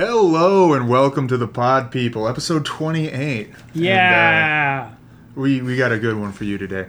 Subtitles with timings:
[0.00, 3.48] Hello and welcome to the Pod People, episode 28.
[3.72, 4.82] Yeah.
[4.84, 4.96] And, uh,
[5.34, 6.88] we we got a good one for you today.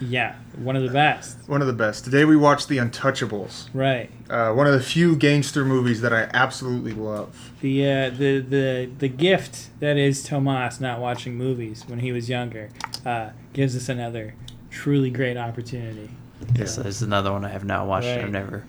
[0.00, 0.36] yeah.
[0.56, 1.36] One of the best.
[1.48, 2.04] One of the best.
[2.04, 4.08] Today we watched The Untouchables, Right.
[4.30, 7.50] uh, one of the few gangster movies that I absolutely love.
[7.60, 12.28] The uh, the the the gift that is Tomas not watching movies when he was
[12.28, 12.68] younger
[13.04, 14.34] uh, gives us another
[14.70, 16.10] truly great opportunity.
[16.40, 18.06] This is another one I have not watched.
[18.06, 18.20] Right.
[18.20, 18.62] I've never.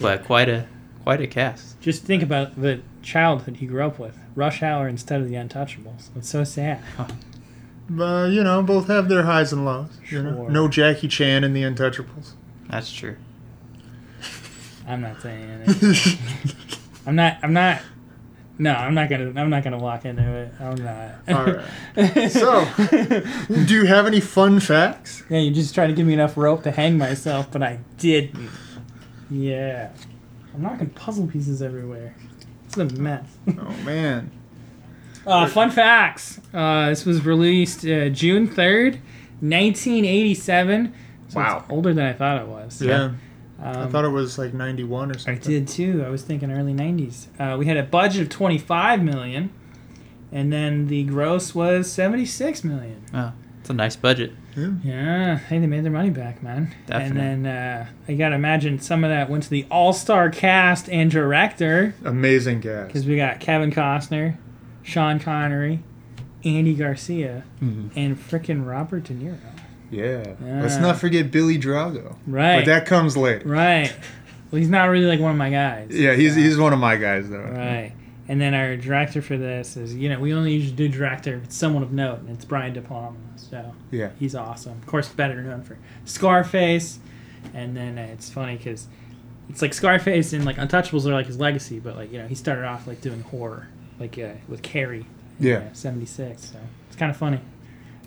[0.00, 0.68] But quite a
[1.04, 1.78] quite a cast.
[1.82, 4.18] Just think about the childhood he grew up with.
[4.34, 6.08] Rush Hour instead of the Untouchables.
[6.16, 6.82] It's so sad.
[8.00, 9.90] Uh, you know, both have their highs and lows.
[10.08, 10.48] You know?
[10.48, 12.32] No Jackie Chan in The Untouchables.
[12.70, 13.18] That's true.
[14.88, 16.18] I'm not saying it.
[17.06, 17.36] I'm not.
[17.42, 17.82] I'm not.
[18.56, 19.38] No, I'm not gonna.
[19.38, 20.54] I'm not gonna walk into it.
[20.58, 21.14] I'm not.
[21.28, 22.30] All right.
[22.32, 22.66] So,
[23.66, 25.22] do you have any fun facts?
[25.28, 28.48] Yeah, you just tried to give me enough rope to hang myself, but I didn't.
[29.30, 29.90] Yeah.
[30.54, 32.14] I'm knocking puzzle pieces everywhere.
[32.66, 33.26] It's a mess.
[33.48, 33.52] Oh
[33.84, 34.30] man.
[35.26, 36.40] Uh, fun facts.
[36.52, 38.98] Uh, this was released uh, June 3rd,
[39.40, 40.94] 1987.
[41.28, 41.58] So Wow.
[41.62, 42.80] It's older than I thought it was.
[42.82, 43.04] Yeah.
[43.04, 43.18] Um,
[43.62, 45.34] I thought it was like 91 or something.
[45.34, 46.04] I did too.
[46.06, 47.26] I was thinking early 90s.
[47.38, 49.50] Uh, we had a budget of 25 million,
[50.30, 53.02] and then the gross was 76 million.
[53.14, 53.32] Oh,
[53.64, 54.30] it's a nice budget.
[54.84, 56.74] Yeah, hey, they made their money back, man.
[56.86, 57.20] Definitely.
[57.22, 61.10] And then uh, I gotta imagine some of that went to the all-star cast and
[61.10, 62.86] director Amazing gas.
[62.88, 64.36] because we got Kevin Costner,
[64.82, 65.82] Sean Connery,
[66.44, 67.98] Andy Garcia, Mm-hmm.
[67.98, 69.38] and frickin' Robert De Niro.
[69.90, 70.34] Yeah.
[70.44, 70.60] Yeah.
[70.60, 72.16] Let's not forget Billy Drago.
[72.26, 72.58] Right.
[72.58, 73.48] But that comes later.
[73.48, 73.94] Right.
[74.50, 75.88] Well, he's not really like one of my guys.
[75.90, 77.38] Yeah, he's so- he's one of my guys though.
[77.38, 77.92] Right.
[78.26, 81.44] And then our director for this is, you know, we only usually do director if
[81.44, 83.18] it's someone of note, and it's Brian De Palma.
[83.36, 84.10] So Yeah.
[84.18, 84.72] he's awesome.
[84.78, 85.76] Of course, better known for
[86.06, 86.98] Scarface.
[87.52, 88.86] And then uh, it's funny because
[89.50, 92.34] it's like Scarface and like Untouchables are like his legacy, but like you know he
[92.34, 93.68] started off like doing horror,
[94.00, 95.06] like uh, with Carrie.
[95.38, 95.56] in, Yeah.
[95.56, 96.42] uh, '76.
[96.52, 96.56] So
[96.88, 97.40] it's kind of funny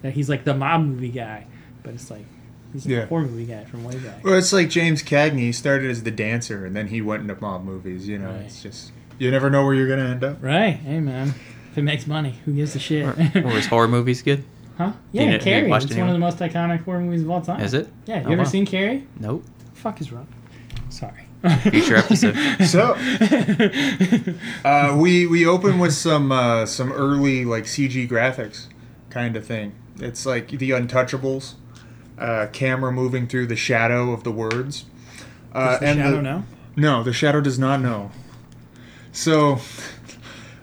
[0.01, 1.45] that he's like the mob movie guy,
[1.83, 2.25] but it's like
[2.73, 3.05] he's a Yeah.
[3.05, 4.23] horror movie guy from way back.
[4.23, 5.39] Well, it's like James Cagney.
[5.39, 8.07] He started as the dancer, and then he went into mob movies.
[8.07, 8.41] You know, Right.
[8.45, 10.37] it's just you never know where you're gonna end up.
[10.41, 10.71] Right?
[10.75, 11.29] Hey man,
[11.71, 13.05] if it makes money, who gives a shit?
[13.05, 14.43] Were, were his horror movies good?
[14.77, 14.91] Huh?
[15.11, 15.71] You Yeah, know- you Carrie.
[15.71, 17.61] It's any one of of the most iconic horror movies of all time.
[17.61, 17.87] Is it?
[18.05, 18.21] Yeah.
[18.21, 18.47] You Oh, ever wow.
[18.47, 19.07] seen Carrie?
[19.19, 19.43] Nope.
[19.73, 20.27] fuck is wrong?
[20.89, 21.23] Sorry.
[21.71, 22.35] Future episode.
[22.65, 22.95] So
[24.65, 28.67] uh, we we open with some uh, some early like CG graphics
[29.09, 29.73] kind of thing.
[29.99, 31.53] It's like the Untouchables,
[32.19, 34.85] uh, camera moving through the shadow of the words.
[35.53, 36.43] Uh, Does the and shadow the, know?
[36.75, 38.11] No, the shadow does not know.
[39.17, 39.59] So,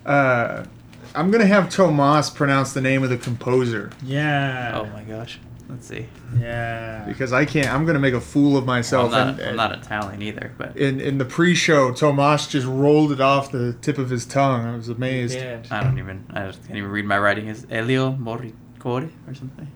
[0.07, 0.65] uh,
[1.13, 4.81] I'm gonna have Tomas pronounce the name of the composer Yeah.
[4.81, 5.41] Oh my gosh.
[5.69, 6.07] Let's see.
[6.39, 7.05] Yeah.
[7.05, 7.69] because I can't.
[7.73, 9.07] I'm gonna make a fool of Well, myself.
[9.07, 13.11] I'm, not, and, I'm not Italian either, but in in the pre-show, Tomas just rolled
[13.11, 14.65] it off the tip of his tongue.
[14.65, 15.37] I was amazed.
[15.37, 15.61] Yeah.
[15.73, 16.25] I don't even.
[16.33, 17.49] I just can't even read my writing.
[17.49, 19.67] Is Elio Morricone or something?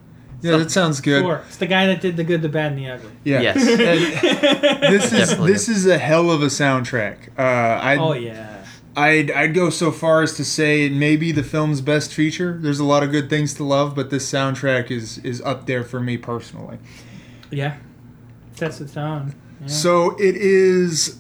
[0.41, 1.23] Yeah, that sounds good.
[1.23, 1.43] Sure.
[1.49, 3.11] It's the guy that did the good, the bad, and the ugly.
[3.25, 3.41] Yeah.
[3.41, 3.57] Yes.
[4.89, 5.53] This is Definitely.
[5.53, 7.37] this is a hell of a soundtrack.
[7.37, 8.58] Uh, I'd, oh yeah.
[8.99, 12.59] I'd I'd go so far as to say it may be the film's best feature.
[12.61, 15.85] There's a lot of good things to love, but this soundtrack is is up there
[15.85, 16.79] for me personally.
[17.51, 17.77] Yeah.
[18.55, 19.37] Sets the tone.
[19.61, 19.67] Yeah.
[19.69, 21.19] So it is.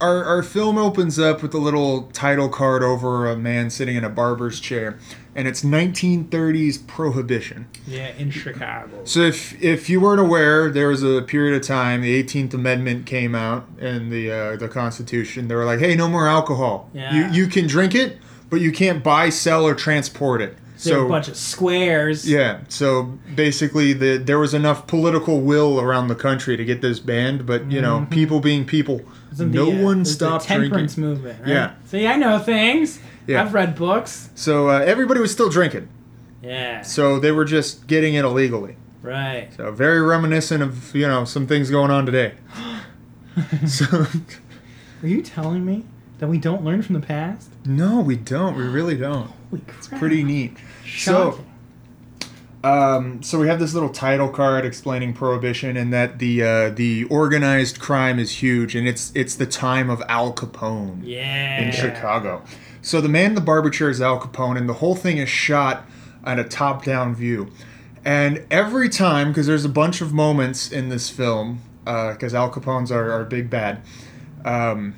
[0.00, 4.04] Our, our film opens up with a little title card over a man sitting in
[4.04, 4.98] a barber's chair,
[5.34, 7.66] and it's 1930s prohibition.
[7.86, 9.00] yeah, in Chicago.
[9.04, 13.06] So if if you weren't aware, there was a period of time the 18th Amendment
[13.06, 15.48] came out in the uh, the Constitution.
[15.48, 16.90] They were like, "Hey, no more alcohol.
[16.92, 17.14] Yeah.
[17.14, 18.18] You you can drink it,
[18.50, 22.28] but you can't buy, sell, or transport it." They're So a bunch of squares.
[22.28, 26.98] yeah, so basically, the there was enough political will around the country to get this
[26.98, 29.00] banned, but you know, people being people,
[29.38, 31.04] no the, uh, one was the stopped temperance drinking.
[31.04, 31.40] movement.
[31.40, 31.48] Right?
[31.48, 31.74] Yeah.
[31.86, 32.98] See, I know things.
[33.26, 33.40] Yeah.
[33.42, 34.30] I've read books.
[34.34, 35.88] So uh, everybody was still drinking.
[36.42, 36.82] Yeah.
[36.82, 38.76] So they were just getting it illegally.
[39.00, 39.48] Right.
[39.56, 42.34] So very reminiscent of you know some things going on today.
[43.66, 44.06] so.
[45.02, 45.84] Are you telling me
[46.18, 47.50] that we don't learn from the past?
[47.64, 48.56] No, we don't.
[48.56, 49.30] We really don't.
[49.50, 49.98] Holy crap.
[49.98, 50.56] Pretty neat.
[50.98, 51.44] So,
[52.64, 57.04] um, so we have this little title card explaining prohibition and that the uh, the
[57.04, 61.60] organized crime is huge, and it's it's the time of Al Capone yeah.
[61.60, 62.42] in Chicago.
[62.82, 65.28] So the man in the barber chair is Al Capone, and the whole thing is
[65.28, 65.86] shot
[66.24, 67.50] at a top-down view.
[68.04, 72.90] And every time, because there's a bunch of moments in this film, because Al Capone's
[72.90, 73.80] our, our big bad.
[74.44, 74.94] Um,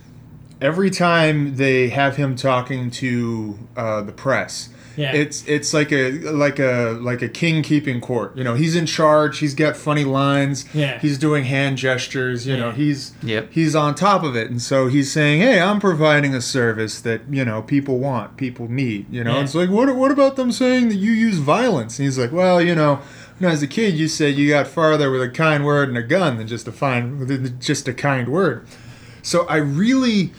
[0.60, 5.12] every time they have him talking to uh, the press, Yeah.
[5.14, 8.36] It's it's like a like a like a king keeping court.
[8.36, 9.38] You know, he's in charge.
[9.38, 10.64] He's got funny lines.
[10.74, 10.98] Yeah.
[11.00, 12.46] He's doing hand gestures.
[12.46, 13.48] You know, he's Yep.
[13.52, 17.22] he's on top of it, and so he's saying, "Hey, I'm providing a service that
[17.30, 19.42] you know people want, people need." You know, Yeah.
[19.42, 21.98] it's like, what what about them saying that you use violence?
[21.98, 23.00] And he's like, "Well, you know."
[23.40, 25.98] When I was a kid, you said you got farther with a kind word and
[25.98, 28.64] a gun than just a fine, than just a kind word.
[29.22, 30.32] So I really,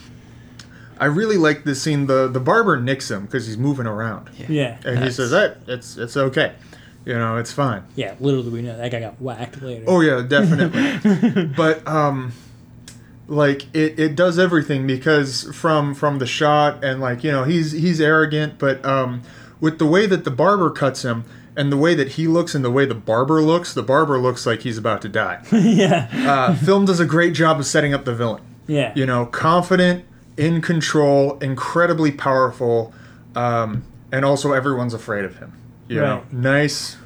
[0.99, 2.07] I really like this scene.
[2.07, 4.77] The the barber nicks him because he's moving around, Yeah.
[4.85, 6.53] and he says, "That it's it's okay,
[7.05, 9.85] you know, it's fine." Yeah, little do we know that guy got whacked later.
[9.87, 11.45] Oh yeah, definitely.
[11.57, 12.33] but um,
[13.27, 17.71] like it, it does everything because from from the shot and like you know he's
[17.71, 19.21] he's arrogant, but um,
[19.59, 21.23] with the way that the barber cuts him
[21.57, 24.45] and the way that he looks and the way the barber looks, the barber looks
[24.45, 25.41] like he's about to die.
[25.51, 26.09] yeah.
[26.13, 28.43] Uh, film does a great job of setting up the villain.
[28.67, 28.91] Yeah.
[28.95, 30.03] You know, confident,
[30.37, 32.93] in control, incredibly powerful,
[33.35, 35.53] um, and also everyone's afraid of him.
[35.87, 36.33] You know, Right.
[36.33, 36.97] nice,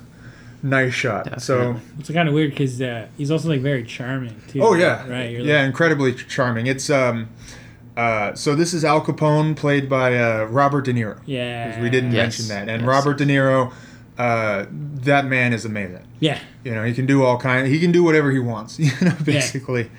[0.64, 1.42] nice shot.
[1.42, 1.58] So.
[1.74, 1.82] Definitely.
[2.00, 4.62] It's kind of weird because uh, he's also like very charming too.
[4.62, 5.32] Oh yeah, Right.
[5.32, 6.68] You're yeah, Like, incredibly charming.
[6.68, 7.28] It's um,
[7.98, 11.20] uh, so this is Al Capone played by uh, Robert De Niro.
[11.26, 12.88] Yeah, we didn't Yes, mention that, and yes.
[12.88, 13.74] Robert De Niro,
[14.18, 16.06] uh, that man is amazing.
[16.22, 16.40] Yeah.
[16.64, 17.68] You know, he can do all kind.
[17.68, 18.80] He can do whatever he wants.
[18.80, 19.84] You know, basically.
[19.84, 19.90] Yeah.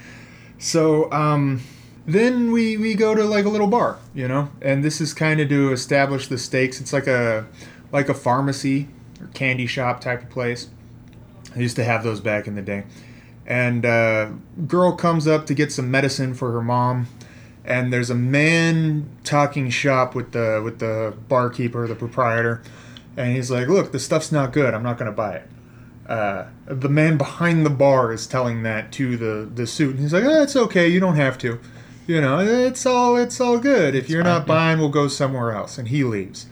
[0.58, 1.60] So um,
[2.06, 3.98] then we we go to like a little bar.
[4.14, 6.80] You know, and this is kind of to establish the stakes.
[6.80, 7.46] It's like a
[7.92, 8.88] like a pharmacy
[9.20, 10.68] or candy shop type of place.
[11.54, 12.84] I used to have those back in the day.
[13.46, 14.30] And uh,
[14.66, 17.08] girl comes up to get some medicine for her mom,
[17.64, 22.62] and there's a man talking shop with the with the barkeeper, the proprietor,
[23.16, 24.72] and he's like, "Look, the stuff's not good.
[24.72, 25.48] I'm not gonna buy it."
[26.08, 30.12] Uh, the man behind the bar is telling that to the the suit, and he's
[30.12, 30.86] like, oh, "It's okay.
[30.86, 31.58] You don't have to.
[32.10, 33.94] You know, it's all it's all good.
[33.94, 36.46] If you're not buying, we'll go somewhere else." And he leaves.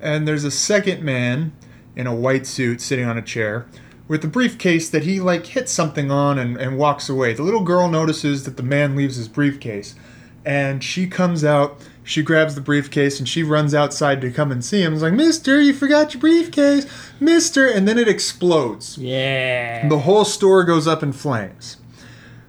[0.00, 1.50] And there's a second man
[1.96, 3.66] in a white suit sitting on a chair
[4.06, 7.34] with a briefcase that he like hits something on and, and walks away.
[7.34, 9.96] The little girl notices that the man leaves his briefcase
[10.44, 14.64] and she comes out, she grabs the briefcase and she runs outside to come and
[14.64, 14.92] see him.
[14.92, 16.86] It's like, Mister, you forgot your briefcase,
[17.18, 18.98] Mister, and then it explodes.
[18.98, 19.88] Yeah.
[19.88, 21.78] The whole store goes up in flames.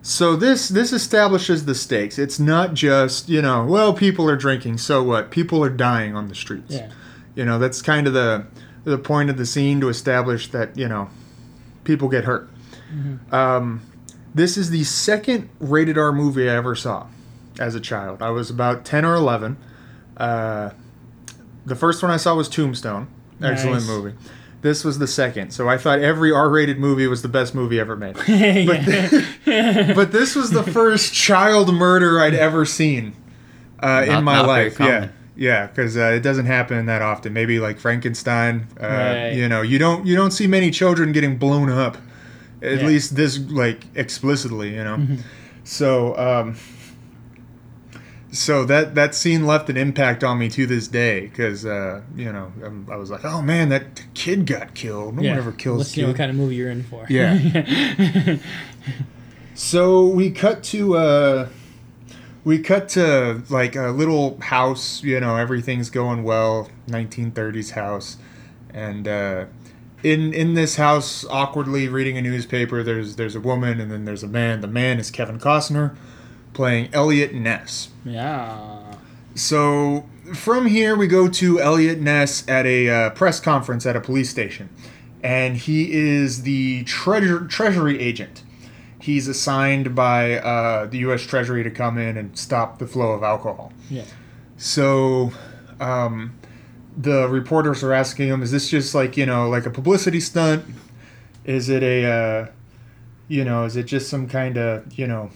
[0.06, 2.20] So this this establishes the stakes.
[2.20, 5.32] It's not just, you know, well, people are drinking, so what?
[5.32, 6.76] People are dying on the streets.
[6.76, 6.92] yeah.
[7.36, 8.46] You know, that's kind of the
[8.84, 11.10] the point of the scene to establish that you know
[11.86, 12.50] people get hurt.
[13.32, 13.82] Um,
[14.36, 17.08] this is the second rated R movie I ever saw
[17.60, 18.22] as a child.
[18.22, 19.58] I was about ten or eleven.
[20.18, 20.72] Uh,
[21.66, 23.08] the first one I saw was Tombstone.
[23.42, 23.88] Excellent Nice.
[23.88, 24.14] movie.
[24.64, 27.96] This was the second, so I thought every R-rated movie was the best movie ever
[27.96, 28.16] made.
[28.28, 29.94] yeah.
[29.94, 33.14] but this was the first child murder I'd ever seen
[33.82, 34.80] uh, in my life.
[34.80, 37.34] Yeah, yeah, because uh, it doesn't happen that often.
[37.34, 38.68] Maybe like Frankenstein.
[38.82, 39.30] Uh, Right.
[39.34, 41.98] You know, you don't you don't see many children getting blown up.
[42.62, 42.88] At Yeah.
[42.88, 44.70] least this like explicitly.
[44.74, 45.16] You know, Mm-hmm.
[45.66, 46.18] so.
[46.18, 46.56] Um,
[48.34, 52.34] so that that scene left an impact on me to this day because uh, you
[52.34, 55.16] know um, I was like, oh man, that kid got killed.
[55.16, 55.32] No yeah.
[55.32, 57.06] one ever kills Let's see what kind of movie you're in for.
[57.10, 58.38] Yeah.
[59.56, 61.50] So we cut to uh
[62.44, 68.18] we cut to like a little house, you know, everything's going well, 1930s house.
[68.74, 69.46] And uh
[70.02, 74.24] in in this house awkwardly reading a newspaper, there's there's a woman and then there's
[74.24, 74.62] a man.
[74.62, 75.96] The man is Kevin Costner
[76.54, 77.90] playing Elliot Ness.
[78.06, 78.80] yeah.
[79.36, 80.06] So
[80.36, 84.30] from here, we go to Elliot Ness at a uh, press conference at a police
[84.30, 84.70] station,
[85.24, 88.44] and he is the treasure treasury agent.
[89.02, 91.24] He's assigned by uh, the U.S.
[91.24, 93.74] Treasury to come in and stop the flow of alcohol.
[93.90, 94.06] Yeah.
[94.56, 95.34] So,
[95.82, 96.38] um,
[96.96, 100.64] the reporters are asking him, "Is this just like you know, like a publicity stunt?
[101.44, 102.48] Is it a, uh,
[103.28, 105.32] you know, is it just some kind of you know,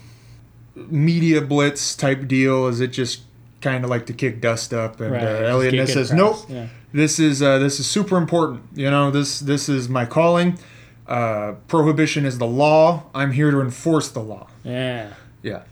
[0.88, 2.66] media blitz type deal?
[2.66, 3.20] Is it just
[3.60, 5.22] kind of like to kick dust up?" And Right.
[5.22, 6.38] uh, Elliot Ness says, "Nope.
[6.48, 6.68] Yeah.
[6.92, 8.62] This is uh, this is super important.
[8.74, 10.58] You know, this this is my calling.
[11.06, 13.04] Uh, prohibition is the law.
[13.14, 15.12] I'm here to enforce the law." Yeah.
[15.42, 15.62] Yeah.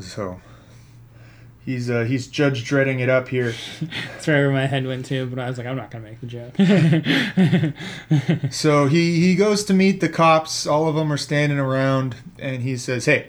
[0.00, 0.40] So
[1.64, 3.54] he's uh, he's Judge Dredding it up here.
[4.12, 6.26] That's where my head went to, but I was like, I'm not gonna make the
[6.26, 6.54] joke.
[8.50, 10.66] So he he goes to meet the cops.
[10.66, 13.28] All of them are standing around, and he says, "Hey,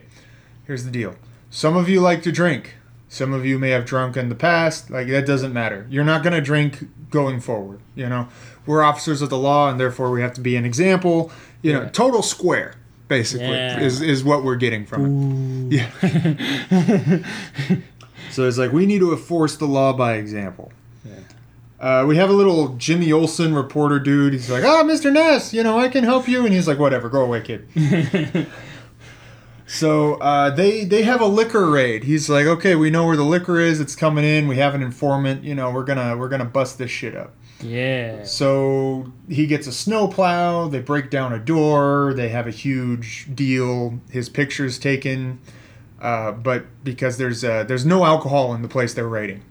[0.68, 1.16] here's the deal.
[1.50, 2.76] Some of you like to drink.
[3.08, 4.90] Some of you may have drunk in the past.
[4.90, 5.86] Like that doesn't matter.
[5.90, 7.80] You're not gonna drink going forward.
[7.96, 8.28] You know,
[8.66, 11.32] we're officers of the law, and therefore we have to be an example.
[11.62, 11.90] You know, Yeah.
[11.90, 12.74] total square."
[13.08, 13.80] Basically, Yeah.
[13.80, 15.76] is, is what we're getting from it.
[15.76, 15.90] Yeah.
[18.32, 20.72] so it's like we need to enforce the law by example.
[21.06, 21.12] Yeah.
[21.80, 24.34] Uh, we have a little Jimmy Olsen reporter dude.
[24.34, 25.14] He's like, "Ah, Mr.
[25.14, 27.68] Ness, you know, I can help you." And he's like, "Whatever, go away, kid."
[29.68, 32.04] so uh, they they have a liquor raid.
[32.04, 33.80] He's like, "Okay, we know where the liquor is.
[33.80, 34.48] It's coming in.
[34.48, 35.44] We have an informant.
[35.44, 38.24] You know, we're gonna we're gonna bust this shit up." yeah.
[38.26, 40.68] So he gets a snowplow.
[40.68, 42.14] They break down a door.
[42.16, 44.00] They have a huge deal.
[44.12, 45.40] His picture's taken,
[46.02, 49.42] uh, but because there's uh, there's no alcohol in the place they're raiding,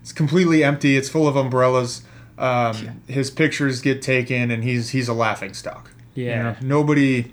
[0.00, 0.96] it's completely empty.
[0.96, 2.02] It's full of umbrellas.
[2.38, 5.90] Um, His pictures get taken, and he's he's a laughing stock.
[6.14, 6.42] You Yeah.
[6.42, 7.32] know, nobody.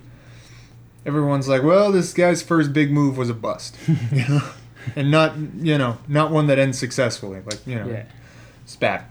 [1.05, 3.75] Everyone's like, well, this guy's first big move was a bust,
[4.11, 4.41] you know,
[4.95, 7.41] and not you know not one that ends successfully.
[7.45, 8.03] Like you know, Yeah.
[8.63, 9.03] it's bad.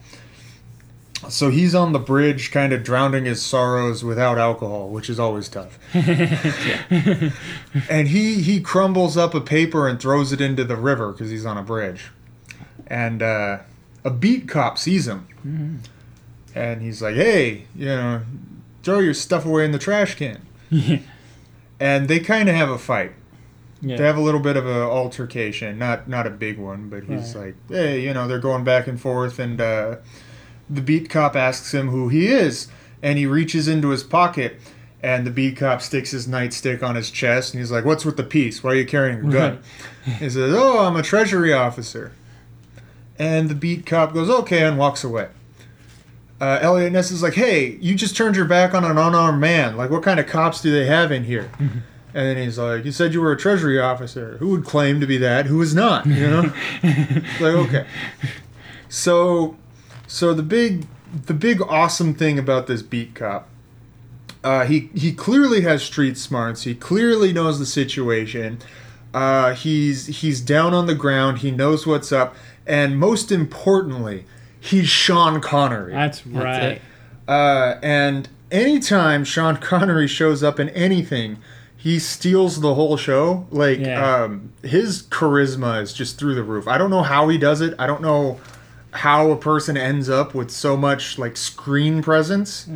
[1.28, 5.48] So he's on the bridge, kind of drowning his sorrows without alcohol, which is always
[5.48, 5.78] tough.
[7.88, 11.46] and he he crumbles up a paper and throws it into the river because he's
[11.46, 12.10] on a bridge.
[12.88, 13.58] And uh,
[14.04, 15.80] a beat cop sees him,
[16.54, 18.22] and he's like, "Hey, you know,
[18.82, 20.40] throw your stuff away in the trash can."
[21.82, 23.12] And they kind of have a fight.
[23.80, 23.96] Yeah.
[23.96, 27.34] They have a little bit of an altercation, not not a big one, but he's
[27.34, 27.46] Right.
[27.46, 29.96] like, hey, you know, they're going back and forth, and uh,
[30.70, 32.68] the beat cop asks him who he is,
[33.02, 34.60] and he reaches into his pocket,
[35.02, 38.16] and the beat cop sticks his nightstick on his chest, and he's like, "What's with
[38.16, 38.62] the piece?
[38.62, 39.58] Why are you carrying a gun?"
[40.04, 42.12] he says, "Oh, I'm a treasury officer,"
[43.18, 45.26] and the beat cop goes, "Okay," and walks away.
[46.42, 49.76] Uh, Elliot Ness is like, "Hey, you just turned your back on an unarmed man.
[49.76, 51.48] Like, what kind of cops do they have in here?"
[52.14, 54.38] And then he's like, "You said you were a treasury officer.
[54.38, 55.46] Who would claim to be that?
[55.46, 56.04] Who is not?
[56.04, 56.52] You know?"
[57.40, 57.86] Like, okay.
[58.88, 59.56] So,
[60.08, 60.86] so the big,
[61.26, 63.48] the big awesome thing about this beat cop,
[64.42, 66.64] uh, he he clearly has street smarts.
[66.64, 68.58] He clearly knows the situation.
[69.14, 71.38] Uh, he's he's down on the ground.
[71.38, 72.34] He knows what's up,
[72.66, 74.24] and most importantly,
[74.62, 75.92] he's Sean Connery.
[75.92, 76.62] That's right.
[76.72, 76.82] it.
[77.28, 81.38] Uh, and anytime Sean Connery shows up in anything,
[81.76, 83.46] he steals the whole show.
[83.50, 84.22] Like, Yeah.
[84.24, 86.68] um, his charisma is just through the roof.
[86.68, 87.74] I don't know how he does it.
[87.78, 88.40] I don't know
[88.92, 92.68] how a person ends up with so much like screen presence,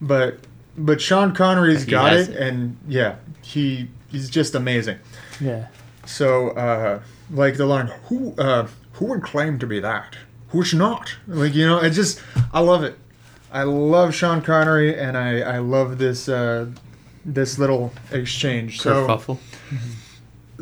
[0.00, 0.38] but
[0.76, 2.40] but Sean Connery's He got has it, it.
[2.42, 4.98] and yeah, he he's just amazing.
[5.40, 5.66] Yeah.
[6.04, 7.00] So, uh,
[7.30, 10.16] like the line, who uh, who would claim to be that?
[10.54, 11.16] Who's not?
[11.26, 12.96] Like you know, it just I love it.
[13.50, 16.66] I love Sean Connery, and I I love this uh,
[17.24, 18.80] this little exchange.
[18.80, 19.38] So Kerfuffle.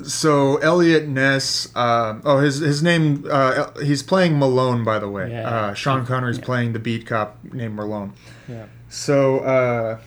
[0.02, 1.70] so Elliot Ness.
[1.76, 3.26] Uh, oh, his his name.
[3.30, 5.30] Uh, he's playing Malone, by the way.
[5.30, 5.48] Yeah.
[5.48, 8.14] Uh, Sean Connery's playing the beat cop named Malone.
[8.48, 8.64] Yeah.
[8.88, 10.00] So, uh,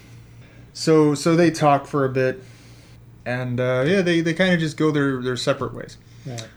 [0.74, 2.44] so, so they talk for a bit,
[3.24, 5.98] and uh, yeah, they, they kind of just go their, their separate ways.
[6.26, 6.48] Right.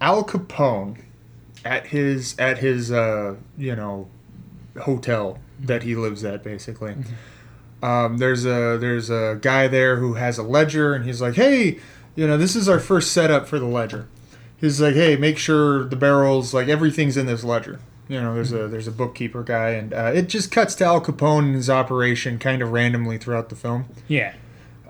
[0.00, 0.98] Al Capone,
[1.64, 4.08] at his at his uh, you know
[4.82, 6.94] hotel that he lives at, basically.
[7.82, 11.78] Um, there's a there's a guy there who has a ledger, and he's like, hey,
[12.14, 14.08] you know, this is our first setup for the ledger.
[14.56, 17.80] He's like, hey, make sure the barrels, like everything's in this ledger.
[18.08, 21.00] You know, there's a there's a bookkeeper guy, and uh, it just cuts to Al
[21.00, 23.86] Capone and his operation kind of randomly throughout the film.
[24.08, 24.34] Yeah.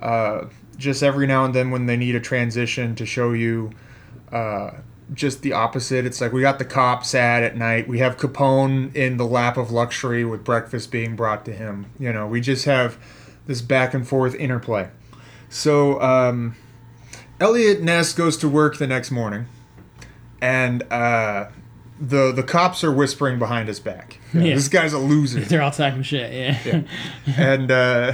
[0.01, 0.47] Uh,
[0.77, 3.71] just every now and then when they need a transition to show you
[4.33, 4.71] uh,
[5.13, 6.05] just the opposite.
[6.07, 7.89] It's like we got the cop sad at night.
[7.89, 11.87] We have Capone in the lap of luxury with breakfast being brought to him.
[11.99, 12.99] You know, we just have
[13.47, 14.89] this back and forth interplay.
[15.49, 16.57] So um,
[17.41, 19.47] Elliot Ness goes to work the next morning,
[20.41, 21.47] and uh,
[22.01, 24.19] the the cops are whispering behind his back.
[24.33, 24.55] Yeah.
[24.55, 26.33] This guy's a loser They're all talking shit.
[26.33, 26.59] Yeah.
[26.65, 26.83] Yeah.
[27.37, 28.13] and uh,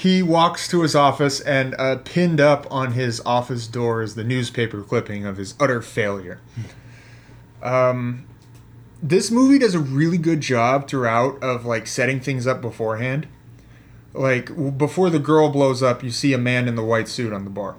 [0.00, 4.24] he walks to his office, and uh, pinned up on his office door is the
[4.24, 6.40] newspaper clipping of his utter failure.
[7.62, 8.26] Um,
[9.02, 13.26] this movie does a really good job throughout of like setting things up beforehand.
[14.14, 17.44] Like before the girl blows up, you see a man in the white suit on
[17.44, 17.76] the bar.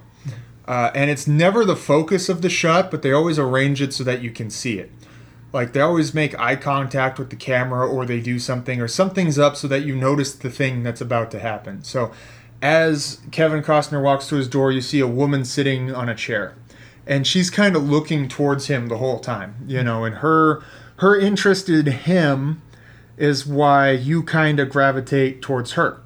[0.68, 4.04] Uh, and it's never the focus of the shot, but they always arrange it so
[4.04, 4.92] that you can see it.
[5.54, 9.38] Like they always make eye contact with the camera or they do something or something's
[9.38, 11.84] up so that you notice the thing that's about to happen.
[11.84, 12.12] So
[12.62, 16.56] as Kevin Costner walks to his door, you see a woman sitting on a chair.
[17.06, 20.64] And she's kind of looking towards him the whole time, you know, and her
[20.98, 22.62] her interest in him
[23.18, 26.00] is why you kind of gravitate towards her.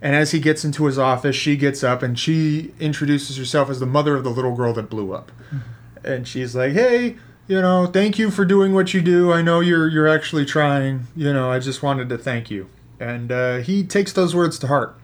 [0.00, 3.78] And as he gets into his office, she gets up and she introduces herself as
[3.78, 5.30] the mother of the little girl that blew up.
[5.52, 6.06] Mm-hmm.
[6.06, 7.16] And she's like, "Hey,
[7.48, 9.32] you know, thank you for doing what you do.
[9.32, 11.06] I know you're you're actually trying.
[11.16, 12.68] You know, I just wanted to thank you."
[13.00, 14.96] And uh, he takes those words to heart.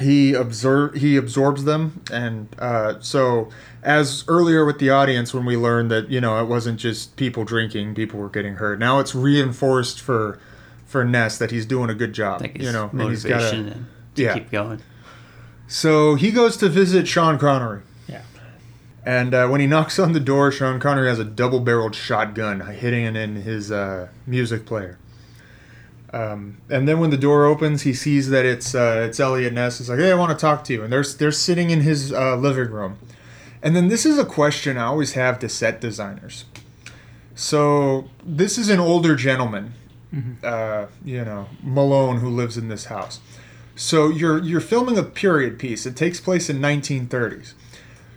[0.00, 3.48] he absorb he absorbs them, and uh, so
[3.82, 7.44] as earlier with the audience when we learned that you know it wasn't just people
[7.44, 8.78] drinking, people were getting hurt.
[8.80, 10.40] Now it's reinforced for
[10.86, 12.40] for Ness that he's doing a good job.
[12.40, 13.76] Like you know, and he's got to
[14.16, 14.34] yeah.
[14.34, 14.82] keep going.
[15.68, 17.82] so he goes to visit Sean Connery.
[19.06, 23.04] And uh, when he knocks on the door, Sean Connery has a double-barreled shotgun hitting
[23.04, 24.98] it in his uh, music player.
[26.12, 29.78] Um, and then when the door opens, he sees that it's uh, it's Elliot Ness.
[29.78, 32.12] He's like, "Hey, I want to talk to you." And they're they're sitting in his
[32.12, 32.98] uh, living room.
[33.62, 36.44] And then this is a question I always have to set designers.
[37.34, 39.74] So this is an older gentleman,
[40.42, 43.20] uh, you know, Malone, who lives in this house.
[43.74, 45.86] So you're you're filming a period piece.
[45.86, 47.54] It takes place in 1930s.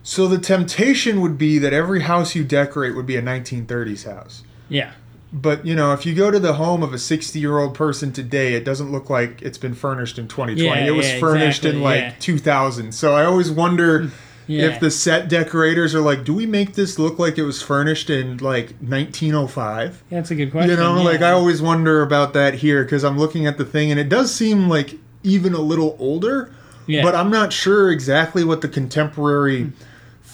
[0.03, 4.43] So the temptation would be that every house you decorate would be a 1930s house.
[4.67, 4.91] Yeah.
[5.31, 8.65] But you know, if you go to the home of a 60-year-old person today, it
[8.65, 10.63] doesn't look like it's been furnished in 2020.
[10.63, 12.13] Yeah, it was yeah, furnished in like yeah.
[12.19, 12.91] 2000.
[12.93, 14.11] So I always wonder mm,
[14.47, 14.63] Yeah.
[14.63, 18.09] if the set decorators are like, do we make this look like it was furnished
[18.09, 20.03] in like 1905?
[20.09, 20.71] Yeah, that's a good question.
[20.71, 23.91] You know, like I always wonder about that here because I'm looking at the thing
[23.91, 26.51] and it does seem like even a little older,
[26.87, 27.03] Yeah.
[27.03, 29.73] but I'm not sure exactly what the contemporary mm.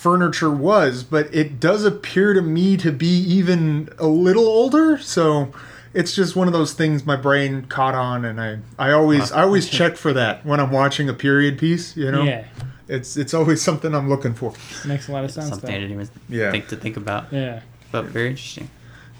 [0.09, 5.00] Furniture was, but it does appear to me to be even a little older.
[5.00, 5.51] So
[5.95, 9.41] it's just one of those things my brain caught on, and I I always I
[9.41, 11.97] always check for that when I'm watching a period piece.
[11.97, 12.43] You know, Yeah.
[12.88, 14.53] it's it's always something I'm looking for.
[14.85, 15.50] Makes a lot of sense.
[15.50, 16.51] Something I didn't even Yeah.
[16.51, 17.24] think to think about.
[17.31, 17.62] Yeah.
[17.91, 18.69] But very interesting.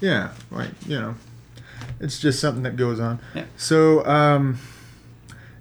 [0.00, 1.14] Yeah, like you know,
[1.98, 3.18] it's just something that goes on.
[3.34, 3.44] Yeah.
[3.56, 4.58] So, um,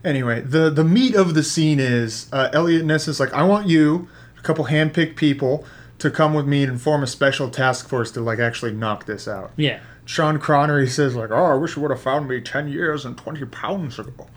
[0.04, 3.68] anyway, the the meat of the scene is uh, Elliot Ness is like, I want
[3.68, 4.15] you, a
[4.46, 5.66] couple handpicked people,
[6.00, 9.28] to come with me and form a special task force to like actually knock this
[9.28, 9.52] out.
[9.56, 9.80] Yeah.
[10.06, 13.18] Sean Connery says like, "Oh, I wish you would have found me ten years and
[13.18, 14.28] twenty pounds ago,"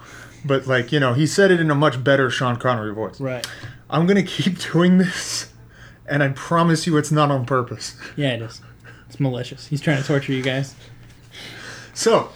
[0.44, 3.20] but like you know, he said it in a much better Sean Connery voice.
[3.20, 3.46] Right.
[3.90, 5.52] I'm gonna keep doing this,
[6.06, 7.96] and I promise you, it's not on purpose.
[8.16, 8.62] Yeah, it is.
[9.08, 9.66] It's malicious.
[9.66, 10.74] He's trying to torture you guys.
[11.92, 12.30] So,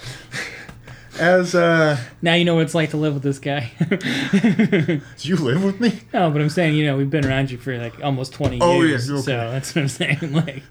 [1.19, 3.71] as uh, Now you know what it's like to live with this guy.
[3.88, 6.00] do you live with me?
[6.12, 8.81] no, but I'm saying, you know, we've been around you for like almost 20 Oh,
[8.83, 9.11] yeah, years.
[9.11, 9.21] okay.
[9.23, 10.19] So that's what I'm saying.
[10.33, 10.62] Like,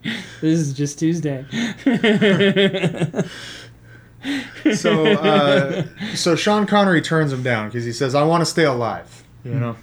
[0.42, 1.46] this is just Tuesday.
[4.76, 8.66] So, uh, so Sean Connery turns him down because he says, "I want to stay
[8.66, 9.76] alive." You know.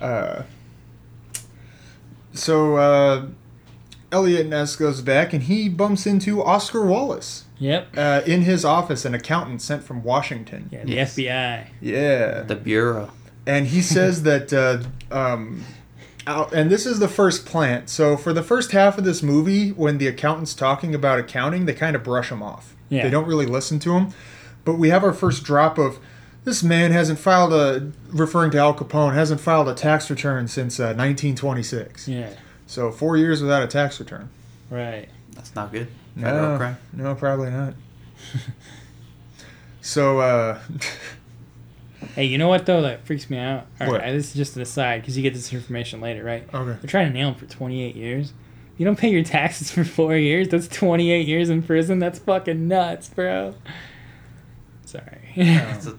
[0.00, 0.42] Uh,
[2.32, 3.26] so uh,
[4.10, 7.88] Elliot Ness goes back and he bumps into Oscar Wallace yep.
[7.96, 10.68] uh, in his office, an accountant sent from Washington.
[10.72, 11.16] Yeah, the Yes.
[11.16, 11.66] FBI.
[11.80, 12.42] Yeah.
[12.42, 13.10] The bureau.
[13.46, 14.82] and he says that uh,
[15.14, 15.64] um,
[16.26, 19.70] out, and this is the first plant so for the first half of this movie
[19.70, 23.02] when the accountant's talking about accounting they kind of brush him off Yeah.
[23.04, 24.12] they don't really listen to him
[24.66, 25.98] but we have our first drop of
[26.44, 30.78] this man hasn't filed a referring to al capone hasn't filed a tax return since
[30.78, 32.28] uh, 1926 Yeah.
[32.66, 34.28] so four years without a tax return
[34.70, 35.08] Right.
[35.32, 35.86] That's not good.
[36.20, 36.76] Federal no, crime.
[36.92, 37.74] no probably not
[39.80, 40.58] so uh,
[42.14, 42.82] Hey, you know what though?
[42.82, 43.66] That freaks me out.
[43.80, 44.00] All What?
[44.00, 46.42] right, this is just an aside because you get this information later, right?
[46.52, 48.32] okay They're trying to nail him for 28 years.
[48.76, 50.48] You don't pay your taxes for four years.
[50.48, 51.98] That's 28 years in prison.
[51.98, 53.54] That's fucking nuts, bro.
[54.84, 55.30] Sorry.
[55.34, 55.98] It's a,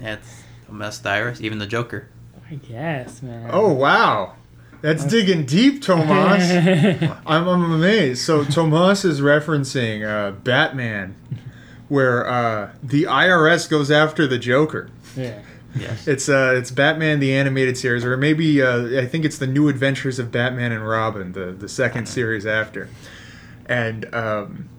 [0.00, 1.40] yeah, it's a mess virus.
[1.40, 2.08] Even the Joker.
[2.50, 3.50] I guess, man.
[3.52, 4.34] oh wow
[4.82, 6.50] that's digging deep tomas
[7.26, 8.22] I'm, I'm amazed.
[8.22, 11.16] So Tomas is referencing uh, Batman,
[11.88, 14.90] where uh, the IRS goes after the Joker.
[15.16, 15.42] yeah.
[15.78, 16.08] Yes.
[16.08, 19.68] It's uh, it's Batman the animated series, or maybe uh, I think it's the New
[19.68, 22.88] Adventures of Batman and Robin, the the second series after.
[23.66, 24.70] And um,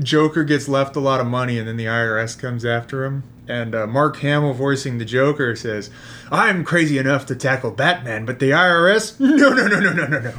[0.00, 3.24] Joker gets left a lot of money, and then the IRS comes after him.
[3.48, 5.90] And uh, Mark Hamill, voicing the Joker, says,
[6.30, 9.18] "I'm crazy enough to tackle Batman, but the IRS?
[9.20, 10.34] No, no, no, no, no, no, no."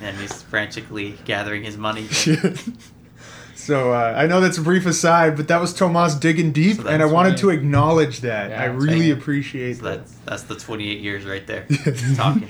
[0.00, 2.06] and he's frantically gathering his money.
[3.54, 6.88] so uh, I know that's a brief aside, but that was Tomas digging deep, So
[6.88, 8.50] and I wanted to acknowledge that.
[8.50, 9.20] Yeah, I really right.
[9.20, 9.98] appreciate So that.
[9.98, 11.66] that's that's the 28 years right there.
[12.16, 12.48] Talking.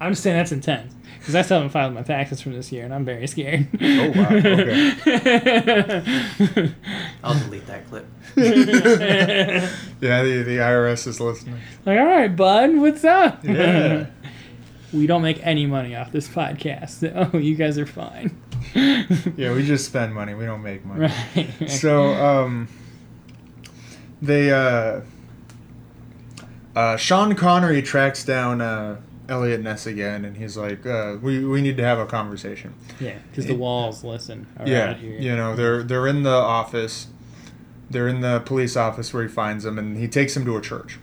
[0.00, 0.93] I understand that's intense
[1.24, 3.66] because I still haven't filed my taxes from this year, and I'm very scared.
[3.80, 4.28] Oh, wow.
[4.30, 4.94] Okay.
[7.24, 8.04] I'll delete that clip.
[8.36, 11.58] Yeah, the, the IRS is listening.
[11.86, 13.42] like, all right, bud, what's up?
[13.42, 14.08] Yeah.
[14.92, 17.00] we don't make any money off this podcast,
[17.32, 18.38] so you guys are fine.
[18.74, 20.34] Yeah, we just spend money.
[20.34, 21.10] We don't make money.
[21.34, 21.70] right.
[21.70, 22.68] So, um,
[24.20, 25.00] they, uh,
[26.76, 31.60] uh, Sean Connery tracks down, uh, Elliot Ness again, and he's like, uh, we, we
[31.62, 32.74] need to have a conversation.
[33.00, 35.18] yeah, because the walls listen yeah, here.
[35.18, 37.08] you know, they're, they're in the office.
[37.88, 40.60] They're in the police office where he finds them, and he takes them to a
[40.60, 40.98] church.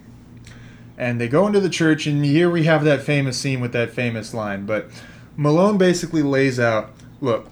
[0.98, 3.92] And they go into the church, and here we have that famous scene with that
[3.92, 4.66] famous line.
[4.66, 4.90] But
[5.36, 7.50] Malone basically lays out look,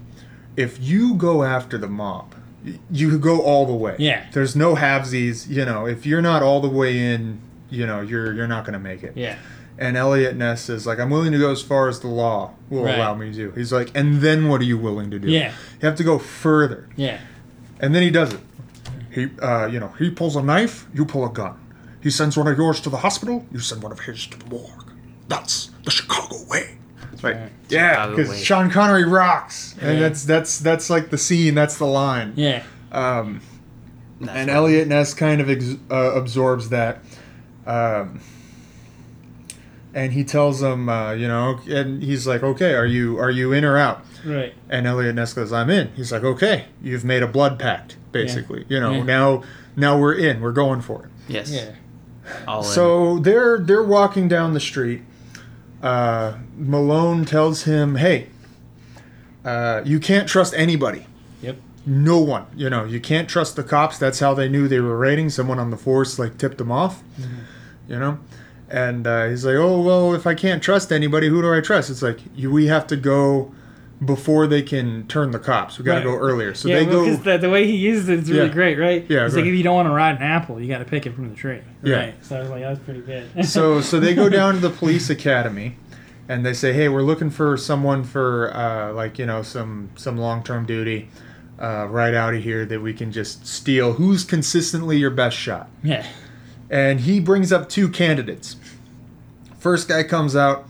[0.58, 2.36] if you go after the mob,
[2.92, 3.96] you go all the way.
[3.98, 4.26] Yeah.
[4.34, 5.48] There's no halvesies.
[5.48, 8.80] You know, if you're not all the way in, you know, you're you're not gonna
[8.80, 9.16] make it.
[9.16, 9.38] Yeah.
[9.80, 12.84] And Elliot Ness is like, I'm willing to go as far as the law will
[12.84, 12.96] Right.
[12.96, 13.52] allow me to.
[13.52, 15.30] He's like, and then what are you willing to do?
[15.32, 15.54] Yeah.
[15.82, 16.90] You have to go further.
[16.98, 17.20] Yeah.
[17.80, 18.42] And then he does it.
[19.10, 21.58] He, uh, you know, he pulls a knife, you pull a gun.
[22.04, 24.46] He sends one of yours to the hospital, you send one of his to the
[24.48, 24.92] morgue.
[25.30, 26.78] That's the Chicago way.
[27.24, 27.36] Right.
[27.36, 27.52] right.
[27.70, 28.38] Yeah, because.
[28.44, 29.90] Sean Connery rocks, yeah.
[29.90, 31.54] and that's that's that's like the scene.
[31.56, 32.34] That's the line.
[32.38, 32.64] Yeah.
[32.92, 33.42] Um,
[34.22, 34.56] That's and right.
[34.56, 37.00] Elliot Ness kind of ex- uh, absorbs that.
[37.68, 38.22] Um,
[39.94, 43.52] and he tells him, uh, you know, and he's like, "Okay, are you are you
[43.54, 44.54] in or out?" Right.
[44.70, 48.66] And Elliot Ness goes, "I'm in." He's like, "Okay, you've made a blood pact, basically.
[48.70, 49.04] You know, Yeah.
[49.04, 49.44] now
[49.76, 50.42] now we're in.
[50.42, 51.52] We're going for it." Yes.
[51.52, 51.72] Yeah.
[52.48, 52.66] All in.
[52.66, 55.02] So they're they're walking down the street.
[55.82, 58.28] Uh, Malone tells him, "Hey,
[59.46, 61.08] uh, you can't trust anybody.
[61.42, 61.58] Yep.
[61.86, 62.46] No one.
[62.56, 63.98] You know, you can't trust the cops.
[63.98, 65.30] That's how they knew they were raiding.
[65.30, 67.02] Someone on the force like tipped them off.
[67.88, 68.20] You know."
[68.72, 71.90] And uh, he's like, "Oh well, if I can't trust anybody, who do I trust?"
[71.90, 73.52] It's like you, we have to go
[74.06, 75.78] before they can turn the cops.
[75.78, 76.16] We got to Right.
[76.16, 76.54] go earlier.
[76.54, 77.16] So yeah, they well, go.
[77.18, 78.54] the, the way he uses it is really Yeah.
[78.54, 79.06] great, right?
[79.10, 81.06] Yeah, It's like if you don't want to ride an apple, you got to pick
[81.06, 81.60] it from the tree.
[81.84, 81.96] Yeah.
[81.98, 82.26] Right.
[82.26, 83.46] So I was like, that's pretty good.
[83.46, 85.76] so so they go down to the police academy
[86.30, 90.16] and they say hey we're looking for someone for uh, like you know some some
[90.16, 91.10] long-term duty
[91.60, 95.68] uh, right out of here that we can just steal who's consistently your best shot
[95.84, 96.06] yeah.
[96.70, 98.56] And he brings up two candidates
[99.60, 100.68] first guy comes out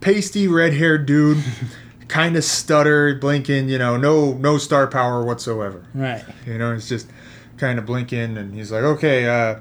[0.00, 1.42] pasty red-haired dude
[2.08, 6.24] kind of stutter blinking you know no no star power whatsoever Right.
[6.46, 7.08] you know, he's just
[7.56, 9.56] kind of blinking, and he's like, "Okay, uh,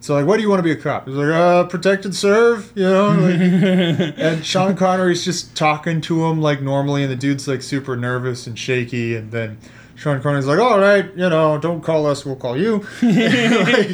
[0.00, 2.14] so like, what do you want to be a cop?" He's like, "Uh, protect and
[2.14, 3.08] serve," you know.
[3.98, 7.96] Like, and Sean Connery's just talking to him like normally, and the dude's like super
[7.96, 9.56] nervous and shaky, and then
[9.98, 13.90] Sean Connery's like, "All right, you know, don't call us, we'll call you." Like-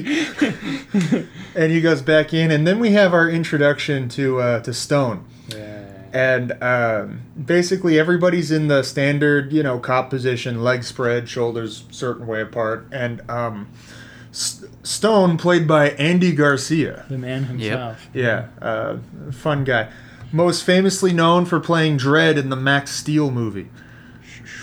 [1.57, 5.25] and he goes back in, and then we have our introduction to uh, to Stone
[5.49, 5.85] Yeah.
[6.13, 12.27] and um, basically everybody's in the standard, you know, cop position, legs spread, shoulders certain
[12.27, 13.69] way apart, and um,
[14.31, 18.09] S- Stone, played by Andy Garcia, The man himself.
[18.13, 18.97] yeah, uh,
[19.33, 19.89] fun guy,
[20.33, 23.71] most famously known for playing Dredd in the Max Steel movie.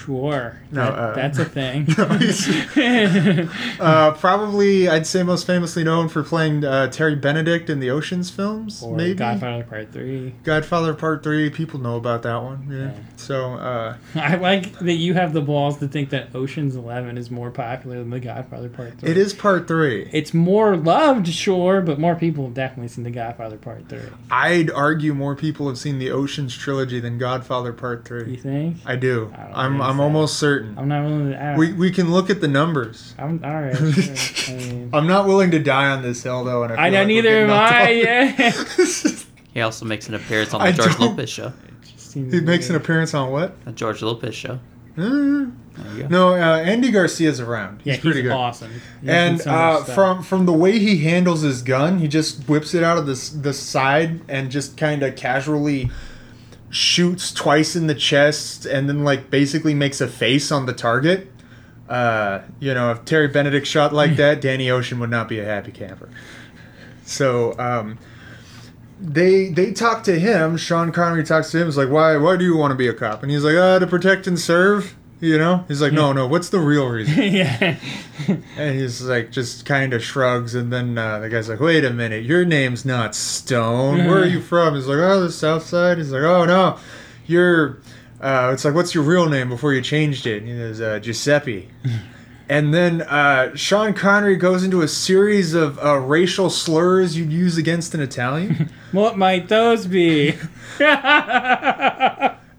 [0.05, 0.57] Sure.
[0.71, 1.87] No, That- uh, that's a thing.
[1.97, 3.47] No,
[3.79, 8.29] Uh, probably, I'd say most famously known for playing uh, Terry Benedict in the Ocean's
[8.29, 9.15] films, or maybe.
[9.15, 10.33] Godfather Part 3.
[10.43, 11.49] Godfather Part Three.
[11.49, 12.67] People know about that one.
[12.69, 12.77] Yeah.
[12.77, 12.91] Yeah.
[13.17, 13.53] So.
[13.55, 17.51] Uh, I like that you have the balls to think that Ocean's Eleven is more
[17.51, 19.09] popular than The Godfather Part 3.
[19.09, 20.09] It is part three.
[20.11, 23.99] It's more loved, sure, but more people have definitely seen The Godfather Part 3.
[24.29, 28.31] I'd argue more people have seen the Ocean's trilogy than Godfather Part Three.
[28.31, 28.51] You Three.
[28.51, 28.77] think?
[28.85, 29.33] I do.
[29.35, 30.03] I don't I'm I'm so.
[30.03, 30.77] almost certain.
[30.77, 31.41] I'm not willing to.
[31.43, 33.13] I We we can look at the numbers.
[33.19, 33.75] I'm alright.
[33.77, 34.55] Sure.
[34.55, 36.99] I mean, I'm not willing to die on this hill though, and I, I know
[36.99, 37.89] like neither am off I.
[37.91, 38.51] Yeah.
[39.53, 41.51] He also makes an appearance on the I George don't- Lopez show.
[42.13, 43.63] he makes an appearance on what?
[43.65, 44.59] The George Lopez show.
[44.95, 45.53] There you
[45.97, 46.07] go.
[46.09, 47.81] no, uh, Andy Garcia's around.
[47.83, 48.31] Yeah, He's pretty good.
[48.31, 48.71] awesome.
[49.01, 52.83] He's And uh, from from the way he handles his gun, he just whips it
[52.83, 55.89] out of the the side and just kind of casually
[56.71, 61.31] shoots twice in the chest, and then like basically makes a face on the target.
[61.87, 65.45] Uh, you know, if Terry Benedict shot like that, Danny Ocean would not be a
[65.45, 66.09] happy camper.
[67.03, 67.99] So um,
[68.99, 70.57] they they talk to him.
[70.57, 71.67] Sean Connery talks to him.
[71.67, 73.79] He's like, "Why why do you want to be a cop?" And he's like, "Uh,
[73.79, 76.25] to protect and serve." You know, he's like, "No, no.
[76.25, 77.77] What's the real reason?" yeah.
[78.57, 81.91] And he's like, just kind of shrugs, and then uh, the guy's like, "Wait a
[81.91, 84.07] minute, your name's not Stone.
[84.07, 86.79] Where are you from?" He's like, "Oh, the South Side." He's like, "Oh no,
[87.27, 87.77] you're."
[88.19, 91.69] Uh, it's like, "What's your real name?" Before you changed it, he goes, uh, "Giuseppe."
[92.49, 97.57] and then uh, Sean Connery goes into a series of uh, racial slurs you'd use
[97.57, 98.71] against an Italian.
[98.91, 100.33] what might those be?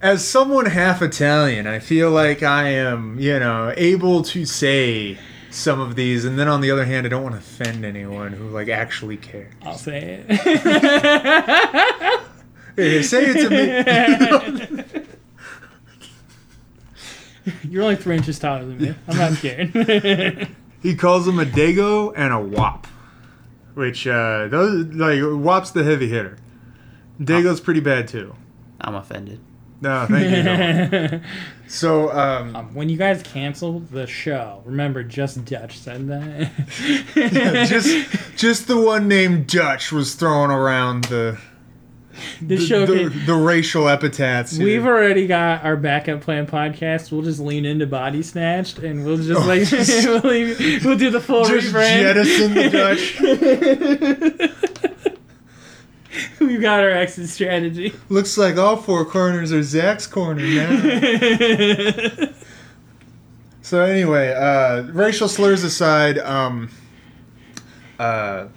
[0.03, 5.17] As someone half Italian, I feel like I am, you know, able to say
[5.49, 8.33] some of these, and then on the other hand, I don't want to offend anyone
[8.33, 9.55] who like actually cares.
[9.63, 12.21] I'll say it.
[12.77, 15.05] Hey, say it to me.
[17.69, 18.95] You're only three inches taller than me.
[19.09, 20.49] I'm not scared.
[20.83, 22.87] he calls him a Dago and a Wop,
[23.75, 26.39] which uh, those like Wop's the heavy hitter.
[27.21, 28.35] Dago's pretty bad too.
[28.81, 29.41] I'm offended.
[29.83, 30.43] No, thank you.
[30.43, 31.21] Noah.
[31.69, 36.51] So, um, Um, when you guys cancel the show, remember just Dutch said that.
[37.17, 41.39] yeah, just just the one named Dutch was throwing around the
[42.43, 42.85] the, the, show.
[42.85, 44.55] the, can- the racial epithets.
[44.57, 44.67] here.
[44.67, 47.11] We've already got our backup plan podcast.
[47.11, 50.99] We'll just lean into body snatched, and we'll just Oh, like just- we'll, leave, we'll
[50.99, 52.01] do the full just rebrand.
[52.03, 52.69] jettison the
[54.83, 54.92] Dutch.
[56.41, 57.93] We've got our exit strategy.
[58.09, 62.29] Looks like all four corners are Zach's corner now.
[63.65, 66.69] So anyway, uh, racial slurs aside, um,
[67.99, 68.49] uh,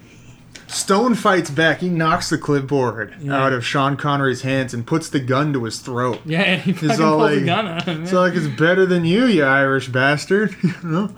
[0.66, 1.78] Stone fights back.
[1.78, 3.34] He knocks the clipboard Yeah.
[3.40, 6.20] out of Sean Connery's hands and puts the gun to his throat.
[6.26, 8.02] yeah, he fucking all pulls a like- gun on him.
[8.02, 10.54] It's like it's better than you, you Irish bastard.
[10.62, 11.10] you know?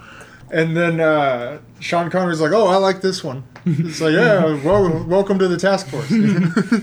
[0.51, 5.05] And then uh, Sean Connery's like, "Oh, I like this one." It's like, "Yeah, well,
[5.05, 6.09] welcome to the task force."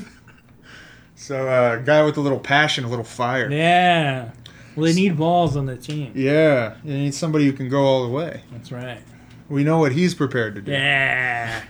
[1.16, 3.50] so, uh, guy with a little passion, a little fire.
[3.52, 4.32] yeah.
[4.76, 6.12] Well, they need balls on the team.
[6.14, 8.44] Yeah, you need somebody who can go all the way.
[8.52, 9.02] That's right.
[9.48, 10.72] We know what he's prepared to do.
[10.72, 11.64] Yeah.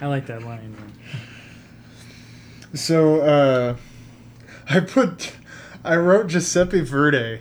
[0.00, 0.72] I like that line.
[0.72, 0.92] Man.
[2.74, 3.76] So uh,
[4.68, 5.36] I put,
[5.84, 7.40] I wrote Giuseppe Verde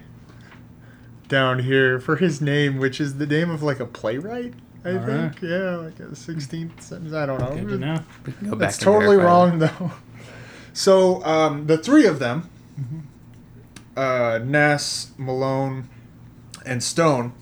[1.28, 4.54] down here for his name, which is the name of like a playwright.
[4.86, 5.06] I All right.
[5.32, 7.13] think, yeah, like a 16th sentence.
[7.13, 7.50] I don't know.
[7.56, 8.00] Good to know.
[8.44, 9.92] Go back That's totally verify wrong, though.
[10.74, 13.00] So um, the three of them, Mm-hmm.
[14.00, 15.90] uh, Ness, Malone,
[16.66, 17.34] and Stone,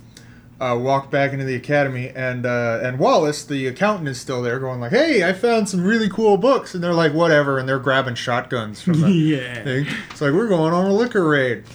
[0.62, 4.58] uh, walk back into the academy, and uh, and Wallace, the accountant, is still there,
[4.60, 7.80] going like, "Hey, I found some really cool books," and they're like, "Whatever," and they're
[7.80, 9.64] grabbing shotguns from the yeah.
[9.66, 9.88] thing.
[10.10, 11.66] It's like we're going on a liquor raid.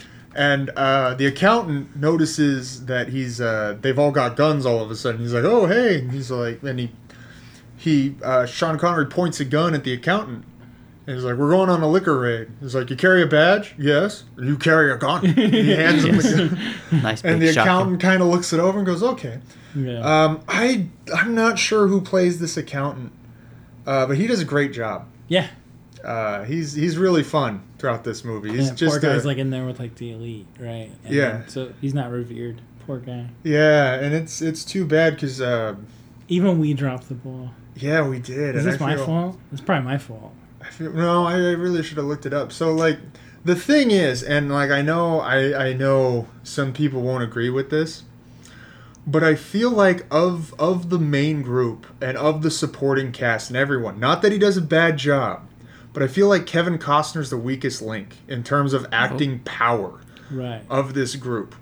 [0.41, 4.97] And uh, the accountant notices that he's uh, they've all got guns all of a
[4.97, 5.21] sudden.
[5.21, 6.91] He's like, "Oh, hey!" And he's like, and he
[7.77, 10.47] he uh, Sean Connery points a gun at the accountant.
[11.07, 13.75] And he's like, "We're going on a liquor raid." He's like, "You carry a badge?"
[13.79, 16.23] "Yes." "You carry a gun?" He hands him the
[16.91, 17.03] gun.
[17.03, 17.67] Nice big And the shotgun.
[17.67, 19.41] accountant kind of looks it over and goes, "Okay."
[19.77, 20.01] Yeah.
[20.01, 23.13] Um, I I'm not sure who plays this accountant,
[23.87, 25.07] uh, but he does a great job.
[25.29, 25.49] yeah.
[26.03, 28.51] Uh, he's he's really fun throughout this movie.
[28.51, 30.91] He's yeah, just poor guy's a- like in there with like the elite, right?
[31.05, 31.31] And Yeah.
[31.39, 32.61] then- so he's not revered.
[32.87, 33.27] Poor guy.
[33.43, 35.75] Yeah, and it's it's too bad because uh,
[36.29, 37.51] Even we dropped the ball.
[37.75, 38.55] yeah, we did.
[38.57, 39.39] Is this I my feel, fault?
[39.53, 40.33] It's probably my fault.
[40.63, 42.53] I feel, no, I, I really should have looked it up.
[42.53, 42.99] So like,
[43.45, 47.71] the thing is, and like I know I I know some people won't agree with
[47.71, 48.03] this,
[49.07, 53.57] but I feel like of of the main group and of the supporting cast and
[53.57, 55.43] everyone, not that he does a bad job,
[55.93, 60.01] but I feel like Kevin Costner's the weakest link in terms of acting power.
[60.33, 60.63] Right.
[60.71, 61.57] of this group.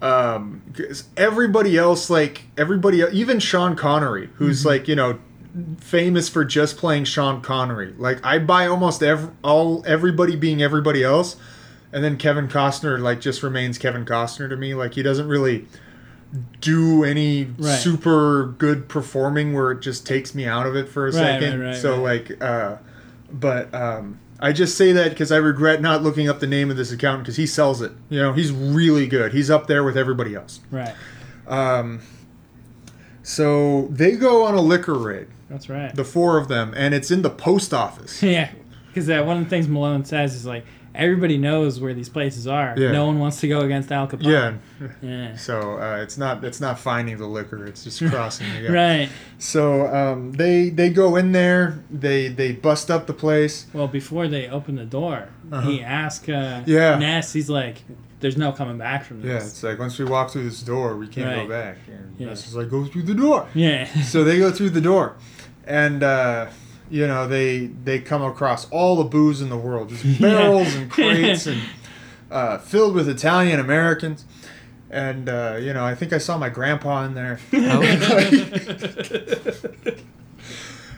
[0.00, 5.18] Um, 'cause everybody else, like everybody, even Sean Connery, who's like you know
[5.80, 7.94] famous for just playing Sean Connery.
[7.98, 11.36] Like I buy almost every, all everybody being everybody else,
[11.92, 14.74] and then Kevin Costner like just remains Kevin Costner to me.
[14.74, 15.66] Like he doesn't really
[16.60, 17.78] do any Right.
[17.78, 21.60] super good performing where it just takes me out of it for a Right, second.
[21.60, 22.28] right, right, so right.
[22.30, 22.76] like, uh,
[23.32, 26.76] but um, I just say that because I regret not looking up the name of
[26.76, 27.92] this accountant because he sells it.
[28.10, 29.32] You know, he's really good.
[29.32, 30.60] He's up there with everybody else.
[30.70, 30.94] Right.
[31.46, 32.00] Um,
[33.22, 35.94] so they go on a liquor raid, That's right.
[35.94, 38.22] the four of them, and it's in the post office.
[38.22, 38.50] yeah.
[38.88, 42.46] Because uh, one of the things Malone says is like everybody knows where these places
[42.46, 42.74] are.
[42.76, 42.92] Yeah.
[42.92, 44.58] No one wants to go against Al Capone.
[44.80, 44.88] Yeah.
[45.00, 45.36] Yeah.
[45.36, 48.70] So uh, it's not it's not finding the liquor; it's just crossing the gap.
[48.70, 49.08] Right.
[49.38, 53.66] So um, they they go in there, they they bust up the place.
[53.72, 55.68] Well, before they open the door, Uh-huh.
[55.68, 56.98] he asks uh, Yeah.
[56.98, 57.32] Ness.
[57.32, 57.82] He's like,
[58.20, 59.28] "There's no coming back from this.
[59.30, 61.48] Yeah, it's like once we walk through this door, we can't Right.
[61.48, 61.76] go back.
[61.88, 62.26] And Yeah.
[62.28, 63.46] Ness is like, go through the door.
[63.54, 63.86] Yeah.
[64.02, 65.16] So they go through the door,
[65.66, 66.46] and uh,
[66.92, 70.90] you know they they come across all the booze in the world, just barrels and
[70.90, 71.62] crates and
[72.30, 74.26] uh, filled with Italian Americans.
[74.90, 77.40] And uh, you know, I think I saw my grandpa in there.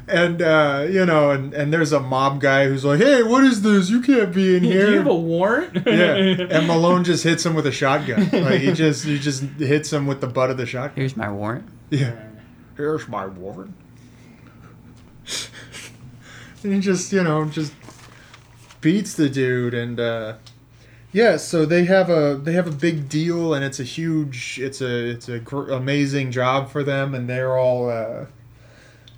[0.09, 3.63] and uh, you know, and, and there's a mob guy who's like, "Hey, what is
[3.63, 3.89] this?
[3.91, 5.87] You can't be in Do here." you have a warrant?
[5.87, 8.31] yeah, and Malone just hits him with a shotgun.
[8.33, 10.97] Like he just he just hits him with the butt of the shotgun.
[10.97, 11.69] Here's my warrant.
[11.91, 12.17] Yeah,
[12.77, 13.77] here's my warrant.
[16.65, 17.73] And he just you know just
[18.81, 20.35] beats the dude, and uh,
[21.13, 24.81] yeah, so they have a they have a big deal, and it's a huge it's
[24.81, 27.91] a it's a gr- amazing job for them, and they're all.
[27.91, 28.27] Uh,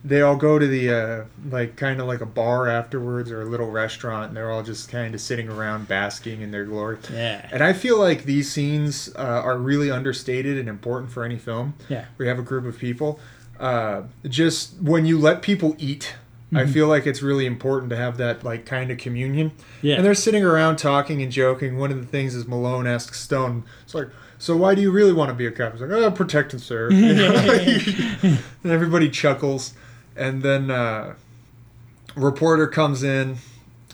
[0.07, 3.45] they all go to the uh, like kind of like a bar afterwards or a
[3.45, 7.49] little restaurant and they're all just kind of sitting around basking in their glory yeah.
[7.51, 11.75] and I feel like these scenes uh, are really understated and important for any film.
[11.89, 12.05] Yeah.
[12.19, 13.19] We have a group of people.
[13.59, 16.15] Uh, just when you let people eat
[16.57, 19.53] I feel like it's really important to have that like kind of communion.
[19.83, 19.97] Yeah.
[19.97, 21.79] And they're sitting around talking and joking.
[21.79, 25.12] One of the things is Malone asks Stone, it's like, so why do you really
[25.12, 25.73] want to be a cop?
[25.73, 26.92] He's like, oh, protect and serve.
[26.97, 27.35] You know?
[28.23, 29.75] and everybody chuckles.
[30.16, 31.14] And then uh,
[32.14, 33.37] reporter comes in.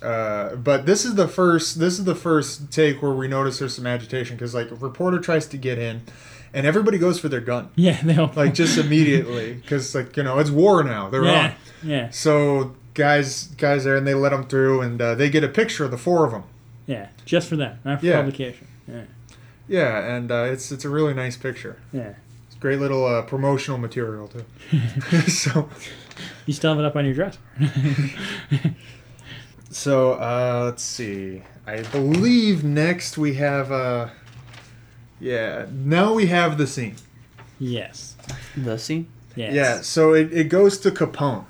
[0.01, 3.77] Uh, but this is the first this is the first take where we notice there's
[3.77, 6.03] some agitation because like a reporter tries to get in
[6.55, 7.71] and everybody goes for their gun.
[7.77, 9.55] Yeah, they don't like just immediately.
[9.55, 11.09] Because like you know it's war now.
[11.11, 11.89] They're yeah, on.
[11.89, 15.49] yeah, so guys guys there and they let them through and uh, they get a
[15.49, 16.43] picture of the four of them
[16.87, 18.17] yeah, just for that, not for Yeah.
[18.19, 18.67] publication.
[18.87, 19.03] Yeah,
[19.69, 21.79] yeah and uh, it's it's a really nice picture.
[21.93, 22.15] Yeah.
[22.47, 24.45] it's great little uh, promotional material too.
[25.29, 25.69] So
[26.47, 27.39] You still have it up on your dresser.
[29.71, 31.43] so uh, let's see.
[31.67, 34.09] I believe next we have uh
[35.23, 36.97] yeah now we have the scene
[37.59, 38.17] yes.
[38.57, 39.07] The scene.
[39.37, 39.55] Yes.
[39.55, 41.45] yeah so it, it goes to capone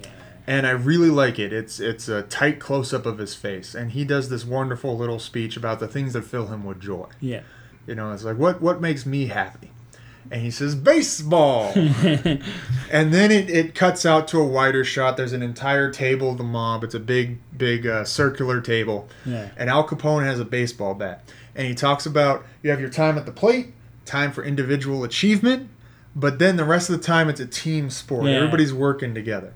[0.00, 0.06] Yeah.
[0.46, 1.52] and I really like it.
[1.52, 5.18] It's it's a tight close up of his face, and he does this wonderful little
[5.18, 7.08] speech about the things that fill him with joy.
[7.20, 7.42] Yeah.
[7.86, 9.70] You know, it's like what what makes me happy,
[10.30, 15.16] and he says baseball, and then it, it cuts out to a wider shot.
[15.16, 16.84] There's an entire table of the mob.
[16.84, 19.50] It's a big big uh, circular table, Yeah.
[19.56, 21.22] and Al Capone has a baseball bat,
[21.56, 23.72] and he talks about you have your time at the plate,
[24.04, 25.68] time for individual achievement,
[26.14, 28.26] but then the rest of the time it's a team sport.
[28.26, 28.32] Yeah.
[28.36, 29.52] Everybody's working together,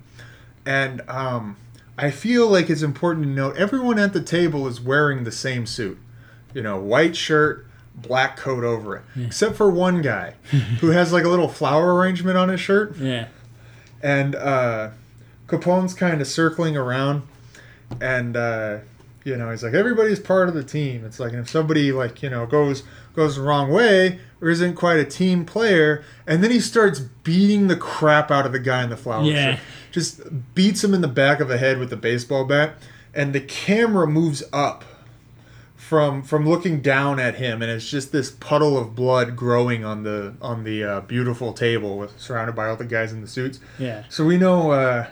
[0.67, 1.57] and um,
[1.99, 5.67] I feel like it's important to note everyone at the table is wearing the same
[5.67, 5.99] suit,
[6.55, 7.67] you know, white shirt.
[7.93, 10.35] Black coat over it, except for one guy
[10.81, 13.27] who has like a little flower arrangement on his shirt Yeah.
[14.01, 14.91] and uh,
[15.49, 17.25] Capone's kind of circling around,
[18.01, 18.79] and uh,
[19.24, 21.04] you know he's like everybody's part of the team.
[21.04, 22.83] It's like if somebody like you know goes
[23.14, 27.66] goes the wrong way or isn't quite a team player, and then he starts beating
[27.68, 29.52] the crap out of the guy in the flower Yeah.
[29.56, 29.61] shirt.
[29.92, 32.74] Just beats him in the back of the head with the baseball bat,
[33.12, 34.85] and the camera moves up
[35.76, 40.04] from from looking down at him, and it's just this puddle of blood growing on
[40.04, 43.59] the on the uh, beautiful table, with surrounded by all the guys in the suits.
[43.78, 44.04] Yeah.
[44.09, 45.09] So we know uh,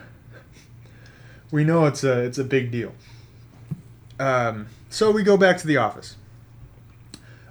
[1.51, 2.95] we know it's a it's a big deal.
[4.19, 6.17] Um, so we go back to the office.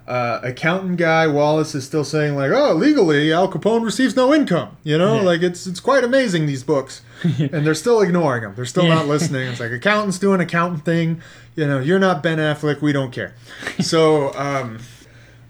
[0.06, 4.78] Uh, accountant guy Wallace is still saying like, "Oh, legally, Al Capone receives no income."
[4.82, 5.20] You know, Yeah.
[5.22, 8.54] like it's it's quite amazing these books, and they're still ignoring him.
[8.56, 8.94] They're still Yeah.
[8.94, 9.48] not listening.
[9.48, 11.20] It's like accountants doing accountant thing.
[11.56, 12.80] You know, you're not Ben Affleck.
[12.80, 13.34] We don't care.
[13.82, 14.78] So um,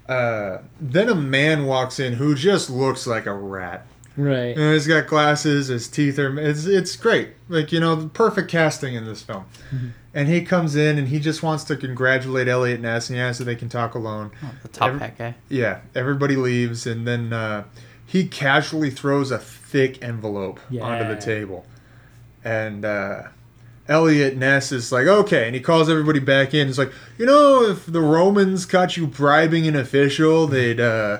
[0.08, 3.86] uh, then a man walks in who just looks like a rat.
[4.16, 4.56] Right.
[4.56, 5.68] Know, he's got glasses.
[5.68, 6.36] His teeth are.
[6.36, 7.28] It's it's great.
[7.48, 9.44] Like you know, the perfect casting in this film.
[10.18, 13.38] And he comes in and he just wants to congratulate Elliot Ness and he asks
[13.38, 14.32] if they can talk alone.
[14.42, 15.34] Oh, the top Every- hat guy.
[15.48, 17.64] Yeah, everybody leaves and then uh,
[18.04, 21.66] he casually throws a thick envelope onto the table,
[22.42, 23.24] and uh,
[23.86, 26.66] Elliot Ness is like, okay, and he calls everybody back in.
[26.66, 30.80] He's like, you know, if the Romans caught you bribing an official, they'd.
[30.80, 31.18] Uh,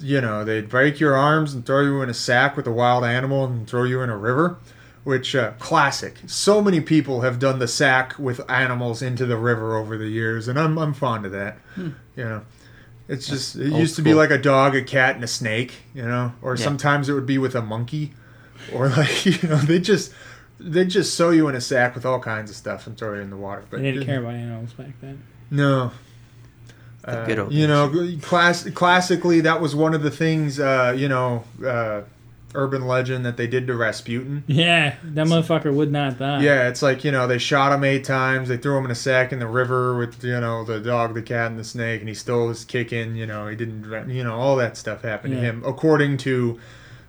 [0.00, 3.02] you know, they'd break your arms and throw you in a sack with a wild
[3.04, 4.58] animal and throw you in a river,
[5.06, 6.16] which uh, classic.
[6.26, 10.48] So many people have done the sack with animals into the river over the years,
[10.48, 11.58] and I'm I'm fond of that.
[11.76, 12.42] You know,
[13.08, 15.74] it's just it old used to be like a dog, a cat, and a snake.
[15.94, 16.64] You know, or Yeah.
[16.64, 18.14] sometimes it would be with a monkey,
[18.72, 20.12] or like you know they just
[20.58, 23.20] they just sew you in a sack with all kinds of stuff and throw you
[23.20, 23.62] in the water.
[23.70, 25.22] But They didn't care about animals back then.
[25.52, 25.92] no.
[27.04, 32.00] Uh, you know, class, classically, that was one of the things, uh, you know, uh,
[32.56, 34.42] urban legend that they did to Rasputin.
[34.46, 36.42] Yeah, that motherfucker would not die.
[36.42, 38.94] Yeah, it's like, you know, they shot him eight times, they threw him in a
[38.96, 42.08] sack in the river with, you know, the dog, the cat, and the snake, and
[42.08, 45.40] he still was kicking, you know, he didn't, you know, all that stuff happened to
[45.40, 46.58] him, according to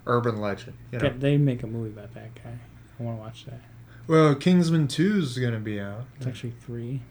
[0.05, 1.05] urban legend, you know.
[1.07, 2.59] Yeah, They make a movie about that guy.
[2.99, 3.61] I want to watch that.
[4.07, 6.05] Well, Kingsman 2 is going to be out.
[6.17, 7.01] It's actually three.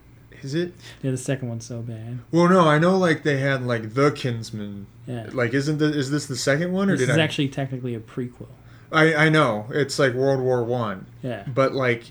[0.43, 0.73] Is it?
[1.03, 2.19] Yeah, the second one's so bad.
[2.31, 4.87] Well, no, I know, like, they had, like, The Kinsman.
[5.07, 5.29] Yeah.
[5.33, 7.23] Like, isn't the, is this the second one, or This did is I?
[7.23, 8.49] actually technically a prequel.
[8.93, 11.45] I, I know it's like World War One, Yeah.
[11.53, 12.05] but like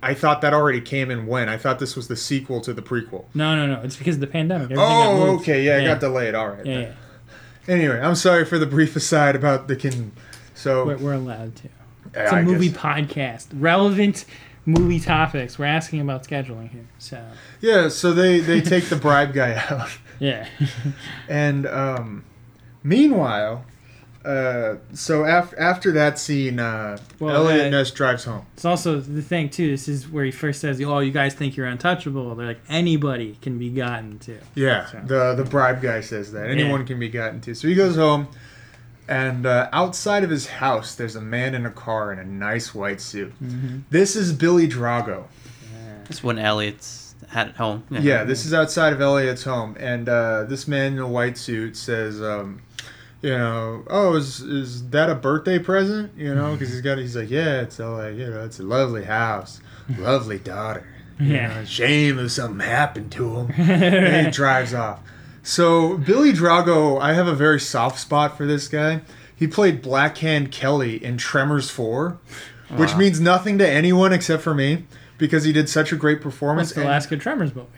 [0.00, 1.50] I thought that already came and went.
[1.50, 3.24] I thought this was the sequel to the prequel.
[3.34, 3.80] No, no, no.
[3.82, 4.66] It's because of the pandemic.
[4.70, 6.34] Everything Oh, okay, yeah, it got delayed.
[6.36, 6.64] All right.
[6.64, 6.92] Yeah, yeah.
[7.66, 10.12] Anyway, I'm sorry for the brief aside about the kin.
[10.54, 11.68] So We're, we're allowed to.
[12.14, 13.46] yeah, It's a I movie guess- podcast.
[13.54, 14.24] Relevant
[14.66, 15.58] movie topics.
[15.58, 16.86] We're asking about scheduling here.
[16.98, 17.22] So,
[17.60, 20.46] yeah, so they they take the bribe guy out, yeah.
[21.28, 22.24] and um,
[22.82, 23.64] meanwhile,
[24.24, 28.46] uh, so after after that scene, uh, Well, Elliot uh, Ness drives home.
[28.54, 29.70] it's also the thing, too.
[29.70, 32.34] This is where he first says, Oh, you guys think you're untouchable.
[32.34, 34.38] They're like, anybody can be gotten to.
[34.54, 37.54] Yeah, So- the the bribe guy says that anyone can be gotten to.
[37.54, 38.28] So he goes home.
[39.08, 42.74] And uh, outside of his house, there's a man in a car in a nice
[42.74, 43.32] white suit.
[43.42, 43.78] Mm-hmm.
[43.90, 45.24] This is Billy Drago.
[46.04, 47.84] That's when Elliot's had at home.
[47.90, 51.76] Yeah, this is outside of Elliot's home, and uh, this man in a white suit
[51.78, 52.60] says, um,
[53.22, 56.12] "You know, oh, is is that a birthday present?
[56.16, 58.62] You know, because he's got, he's like, yeah, it's all like, you know, it's a
[58.62, 59.60] lovely house,
[59.98, 60.86] lovely daughter.
[61.18, 61.54] You Yeah.
[61.60, 65.00] know, shame if something happened to him." and he drives off.
[65.44, 69.02] So Billy Drago, I have a very soft spot for this guy.
[69.36, 72.18] He played Blackhand Kelly in Tremors Four,
[72.74, 72.98] which Wow.
[72.98, 74.86] means nothing to anyone except for me.
[75.16, 76.70] Because he did such a great performance.
[76.70, 77.68] What's the last good Tremors movie?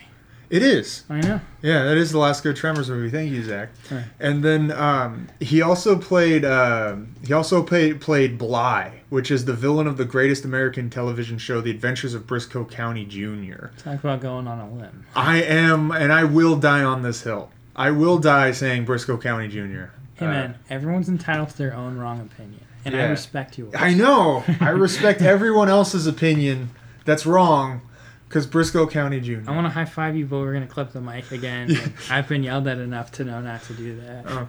[0.49, 1.03] It is.
[1.11, 1.41] I know.
[1.61, 3.11] Yeah, that is the last good Tremors movie.
[3.11, 3.69] Thank you, Zach.
[3.91, 4.05] Right.
[4.21, 6.97] And then um, he also played uh,
[7.27, 11.61] he also played played Bly, which is the villain of the greatest American television show,
[11.61, 13.67] The Adventures of Brisco County Jr.
[13.77, 15.05] Talk about going on a limb.
[15.15, 17.51] I am, and I will die on this hill.
[17.77, 19.91] I will die saying Brisco County Jr.
[20.15, 23.71] Hey Uh, man, everyone's entitled to their own wrong opinion, and I respect you.
[23.77, 24.43] I know.
[24.61, 26.71] I respect everyone else's opinion
[27.05, 27.83] that's wrong,
[28.29, 29.41] because Brisco County Jr.
[29.47, 31.71] I want to high five you, but we're gonna clip the mic again.
[31.77, 34.25] and I've been yelled at enough to know not to do that.
[34.27, 34.49] Oh.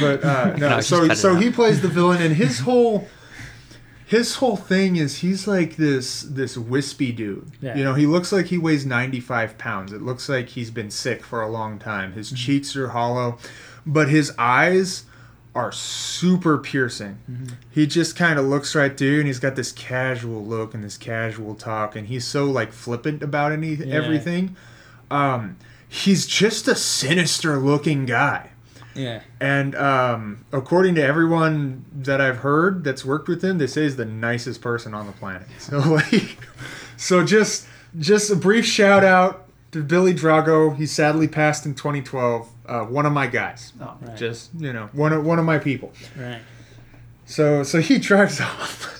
[0.00, 3.06] but uh, no, No, so so he plays the villain, and his whole
[4.06, 7.50] his whole thing is he's like this this wispy dude.
[7.60, 7.76] Yeah.
[7.76, 9.92] You know, he looks like he weighs ninety five pounds.
[9.92, 12.12] It looks like he's been sick for a long time.
[12.12, 12.36] His Mm-hmm.
[12.36, 13.38] cheeks are hollow,
[13.86, 15.04] but his eyes
[15.54, 17.18] are super piercing.
[17.30, 17.54] Mm-hmm.
[17.70, 20.96] He just kind of looks right through, and he's got this casual look and this
[20.96, 23.94] casual talk, and he's so like flippant about any Yeah.
[23.94, 24.56] everything.
[25.10, 25.56] Um,
[25.88, 28.50] he's just a sinister looking guy.
[28.94, 33.82] Yeah, And um, according to everyone that I've heard that's worked with him, they say
[33.84, 35.48] he's the nicest person on the planet.
[35.58, 35.78] So
[36.12, 36.38] like,
[36.96, 37.66] so just
[37.98, 40.76] just a brief shout out to Billy Drago.
[40.76, 42.48] He sadly passed in 2012.
[42.66, 43.72] Uh, one of my guys.
[43.80, 44.16] Oh, Right.
[44.16, 45.92] Just you know, one of one of my people.
[46.16, 46.40] right.
[47.26, 48.90] So so he drives off.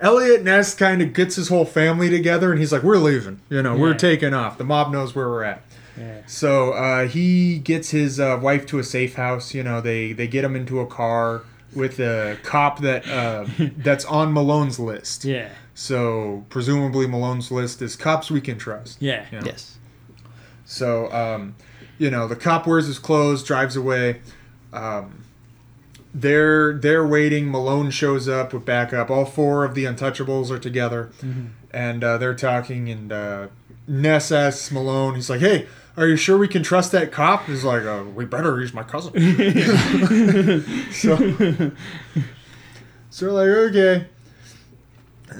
[0.00, 3.40] Elliot Ness kind of gets his whole family together, and he's like, "We're leaving.
[3.50, 4.56] You know, we're taking off.
[4.58, 5.62] The mob knows where we're at."
[5.98, 6.22] Yeah.
[6.26, 9.54] So uh, he gets his uh, wife to a safe house.
[9.54, 11.42] You know, they they get him into a car
[11.74, 13.46] with a cop that uh,
[13.76, 15.24] that's on Malone's list.
[15.24, 15.50] Yeah.
[15.74, 19.00] So presumably Malone's list is cops we can trust.
[19.00, 19.26] Yeah.
[19.30, 19.46] you know?
[19.46, 19.78] Yes.
[20.64, 21.56] So um,
[21.98, 24.20] you know, the cop wears his clothes, drives away.
[24.72, 25.24] Um,
[26.14, 27.50] they're they're waiting.
[27.50, 29.10] Malone shows up with backup.
[29.10, 31.10] All four of the Untouchables are together,
[31.70, 32.88] and uh, they're talking.
[32.88, 33.48] And uh,
[33.86, 35.66] Ness asks Malone, he's like, "Hey,
[35.98, 38.58] are you sure we can trust that cop?" He's like, uh, "We better.
[38.60, 39.12] He's my cousin."
[40.92, 41.16] so,
[43.10, 44.06] so like, "Okay."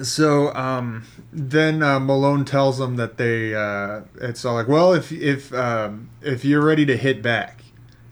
[0.03, 5.11] So um, then uh, Malone tells them that they uh, it's all like, well, if
[5.11, 7.63] if um, if you're ready to hit back,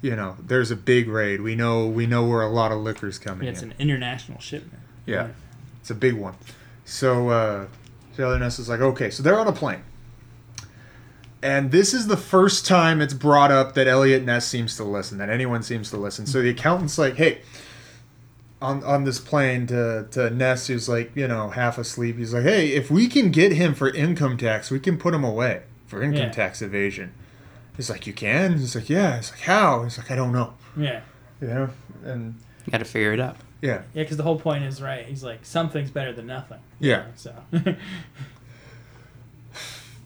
[0.02, 1.42] you know, there's a big raid.
[1.42, 3.72] We know we know where a lot of liquor's coming Yeah, it's in.
[3.72, 4.82] an international shipment.
[5.06, 5.30] Yeah,
[5.80, 6.36] it's a big one.
[6.84, 7.68] So uh,
[8.16, 9.84] Taylor Ness is like, okay, so they're on a plane.
[11.42, 15.18] And this is the first time it's brought up that Elliot Ness seems to listen,
[15.20, 16.26] that anyone seems to listen.
[16.26, 17.42] So the accountant's like, hey,
[18.62, 22.44] on, on this plane to, to Ness, who's like, you know, half asleep, he's like,
[22.44, 26.02] hey, if we can get him for income tax, we can put him away for
[26.02, 26.32] income Yeah.
[26.32, 27.14] tax evasion.
[27.76, 28.58] He's like, you can?
[28.58, 29.18] He's like, yeah.
[29.18, 29.84] He's like, how?
[29.84, 30.56] He's like, I don't know.
[30.76, 31.02] Yeah.
[31.40, 31.70] You know?
[32.04, 32.34] And
[32.66, 33.38] You got to figure it out.
[33.62, 33.84] yeah.
[33.94, 35.06] Yeah, because the whole point is right.
[35.06, 36.58] He's like, something's better than nothing.
[36.80, 37.06] Yeah.
[37.16, 37.36] So.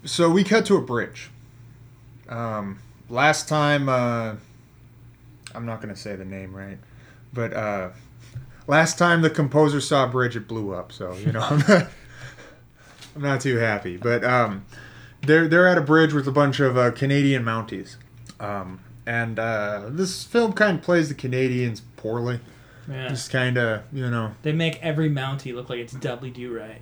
[0.04, 1.30] So we cut to a bridge.
[2.28, 2.80] Um,
[3.10, 4.36] last time, uh,
[5.54, 6.78] I'm not going to say the name right,
[7.34, 7.90] but uh,
[8.68, 10.92] last time the composer saw a bridge, it blew up.
[10.92, 11.88] So you know, I'm not,
[13.16, 13.98] I'm not too happy.
[13.98, 14.66] But um,
[15.22, 17.98] they're they're at a bridge with a bunch of uh, Canadian Mounties,
[18.40, 22.40] um, and uh, this film kind of plays the Canadians poorly.
[22.90, 23.08] yeah.
[23.10, 24.34] Just kind of you know.
[24.42, 26.82] They make every Mountie look like it's Dudley Do-Right.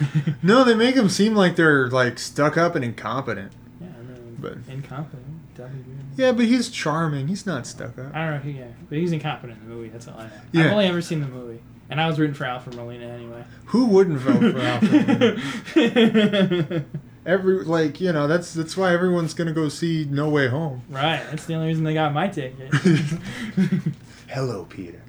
[0.42, 3.52] No, they make them seem like they're like stuck up and incompetent.
[3.80, 5.22] Yeah, I mean, But- incompetent.
[5.54, 6.00] Dudley Do-Right.
[6.16, 7.28] Yeah, but he's charming.
[7.28, 8.14] He's not stuck up.
[8.14, 9.88] I don't know who, yeah, but he's incompetent in the movie.
[9.88, 10.30] That's all I know.
[10.52, 10.64] Yeah.
[10.66, 13.42] I've only ever seen the movie, and I was rooting for Alfred Molina anyway.
[13.66, 15.40] Who wouldn't vote for Alfred?
[15.74, 16.84] Molina?
[17.26, 20.82] Every like you know that's that's why everyone's gonna go see No Way Home.
[20.90, 22.72] right, that's the only reason they got my ticket.
[24.28, 25.00] Hello, Peter.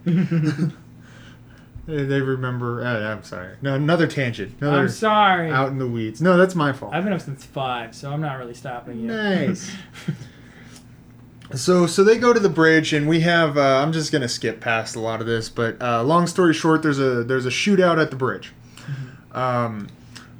[1.88, 2.84] They remember.
[2.86, 3.56] Uh, I'm sorry.
[3.62, 4.56] No, another tangent.
[4.62, 5.50] Another I'm sorry.
[5.52, 6.22] out in the weeds.
[6.22, 6.94] No, that's my fault.
[6.94, 9.08] I've been up since five, so I'm not really stopping you.
[9.08, 9.72] Nice.
[11.54, 13.58] So so they go to the bridge and we have.
[13.58, 16.84] Uh, I'm just gonna skip past a lot of this, but uh, long story short,
[16.84, 18.52] there's a there's a shootout at the bridge.
[19.32, 19.88] Um,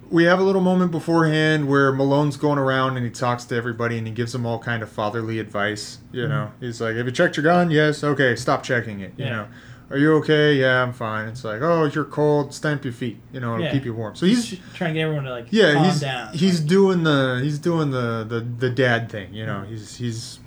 [0.10, 3.98] we have a little moment beforehand where Malone's going around and he talks to everybody
[3.98, 6.00] and he gives them all kind of fatherly advice.
[6.12, 7.72] You know, he's like, "Have you checked your gun?
[7.72, 8.04] Yes.
[8.04, 8.36] Okay.
[8.36, 9.14] Stop checking it.
[9.16, 9.30] You Yeah.
[9.32, 9.48] know,
[9.90, 10.56] are you okay?
[10.56, 11.28] Yeah, I'm fine.
[11.30, 12.54] It's like, oh, you're cold.
[12.54, 13.18] Stamp your feet.
[13.32, 13.72] You know, it'll Yeah.
[13.72, 14.16] keep you warm.
[14.16, 16.34] So he's trying to get everyone to like yeah, calm he's down.
[16.34, 19.34] he's Like, doing the he's doing the, the the dad thing.
[19.34, 20.40] You know, he's he's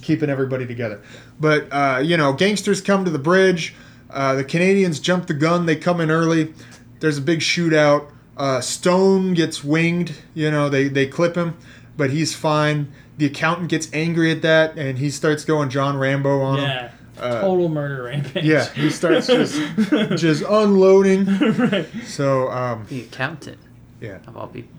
[0.00, 1.00] keeping everybody together.
[1.38, 3.74] But uh, you know, gangsters come to the bridge.
[4.08, 5.66] Uh, the Canadians jump the gun.
[5.66, 6.54] They come in early.
[7.00, 8.10] There's a big shootout.
[8.36, 10.14] Uh, Stone gets winged.
[10.34, 11.56] You know, they they clip him,
[11.96, 12.90] but he's fine.
[13.18, 16.90] The accountant gets angry at that, and he starts going John Rambo on him.
[17.20, 18.44] Yeah, Uh, total murder rampage.
[18.44, 19.54] Yeah, he starts just
[20.16, 21.24] just unloading.
[21.26, 21.86] right.
[22.04, 23.58] So um, The accountant
[24.00, 24.72] yeah, of all people.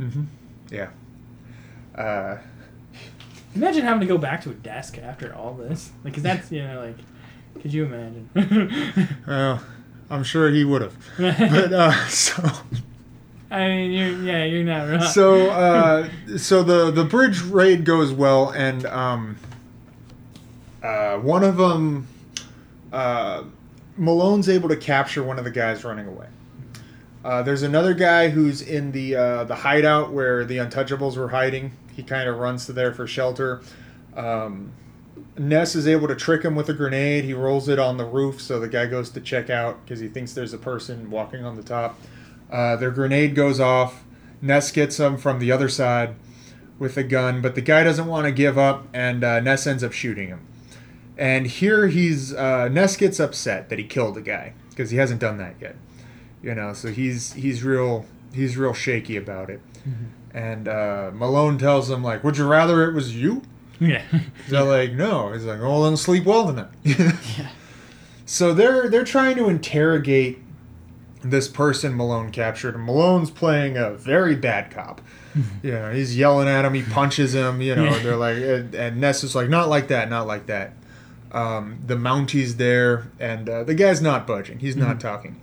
[0.00, 0.22] Mm-hmm.
[0.70, 0.90] yeah.
[1.94, 2.38] Uh,
[3.54, 5.90] Imagine having to go back to a desk after all this.
[6.04, 6.98] Like, cause that's you know like,
[7.62, 8.28] could you imagine?
[9.26, 9.62] Well,
[10.10, 10.94] I'm sure he would have.
[11.18, 12.42] But uh, so
[13.50, 15.02] I mean, you're yeah, you're not wrong.
[15.02, 19.36] so uh, so the the bridge raid goes well, and um,
[20.82, 22.06] uh, one of them,
[22.92, 23.44] uh,
[23.96, 26.26] Malone's able to capture one of the guys running away.
[27.24, 31.72] Uh, there's another guy who's in the uh, the hideout where the Untouchables were hiding.
[31.94, 33.60] He kind of runs to there for shelter.
[34.16, 34.72] Um,
[35.36, 37.24] Ness is able to trick him with a grenade.
[37.24, 40.08] He rolls it on the roof, so the guy goes to check out because he
[40.08, 41.98] thinks there's a person walking on the top.
[42.50, 44.04] Uh, their grenade goes off.
[44.40, 46.14] Ness gets him from the other side
[46.78, 49.82] with a gun, but the guy doesn't want to give up, and uh, Ness ends
[49.82, 50.47] up shooting him.
[51.18, 55.20] And here he's uh, Ness gets upset that he killed the guy because he hasn't
[55.20, 55.74] done that yet.
[56.42, 59.60] You know, so he's he's real he's real shaky about it.
[60.32, 63.42] And uh, Malone tells him like, "Would you rather it was you?"
[63.80, 64.04] yeah.
[64.48, 67.48] They're like, "No." He's like, "Oh, then sleep well tonight." Yeah.
[68.26, 70.38] So they're they're trying to interrogate
[71.22, 72.74] this person Malone captured.
[72.76, 75.00] And Malone's playing a very bad cop.
[75.62, 76.74] You know, he's yelling at him.
[76.74, 77.60] He punches him.
[77.62, 77.98] You know, Yeah.
[78.00, 80.72] they're like, and, and Ness is like, not like that, not like that.
[81.32, 84.60] Um, the Mountie's there, and uh, the guy's not budging.
[84.60, 85.40] He's not talking.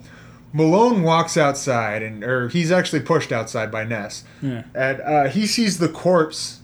[0.52, 4.64] Malone walks outside, and or he's actually pushed outside by Ness, Yeah.
[4.74, 6.62] and uh, he sees the corpse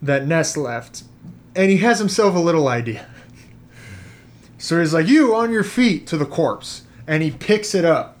[0.00, 1.02] that Ness left,
[1.54, 3.06] and he has himself a little idea.
[4.58, 8.16] So he's like, "You on your feet to the corpse," and he picks it up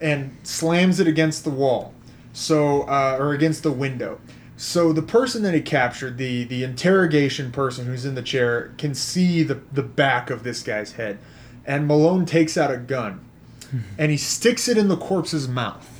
[0.00, 1.94] and slams it against the wall,
[2.32, 4.20] so uh, or against the window.
[4.56, 8.94] So the person that he captured, the the interrogation person who's in the chair, can
[8.94, 11.18] see the the back of this guy's head,
[11.66, 13.24] and Malone takes out a gun,
[13.70, 13.78] hmm.
[13.98, 15.90] and he sticks it in the corpse's mouth.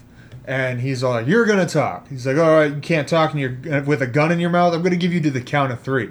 [0.47, 3.41] And he's all like, "You're gonna talk." He's like, "All right, you can't talk and
[3.41, 4.75] you're with a gun in your mouth.
[4.75, 6.11] I'm gonna give you to the count of three.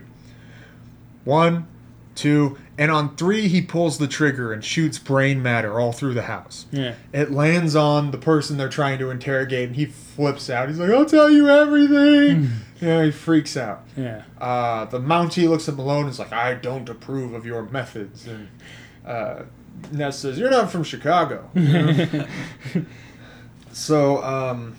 [1.24, 1.68] One,
[2.16, 6.24] two, and on three he pulls the trigger and shoots brain matter all through the
[6.24, 6.66] house.
[6.72, 6.96] Yeah.
[7.12, 10.70] It lands on the person they're trying to interrogate, and he flips out.
[10.70, 12.50] He's like, "I'll tell you everything."
[12.82, 13.84] yeah, he freaks out.
[13.96, 14.24] Yeah.
[14.40, 18.28] Uh, the Mountie looks at Malone and is like, "I don't approve of your methods."
[18.28, 18.50] And
[19.06, 19.44] uh,
[19.92, 22.26] Ness says, "You're not from Chicago." you know?
[23.72, 24.76] so um,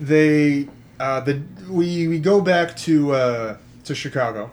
[0.00, 4.50] they uh, the we we go back to uh, to Chicago.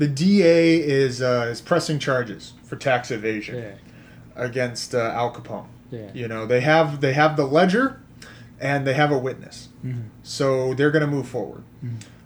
[0.00, 4.44] The DA is uh, is pressing charges for tax evasion Yeah.
[4.44, 5.66] against uh, Al Capone.
[5.90, 6.08] Yeah.
[6.14, 8.00] You know, they have they have the ledger,
[8.58, 10.04] and they have a witness, Mhm.
[10.22, 11.64] so they're gonna move forward.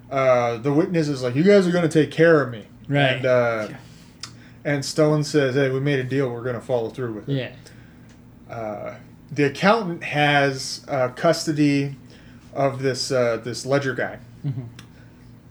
[0.08, 3.16] Uh, the witness is like, "You guys are gonna take care of me," Right.
[3.16, 3.68] And uh,
[4.64, 6.30] and Stone says, "Hey, we made a deal.
[6.30, 7.34] We're gonna follow through with it."
[8.48, 8.54] Yeah.
[8.54, 8.94] Uh,
[9.32, 11.96] the accountant has uh, custody
[12.52, 14.66] of this uh, this ledger guy, Mhm.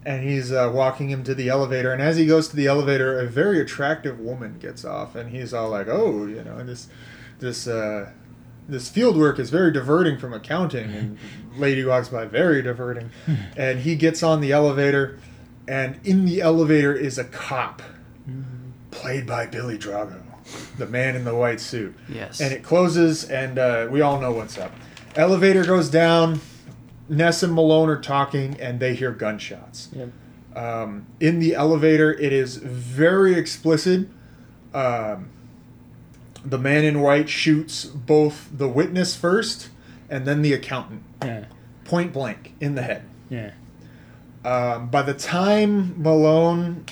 [0.06, 1.92] And he's uh, walking him to the elevator.
[1.94, 5.54] And as he goes to the elevator, a very attractive woman gets off, and he's
[5.54, 6.88] all like, "Oh, you know, this
[7.40, 8.10] this uh,
[8.68, 11.18] this field work is very diverting from accounting." And
[11.58, 13.12] lady walks by, very diverting,
[13.58, 15.20] and he gets on the elevator,
[15.68, 17.82] and in the elevator is a cop,
[18.92, 20.22] played by Billy Drago,
[20.78, 22.42] the man in the white suit Yes.
[22.42, 24.72] and it closes, and uh, we all know what's up.
[25.16, 26.42] Elevator goes down.
[27.10, 29.90] Ness and Malone are talking, and they hear gunshots.
[29.94, 30.10] Yep.
[30.56, 34.08] Um, in the elevator, it is very explicit.
[34.74, 35.30] Um,
[36.46, 39.70] the man in white shoots both the witness first,
[40.10, 41.46] and then the accountant, Yeah.
[41.86, 43.04] point blank in the head.
[43.30, 43.52] Yeah.
[44.46, 46.86] Um, by the time Malone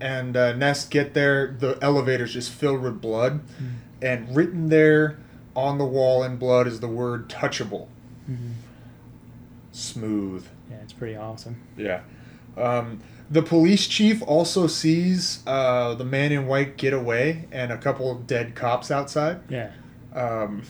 [0.00, 3.40] and uh, Ness get there, the elevator's just filled with blood,
[4.02, 5.18] and written there
[5.54, 7.86] on the wall in blood is the word "touchable."
[8.30, 8.52] Mhm.
[9.72, 10.46] Smooth.
[10.70, 10.76] Yeah.
[10.82, 11.60] It's pretty awesome.
[11.76, 12.02] Yeah.
[12.56, 13.00] Um,
[13.30, 18.10] the police chief also sees uh, the man in white get away and a couple
[18.10, 19.40] of dead cops outside.
[19.48, 19.70] Yeah.
[20.14, 20.62] Um,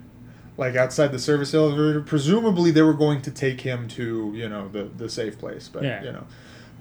[0.56, 2.00] like outside the service elevator.
[2.00, 5.82] Presumably, they were going to take him to you know the the safe place, but
[5.82, 6.02] Yeah.
[6.02, 6.26] you know,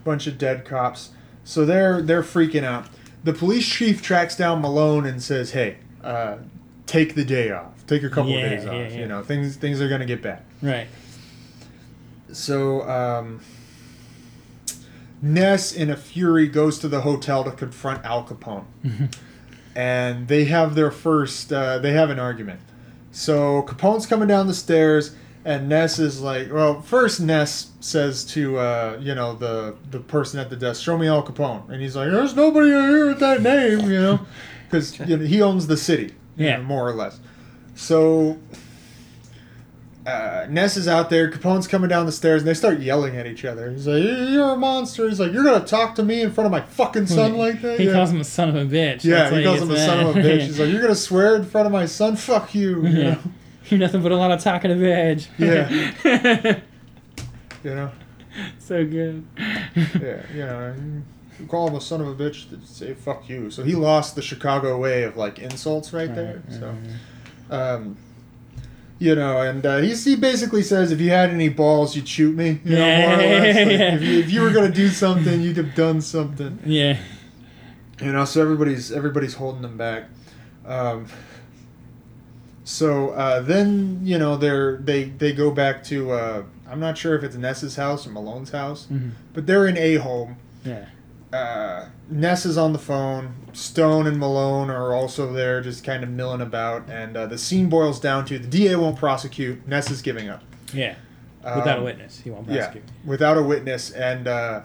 [0.03, 1.09] bunch of dead cops.
[1.43, 2.87] So they're they're freaking out.
[3.23, 6.37] The police chief tracks down Malone and says, "Hey, uh,
[6.85, 7.85] take the day off.
[7.85, 8.93] Take a couple Yeah, of days yeah, off.
[8.93, 10.87] You know, things things are gonna get bad." Right.
[12.31, 13.41] So um,
[15.21, 18.65] Ness, in a fury, goes to the hotel to confront Al Capone,
[19.75, 21.51] and they have their first.
[21.51, 22.59] Uh, they have an argument.
[23.11, 28.57] So Capone's coming down the stairs, and Ness is like, "Well, first Ness says to
[28.59, 31.95] uh, you know the the person at the desk, show me Al Capone,' and he's
[31.95, 34.19] like, "There's nobody here with that name,' you know,
[34.69, 36.57] because you know, he owns the city, you Yeah.
[36.57, 37.19] know, more or less."
[37.73, 38.37] So
[40.07, 41.29] uh, Ness is out there.
[41.29, 43.69] Capone's coming down the stairs, and they start yelling at each other.
[43.71, 46.51] He's like, "You're a monster." He's like, "You're gonna talk to me in front of
[46.51, 47.93] my fucking son like that?" He yeah.
[47.93, 49.03] calls him a son of a bitch.
[49.03, 50.41] yeah, That's he calls him a son of a bitch.
[50.43, 52.15] He's like, "You're gonna swear in front of my son?
[52.15, 53.09] Fuck you!" You Yeah.
[53.15, 53.19] know?
[53.69, 55.27] You're nothing but a lot of talkative edge.
[55.37, 55.69] Yeah.
[57.63, 57.91] You know?
[58.59, 59.25] so good.
[59.35, 60.75] Yeah, you know.
[61.39, 64.15] You call him a son of a bitch to say "fuck you." So he lost
[64.15, 66.41] the Chicago way of like insults right there.
[66.49, 66.75] Right, So.
[67.49, 67.97] right, Um,
[68.99, 72.35] you know, and uh, he, he basically says, if you had any balls, you'd shoot
[72.35, 72.59] me.
[72.65, 73.55] You know, more or less.
[73.55, 73.95] Like, Yeah.
[73.95, 76.59] if, you, if you were gonna do something, you'd have done something.
[76.65, 76.97] Yeah.
[78.01, 80.05] You know, so everybody's everybody's holding them back.
[80.65, 81.07] Um,
[82.63, 87.15] so uh, then you know they're they they go back to uh, I'm not sure
[87.15, 89.11] if it's Ness's house or Malone's house, Mhm.
[89.33, 90.37] but they're in a home.
[90.65, 90.85] Yeah.
[91.33, 93.33] Uh, Ness is on the phone.
[93.53, 96.89] Stone and Malone are also there, just kind of milling about.
[96.89, 99.67] And uh, the scene boils down to the DA won't prosecute.
[99.67, 100.43] Ness is giving up.
[100.73, 100.95] Yeah.
[101.43, 102.83] Without a Um, witness, he won't prosecute.
[102.85, 103.91] Yeah, without a witness.
[103.91, 104.61] And uh,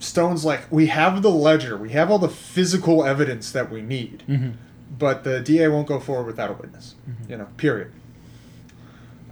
[0.00, 1.76] Stone's like, we have the ledger.
[1.76, 4.22] We have all the physical evidence that we need.
[4.28, 4.50] Mm-hmm.
[4.98, 6.94] But the DA won't go forward without a witness.
[7.08, 7.30] Mhm.
[7.30, 7.92] You know, period.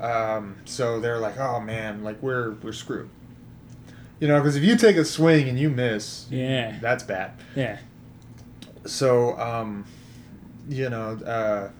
[0.00, 3.08] Um, so they're like, oh man, like we're we're screwed.
[4.20, 6.76] You know, because if you take a swing and you miss, Yeah.
[6.80, 7.32] that's bad.
[7.54, 7.78] Yeah.
[8.86, 9.84] So, um,
[10.68, 11.70] you know, uh,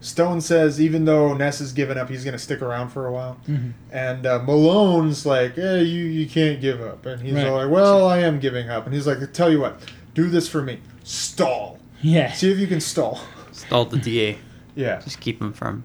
[0.00, 3.12] Stone says even though Ness has given up, he's going to stick around for a
[3.12, 3.36] while.
[3.46, 3.70] Mm-hmm.
[3.92, 7.46] And uh, Malone's like, "Hey, you you can't give up," and he's Right.
[7.46, 9.78] all like, "Well, I am giving up." And he's like, "Tell you what,
[10.14, 10.80] do this for me.
[11.04, 11.78] Stall.
[12.00, 12.32] Yeah.
[12.32, 13.20] See if you can stall."
[13.52, 14.38] Stall the DA.
[14.74, 15.00] Yeah.
[15.00, 15.84] Just keep him from.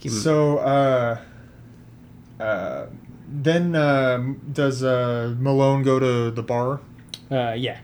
[0.00, 0.18] Keep him.
[0.18, 1.18] So, uh,
[2.40, 2.86] uh,
[3.30, 6.80] then um does uh, Malone go to the bar?
[7.30, 7.78] Uh, yeah.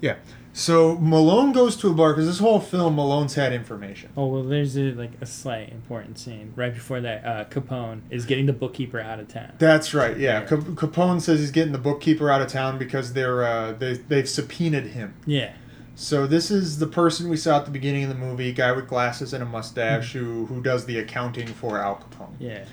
[0.00, 0.16] Yeah.
[0.52, 4.08] So Malone goes to a bar because this whole film Malone's had information.
[4.16, 7.24] Oh well, there's a, like a slight important scene right before that.
[7.26, 9.52] Uh, Capone is getting the bookkeeper out of town.
[9.58, 10.16] That's right.
[10.16, 10.46] Yeah, Yeah.
[10.46, 14.28] Cap- Capone says he's getting the bookkeeper out of town because they're uh, they they've
[14.28, 15.12] subpoenaed him.
[15.26, 15.52] Yeah.
[15.94, 18.86] So this is the person we saw at the beginning of the movie, guy with
[18.88, 22.34] glasses and a mustache, who who does the accounting for Al Capone.
[22.38, 22.64] Yeah.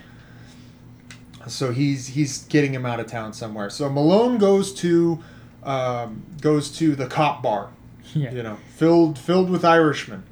[1.47, 3.69] So he's he's getting him out of town somewhere.
[3.69, 5.19] So Malone goes to
[5.63, 7.69] um, goes to the cop bar,
[8.13, 8.31] Yeah.
[8.31, 10.23] you know, filled filled with Irishmen,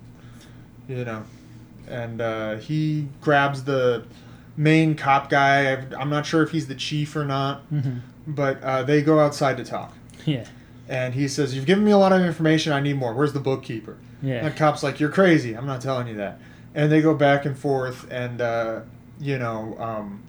[0.87, 1.23] you know,
[1.87, 4.03] and uh, he grabs the
[4.57, 5.71] main cop guy.
[5.71, 7.97] I've- I'm not sure if he's the chief or not, hmm
[8.27, 9.93] but uh, they go outside to talk.
[10.25, 10.45] Yeah.
[10.87, 12.71] And he says, "You've given me a lot of information.
[12.71, 13.13] I need more.
[13.13, 14.35] Where's the bookkeeper?" Yeah.
[14.35, 15.55] And the cop's like, "You're crazy.
[15.57, 16.39] I'm not telling you that."
[16.75, 18.81] And they go back and forth, and uh,
[19.19, 20.21] you know, um,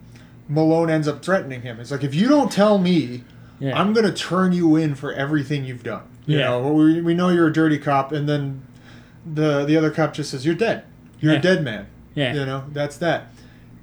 [0.49, 1.79] Malone ends up threatening him.
[1.81, 3.25] It's like, if you don't tell me,
[3.61, 3.79] Yeah.
[3.81, 6.03] I'm gonna turn you in for everything you've done.
[6.27, 6.51] You Yeah.
[6.51, 8.63] know, we, we know you're a dirty cop, and then
[9.25, 10.83] the the other cop just says, "You're dead.
[11.21, 11.39] You're Yeah.
[11.39, 12.35] a dead man." Yeah.
[12.35, 13.29] You know, that's that.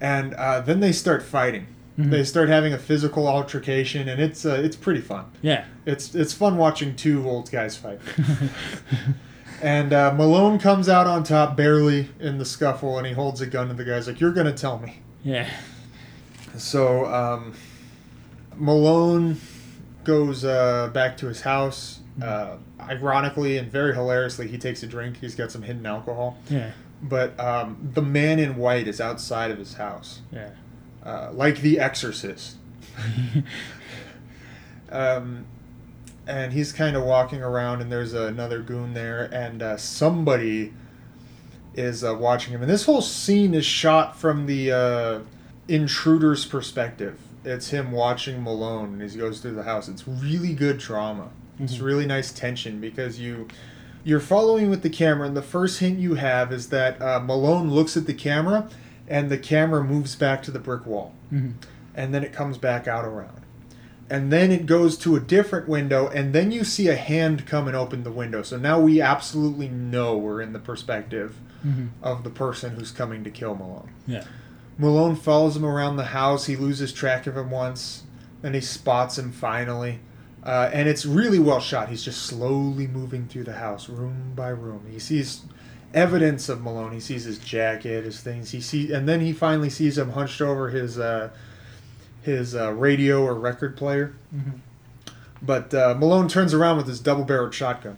[0.02, 1.68] And uh, then they start fighting.
[1.98, 2.12] Mhm.
[2.12, 5.26] They start having a physical altercation, and it's uh, it's pretty fun.
[5.42, 5.64] Yeah.
[5.86, 8.00] It's it's fun watching two old guys fight.
[9.62, 13.46] and uh, Malone comes out on top barely in the scuffle, and he holds a
[13.46, 15.50] gun to the guy's like, "You're gonna tell me." yeah.
[16.58, 17.54] So um,
[18.56, 19.38] Malone
[20.04, 22.00] goes uh, back to his house.
[22.22, 25.18] Uh, ironically and very hilariously, he takes a drink.
[25.22, 26.38] He's got some hidden alcohol.
[26.50, 26.72] Yeah.
[27.02, 30.50] But um, the man in white is outside of his house, Yeah.
[31.06, 32.58] uh, like the Exorcist.
[34.92, 35.46] um,
[36.28, 40.74] and he's kind of walking around, and there's another goon there, and uh, somebody
[41.74, 42.62] is uh, watching him.
[42.62, 45.20] And this whole scene is shot from the uh,
[45.74, 47.18] intruder's perspective.
[47.46, 49.88] It's him watching Malone as he goes through the house.
[49.88, 51.30] It's really good drama.
[51.60, 51.84] It's Mhm.
[51.84, 53.48] really nice tension because you
[54.06, 57.70] you're following with the camera, and the first hint you have is that uh, Malone
[57.70, 58.70] looks at the camera,
[59.10, 61.52] and the camera moves back to the brick wall hmm
[61.96, 63.42] and then it comes back out around.
[64.10, 67.68] and then it goes to a different window, and then you see a hand come
[67.68, 68.42] and open the window.
[68.42, 71.36] So now we absolutely know we're in the perspective
[72.02, 73.90] of the person who's coming to kill Malone.
[74.08, 74.24] Yeah.
[74.80, 76.46] Malone follows him around the house.
[76.46, 78.04] He loses track of him once,
[78.42, 80.00] then he spots him finally.
[80.42, 81.90] Uh, and it's really well shot.
[81.90, 84.88] He's just slowly moving through the house, room by room.
[84.90, 85.42] He sees
[85.94, 86.94] evidence of Malone.
[86.94, 88.52] He sees his jacket, his things.
[88.52, 91.32] He sees, and then he finally sees him hunched over his uh,
[92.22, 94.16] his uh, radio or record player.
[94.34, 94.60] Mhm.
[95.42, 97.98] But uh, Malone turns around with his double-barreled shotgun.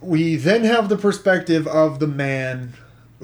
[0.00, 2.74] We then have the perspective of the man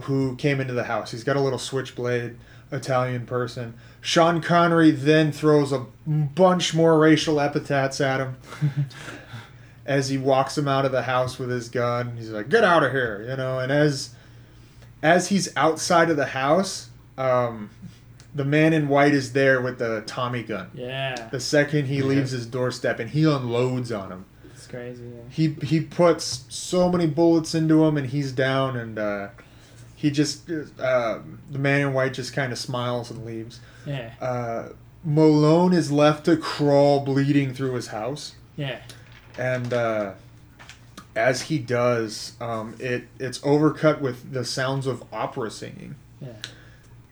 [0.03, 1.11] who came into the house.
[1.11, 2.37] He's got a little switchblade,
[2.71, 3.75] Italian person.
[4.01, 8.37] Sean Connery then throws a bunch more racial epithets at him
[9.87, 12.17] as he walks him out of the house with his gun.
[12.17, 13.59] He's like, "Get out of here!" You know.
[13.59, 14.11] And as
[15.03, 17.71] as he's outside of the house, um,
[18.35, 20.71] the man in white is there with the Tommy gun.
[20.75, 21.29] Yeah.
[21.31, 22.05] The second he Yeah.
[22.05, 24.25] leaves his doorstep, and he unloads on him.
[24.55, 25.05] It's crazy.
[25.05, 25.23] Yeah.
[25.31, 29.29] He he puts so many bullets into him, and he's down, and uh,
[29.99, 31.19] he just uh,
[31.51, 33.59] the man in white just kind of smiles and leaves.
[33.85, 34.13] Yeah.
[34.21, 34.69] Uh,
[35.05, 38.79] Malone is left to crawl, bleeding through his house, Yeah.
[39.37, 40.13] and uh,
[41.17, 46.29] as he does, um, it it's overcut with the sounds of opera singing, Yeah.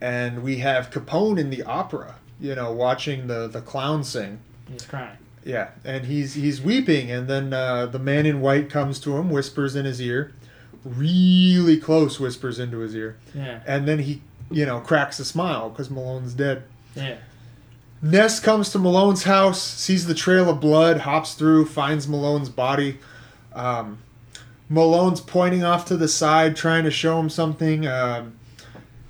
[0.01, 4.39] and we have Capone in the opera, you know, watching the the clown sing.
[4.71, 5.17] He's crying.
[5.45, 9.31] Yeah, and he's he's weeping, and then uh, the man in white comes to him,
[9.31, 10.33] whispers in his ear,
[10.87, 13.61] really close, whispers into his ear, Yeah.
[13.67, 16.63] and then he, you know, cracks a smile because Malone's dead.
[16.95, 17.17] Yeah.
[18.03, 22.99] Ness comes to Malone's house, sees the trail of blood, hops through, finds Malone's body.
[23.55, 23.99] Um,
[24.69, 27.87] Malone's pointing off to the side, trying to show him something.
[27.87, 28.35] Um,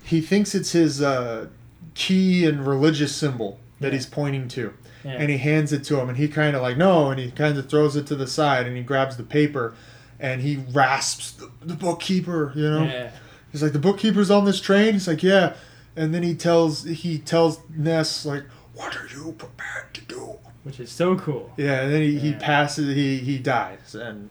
[0.04, 1.46] he thinks it's his uh,
[1.94, 3.94] key and religious symbol that Yeah.
[3.94, 4.72] he's pointing to
[5.04, 5.12] Yeah.
[5.12, 7.56] and he hands it to him and he kind of like no and he kind
[7.58, 9.74] of throws it to the side and he grabs the paper
[10.18, 12.84] and he rasps the, the bookkeeper you know?
[12.84, 13.10] Yeah.
[13.52, 14.94] he's like the bookkeeper's on this train?
[14.94, 15.54] He's like yeah.
[15.94, 18.44] And then he tells he tells ness like
[18.74, 20.38] what are you prepared to do?
[20.62, 21.52] Which is so cool.
[21.56, 23.94] yeah and then he, he passes he he dies.
[23.94, 24.30] And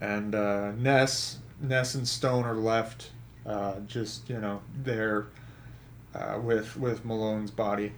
[0.00, 3.10] and uh, ness ness and stone are left
[3.46, 5.26] uh, just you know there
[6.14, 7.92] uh, with with malone's body.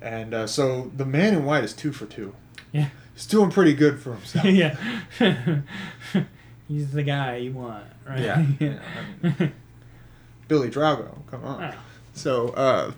[0.00, 2.34] And uh, so the man in white is two for two.
[2.72, 2.88] Yeah.
[3.14, 4.76] He's doing pretty good for himself yeah.
[6.68, 8.20] He's the guy you want, right?
[8.20, 8.46] Yeah.
[8.58, 9.48] Yeah.
[10.48, 11.74] billy drago come on Wow.
[12.12, 12.92] so uh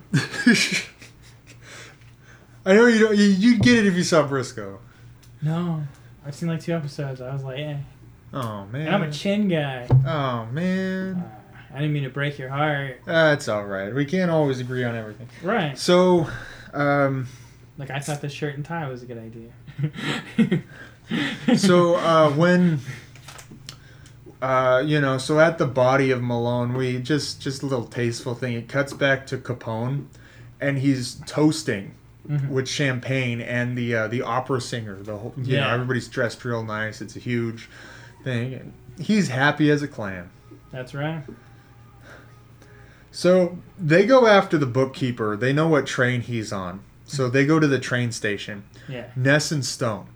[2.65, 4.79] i know you don't you, you'd get it if you saw brisco
[5.41, 5.83] No.
[6.25, 7.21] I've seen like two episodes.
[7.21, 7.77] I was like, eh.
[8.33, 9.87] oh man And I'm a chin guy.
[9.89, 13.01] oh man Uh, I didn't mean to break your heart.
[13.05, 13.93] That's all right.
[13.93, 15.27] We can't always agree on everything.
[15.43, 15.77] Right.
[15.77, 16.25] So,
[16.73, 17.27] um,
[17.77, 19.49] Like I thought the shirt and tie was a good idea.
[21.55, 22.79] So uh, when,
[24.41, 28.35] uh, you know, so at the body of Malone, we just just a little tasteful
[28.35, 28.53] thing.
[28.53, 30.05] It cuts back to Capone,
[30.59, 31.95] and he's toasting
[32.27, 32.49] Mhm.
[32.49, 34.95] with champagne and the uh, the opera singer.
[35.03, 35.73] The whole, you know, Yeah.
[35.73, 36.99] everybody's dressed real nice.
[37.01, 37.69] It's a huge
[38.23, 40.29] thing, and he's happy as a clam.
[40.71, 41.21] That's right.
[43.11, 45.37] So they go after the bookkeeper.
[45.37, 46.79] They know what train he's on.
[47.05, 48.63] So they go to the train station.
[48.89, 49.07] Yeah.
[49.15, 50.07] Ness and Stone.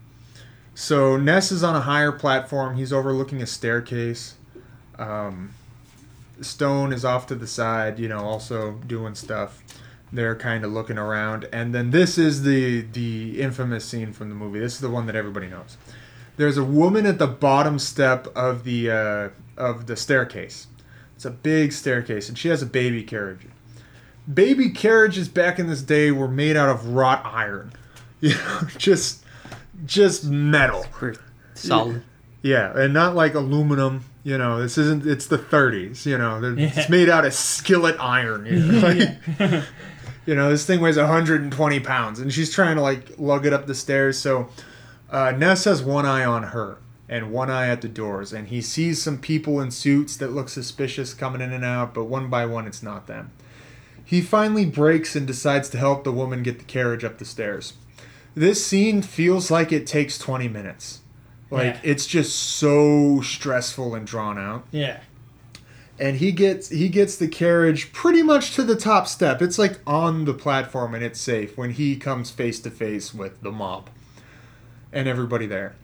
[0.73, 2.77] So Ness is on a higher platform.
[2.77, 4.35] He's overlooking a staircase.
[4.97, 5.53] Um,
[6.41, 9.61] Stone is off to the side, you know, also doing stuff.
[10.11, 14.35] They're kind of looking around, and then this is the the infamous scene from the
[14.35, 14.59] movie.
[14.59, 15.77] This is the one that everybody knows.
[16.37, 20.67] There's a woman at the bottom step of the uh, of the staircase.
[21.15, 23.41] It's a big staircase, and she has a baby carriage.
[24.31, 27.73] Baby carriages back in this day were made out of wrought iron,
[28.21, 29.23] you know, just
[29.85, 30.85] just metal.
[31.55, 32.03] Solid.
[32.41, 34.05] Yeah, and not like aluminum.
[34.23, 35.05] You know, this isn't.
[35.07, 36.05] It's the 30s.
[36.05, 36.71] You know, Yeah.
[36.75, 38.45] it's made out of skillet iron.
[38.45, 39.63] You know, like,
[40.25, 43.65] you know, this thing weighs 120 pounds, and she's trying to like lug it up
[43.65, 44.19] the stairs.
[44.19, 44.49] So
[45.09, 46.77] uh, Ness has one eye on her
[47.07, 50.47] and one eye at the doors, and he sees some people in suits that look
[50.49, 53.31] suspicious coming in and out, but one by one, it's not them.
[54.09, 57.73] He finally breaks and decides to help the woman get the carriage up the stairs.
[58.33, 61.01] This scene feels like it takes 20 minutes.
[61.51, 61.79] Like Yeah.
[61.91, 64.99] it's just so stressful and drawn out yeah.
[65.99, 69.41] and he gets he gets the carriage pretty much to the top step.
[69.43, 73.41] It's like on the platform and it's safe when he comes face to face with
[73.41, 73.89] the mob
[74.91, 75.75] and everybody there.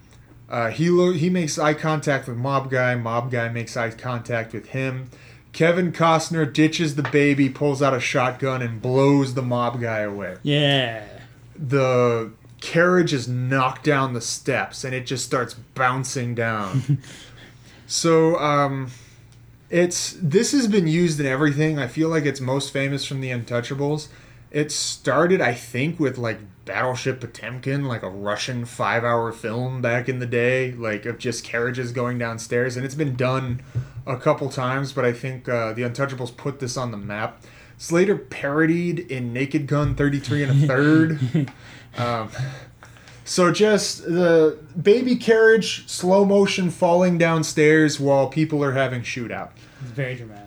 [0.49, 2.93] Uh, he lo- he makes eye contact with mob guy.
[2.95, 5.09] Mob guy makes eye contact with him.
[5.55, 10.35] Kevin Costner ditches the baby, pulls out a shotgun, and blows the mob guy away.
[10.43, 11.05] Yeah.
[11.57, 16.97] the carriage is knocked down the steps and it just starts bouncing down.
[17.87, 18.91] so um,
[19.69, 21.79] it's this has been used in everything.
[21.79, 24.09] I feel like it's most famous from the Untouchables.
[24.51, 30.19] It started, I think, with like Battleship Potemkin, like a Russian five-hour film back in
[30.19, 33.61] the day, like of just carriages going downstairs, and it's been done
[34.05, 34.93] a couple times.
[34.93, 37.43] But I think uh, the Untouchables put this on the map.
[37.77, 41.51] Slater parodied in Naked Gun 33 and a third.
[41.97, 42.29] um,
[43.25, 49.49] so just the baby carriage, slow motion falling downstairs while people are having shootout.
[49.81, 50.43] It's very dramatic.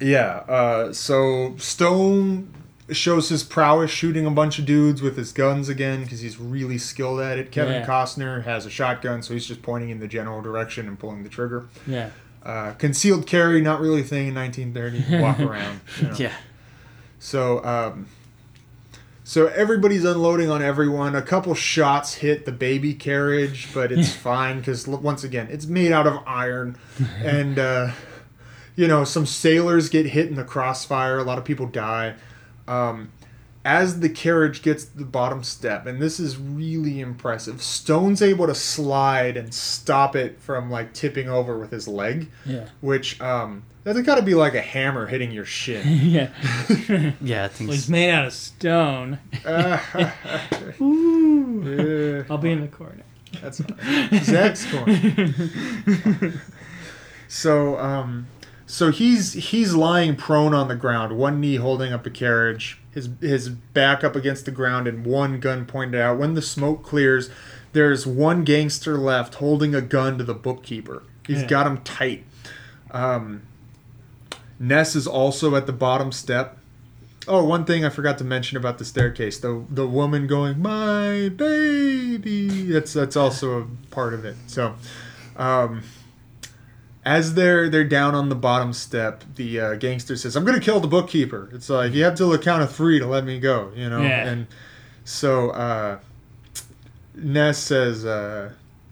[0.00, 0.42] Yeah.
[0.48, 2.52] Uh, so Stone
[2.90, 6.78] shows his prowess shooting a bunch of dudes with his guns again because he's really
[6.78, 7.50] skilled at it.
[7.50, 7.86] Kevin Yeah.
[7.86, 11.28] Costner has a shotgun, so he's just pointing in the general direction and pulling the
[11.28, 11.66] trigger.
[11.86, 12.10] Yeah.
[12.46, 15.20] Uh, concealed carry, not really a thing in 1930.
[15.20, 15.80] Walk around.
[16.00, 16.14] you know.
[16.16, 16.32] Yeah.
[17.18, 18.06] So, um,
[19.24, 21.16] so everybody's unloading on everyone.
[21.16, 25.90] A couple shots hit the baby carriage, but it's fine because once again, it's made
[25.90, 26.78] out of iron,
[27.18, 27.90] and uh,
[28.76, 31.18] you know some sailors get hit in the crossfire.
[31.18, 32.14] A lot of people die.
[32.68, 33.10] Um,
[33.66, 37.60] as the carriage gets to the bottom step, and this is really impressive.
[37.60, 42.68] Stone's able to slide and stop it from like tipping over with his leg, Yeah.
[42.80, 45.82] which um, that's got to be like a hammer hitting your shin.
[46.02, 46.30] yeah.
[47.20, 49.18] Yeah, I think Well, he's made out of stone.
[50.78, 53.02] Yeah, I'll be in the corner.
[53.42, 54.22] that's all right.
[54.22, 56.32] Zach's corner.
[57.28, 58.28] So, um,
[58.66, 63.10] so he's he's lying prone on the ground, one knee holding up the carriage, his
[63.20, 66.18] his back up against the ground, and one gun pointed out.
[66.18, 67.28] When the smoke clears,
[67.72, 71.02] there's one gangster left holding a gun to the bookkeeper.
[71.26, 71.46] He's Yeah.
[71.48, 72.24] got him tight.
[72.90, 73.42] Um,
[74.58, 76.56] Ness is also at the bottom step.
[77.28, 81.28] Oh, one thing I forgot to mention about the staircase: the the woman going, "My
[81.28, 84.36] baby." That's that's also a part of it.
[84.46, 84.74] So,
[85.36, 85.82] um,
[87.06, 90.80] as they're they're down on the bottom step, the uh, gangster says, "I'm gonna kill
[90.80, 93.70] the bookkeeper." It's like you have till the count of three to let me go,
[93.76, 94.02] you know.
[94.02, 94.26] Yeah.
[94.26, 94.48] And
[95.04, 95.98] so uh,
[97.14, 98.50] Ness says, uh,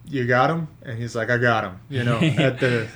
[0.09, 2.87] "You got him," and he's like, "I got him." You know, at the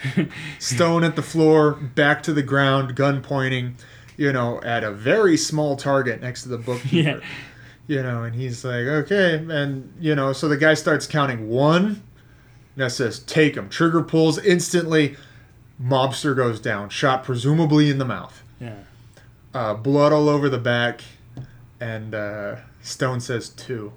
[0.61, 3.75] stone at the floor, back to the ground, gun pointing.
[4.17, 7.21] You know, at a very small target next to the bookkeeper.
[7.89, 7.97] Yeah.
[7.97, 12.03] You know, and he's like, "Okay," and you know, so the guy starts counting one.
[12.79, 15.17] Ness says, "Take him." Trigger pulls instantly.
[15.83, 18.43] Mobster goes down, shot presumably in the mouth.
[18.61, 18.75] Yeah.
[19.55, 21.03] Uh, blood all over the back,
[21.81, 23.93] and uh, Stone says two.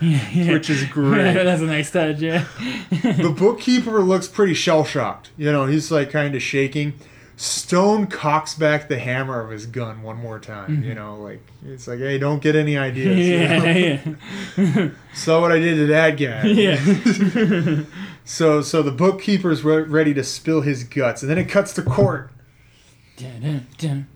[0.00, 0.52] yeah.
[0.52, 1.32] Which is great.
[1.34, 2.44] That's a nice touch, yeah.
[2.90, 5.30] The bookkeeper looks pretty shell shocked.
[5.36, 6.94] You know, he's like kind of shaking.
[7.42, 10.84] Stone cocks back the hammer of his gun one more time.
[10.84, 13.18] You know, like it's like, hey, don't get any ideas.
[13.18, 13.64] you know?
[13.64, 14.14] yeah,
[14.76, 14.88] yeah.
[15.14, 16.44] Saw what I did to that guy.
[16.46, 17.84] yeah.
[18.24, 21.82] So, so the bookkeeper's re- ready to spill his guts, and then it cuts to
[21.82, 22.30] court.
[23.16, 24.06] Dun, dun, dun.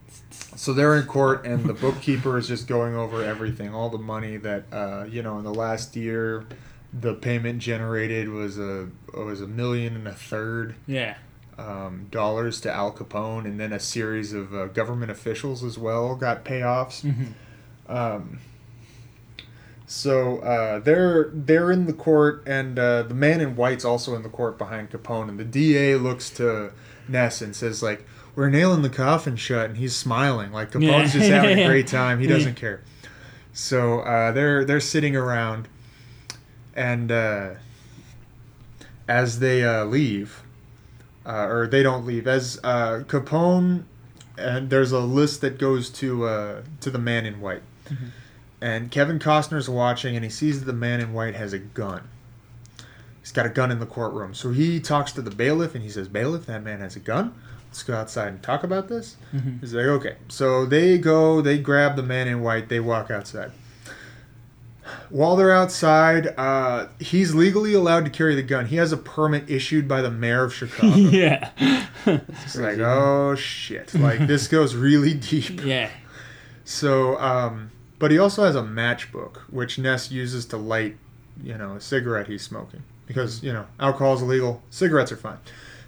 [0.55, 4.37] So they're in court, and the bookkeeper is just going over everything, all the money
[4.37, 6.45] that uh, you know in the last year,
[6.93, 11.17] the payment generated was a was a million and a third Yeah.
[11.59, 16.15] Um, dollars to Al Capone, and then a series of uh, government officials as well
[16.15, 17.03] got payoffs.
[17.05, 17.33] Mhm.
[17.89, 18.39] Um,
[19.87, 24.23] so uh, they're they're in the court, and uh, the man in white's also in
[24.23, 26.73] the court behind Capone, and the DA looks to
[27.09, 28.05] Ness and says like,
[28.35, 31.21] "We're nailing the coffin shut," and he's smiling like Capone's Yeah.
[31.21, 32.19] just having a great time.
[32.19, 32.81] He doesn't care.
[33.53, 35.69] So uh, they're they're sitting around,
[36.75, 37.51] and uh,
[39.07, 40.43] as they uh, leave,
[41.27, 43.83] uh, or they don't leave, as uh, Capone,
[44.39, 47.63] and there's a list that goes to uh, to the man in white,
[48.61, 52.09] and Kevin Costner's watching, and he sees that the man in white has a gun.
[53.21, 55.91] He's got a gun in the courtroom, so he talks to the bailiff, and he
[55.91, 57.35] says, "Bailiff, that man has a gun.
[57.69, 59.61] Let's go outside and talk about this." Mhm.
[59.61, 63.51] He's like, "Okay." So they go, they grab the man in white, they walk outside.
[65.11, 68.67] While they're outside, uh, he's legally allowed to carry the gun.
[68.67, 70.97] He has a permit issued by the mayor of Chicago.
[70.97, 71.51] yeah.
[72.07, 73.95] It's like, oh shit!
[73.95, 75.65] Like this goes really deep.
[75.65, 75.91] yeah.
[76.65, 80.97] So, um, but he also has a matchbook, which Ness uses to light,
[81.43, 85.39] you know, a cigarette he's smoking because you know alcohol's illegal, cigarettes are fine.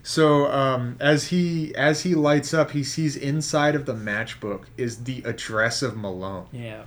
[0.03, 5.05] So um, as he as he lights up, he sees inside of the matchbook is
[5.05, 6.85] the address of Malone, Yeah.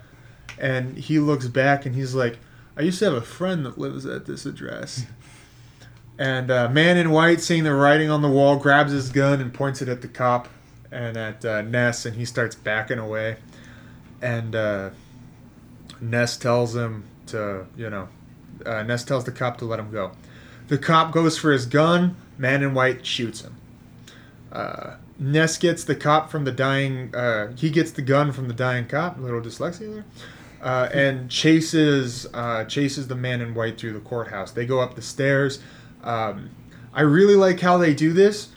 [0.62, 2.40] And he looks back and he's like,
[2.78, 5.06] "I used to have a friend that lives at this address."
[6.20, 9.52] And uh, man in white, seeing the writing on the wall, grabs his gun and
[9.52, 10.50] points it at the cop
[10.92, 13.38] and at uh, Ness, and he starts backing away.
[14.22, 14.92] And uh,
[16.00, 18.08] Ness tells him to, you know,
[18.66, 20.12] uh, Ness tells the cop to let him go.
[20.68, 22.16] The cop goes for his gun.
[22.38, 23.56] Man in white shoots him.
[24.52, 27.16] Uh, Ness gets the cop from the dying.
[27.16, 29.18] Uh, he gets the gun from the dying cop.
[29.18, 30.06] A little dyslexia there.
[30.62, 34.52] Uh, and chases uh, chases the man in white through the courthouse.
[34.52, 35.60] They go up the stairs.
[36.04, 36.52] Um,
[36.94, 38.50] I really like how they do this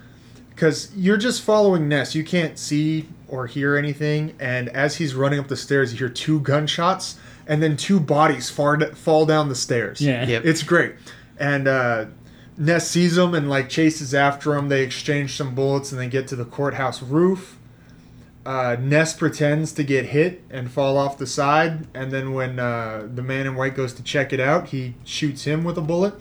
[0.50, 2.14] because you're just following Ness.
[2.14, 6.10] You can't see or hear anything, and as he's running up the stairs, you hear
[6.10, 10.00] two gunshots and then two bodies far fall down the stairs.
[10.00, 10.26] Yeah.
[10.26, 10.44] Yep.
[10.44, 10.94] It's great.
[11.38, 12.06] And uh,
[12.56, 14.68] Ness sees them and like chases after them.
[14.68, 17.58] They exchange some bullets and they get to the courthouse roof.
[18.46, 23.08] Uh, Ness pretends to get hit and fall off the side, and then when uh,
[23.12, 26.14] the man in white goes to check it out, he shoots him with a bullet.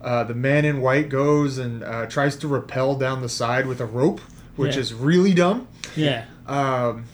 [0.00, 3.80] Uh, the man in white goes and uh, tries to rappel down the side with
[3.80, 4.20] a rope,
[4.56, 4.80] which Yeah.
[4.80, 5.68] is really dumb.
[5.94, 6.24] Yeah.
[6.46, 7.04] Um,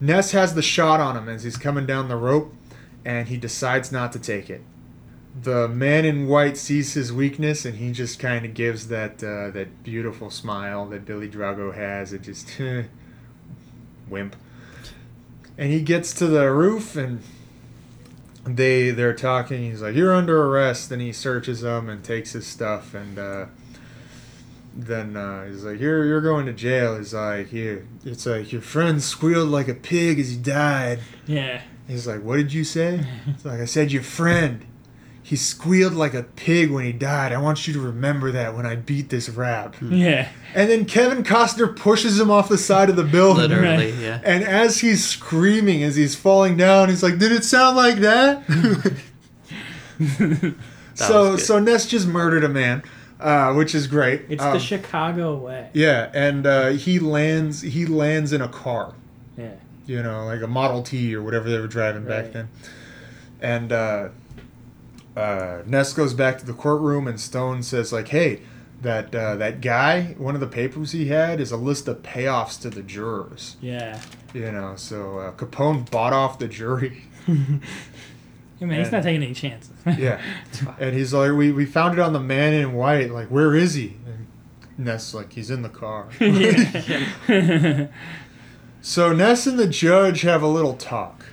[0.00, 2.54] Ness has the shot on him as he's coming down the rope,
[3.04, 4.62] and he decides not to take it.
[5.42, 9.50] The man in white sees his weakness, and he just kind of gives that uh,
[9.50, 12.12] that beautiful smile that Billy Drago has.
[12.12, 12.48] It just
[14.08, 14.36] wimp.
[15.56, 17.22] And he gets to the roof, and
[18.44, 19.70] they they're talking.
[19.70, 23.18] He's like, "You're under arrest," and he searches him and takes his stuff, and.
[23.18, 23.46] Uh,
[24.76, 28.60] then uh, he's like, "You're you're going to jail." He's like, "Here." It's like your
[28.60, 31.00] friend squealed like a pig as he died.
[31.26, 31.62] Yeah.
[31.86, 34.64] He's like, "What did you say?" It's like I said, "Your friend."
[35.26, 37.32] He squealed like a pig when he died.
[37.32, 39.74] I want you to remember that when I beat this rap.
[39.80, 40.28] Yeah.
[40.54, 43.48] And then Kevin Costner pushes him off the side of the building.
[43.48, 44.00] Literally, Right.
[44.00, 44.20] yeah.
[44.22, 48.42] And as he's screaming, as he's falling down, he's like, "Did it sound like that?"
[50.94, 52.82] so so Ness just murdered a man,
[53.20, 54.22] uh, which is great.
[54.28, 55.68] It's Um, the Chicago way.
[55.72, 58.92] yeah, and uh, he lands he lands in a car,
[59.38, 59.52] Yeah.
[59.86, 62.48] you know, like a Model T or whatever they were driving back then.
[63.40, 64.08] And uh,
[65.16, 68.40] uh, Ness goes back to the courtroom, and Stone says like, "Hey,
[68.84, 72.60] that uh, that guy, one of the papers he had is a list of payoffs
[72.62, 73.56] to the jurors.
[73.60, 74.00] Yeah.
[74.32, 77.04] You know, so uh, Capone bought off the jury.
[77.28, 79.72] I mean, he's not taking any chances.
[79.98, 80.20] Yeah,
[80.78, 83.10] and he's like, we we found it on the man in white.
[83.10, 83.96] Like, where is he?
[84.06, 84.26] And
[84.86, 86.08] Ness like, he's in the car.
[88.86, 91.23] So Ness and the judge have a little talk.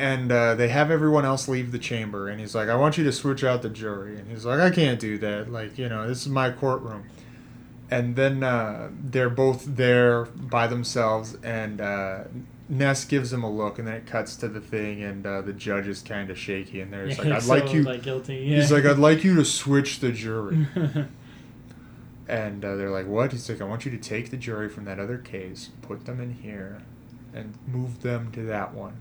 [0.00, 2.28] And uh, they have everyone else leave the chamber.
[2.28, 4.18] And he's like, I want you to switch out the jury.
[4.18, 5.52] And he's like, I can't do that.
[5.52, 7.04] Like, you know, this is my courtroom.
[7.90, 11.36] And then uh, they're both there by themselves.
[11.42, 12.24] And uh,
[12.68, 13.78] Ness gives him a look.
[13.78, 15.02] And then it cuts to the thing.
[15.02, 16.80] And uh, the judge is kind of shaky.
[16.80, 17.82] And there's Yeah, like, I'd he's like you.
[17.82, 18.36] Like guilty.
[18.36, 18.56] Yeah.
[18.56, 20.66] He's like, I'd like you to switch the jury.
[22.26, 24.84] And uh, they're like, "What?" He's like, "I want you to take the jury from
[24.84, 26.82] that other case, put them in here,
[27.34, 28.92] and move them to that one."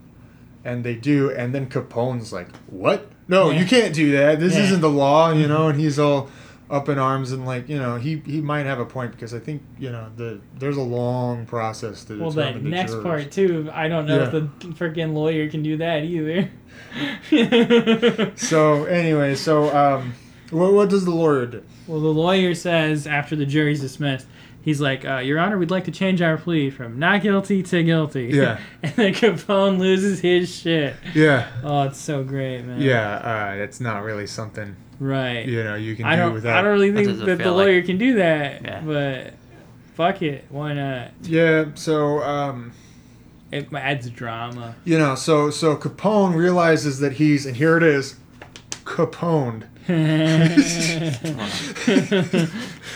[0.65, 3.07] And they do, and then Capone's like, "What?
[3.29, 3.59] No, Yeah.
[3.61, 4.39] you can't do that.
[4.39, 4.63] This Yeah.
[4.63, 6.29] isn't the law, you know." And he's all
[6.69, 9.39] up in arms, and like, you know, he he might have a point because I
[9.39, 13.03] think you know the there's a long process to well, that the next jurors.
[13.03, 13.69] part too.
[13.73, 14.41] I don't know if the
[14.73, 16.49] freaking lawyer can do that either.
[18.35, 20.13] So anyway, so um,
[20.51, 21.63] what what does the lawyer do?
[21.87, 24.27] Well, the lawyer says after the jury's dismissed,
[24.69, 27.83] he's like, uh, "Your Honor, we'd like to change our plea from not guilty to
[27.83, 28.59] guilty." Yeah.
[28.83, 30.95] and then Capone loses his shit.
[31.13, 32.79] Yeah, Oh, it's so great, man.
[32.81, 35.45] yeah, uh, it's not really something Right.
[35.45, 36.33] you know you can I do don't.
[36.33, 36.57] without.
[36.57, 38.61] I don't really think doesn't that the feel like- lawyer can do that.
[38.63, 38.81] Yeah.
[38.85, 39.33] But
[39.95, 41.11] fuck it, why not?
[41.23, 42.71] Yeah, so um,
[43.51, 44.75] It adds drama.
[44.85, 48.15] you know, so so Capone realizes that he's and here it is,
[48.85, 49.65] Caponed.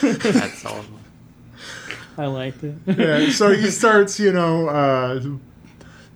[0.01, 0.83] That's all.
[2.17, 2.75] I liked it.
[2.85, 5.21] Yeah, so he starts, you know, uh,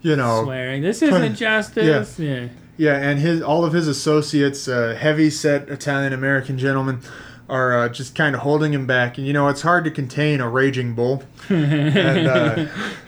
[0.02, 0.82] you know, Swearing.
[0.82, 2.18] This isn't justice.
[2.20, 2.48] Yeah.
[2.78, 7.00] yeah, and his all of his associates, uh, heavy set Italian American gentlemen,
[7.50, 10.42] are uh, just kind of holding him back, and you know, it's hard to contain
[10.42, 11.24] a raging bull.
[11.50, 12.66] and uh,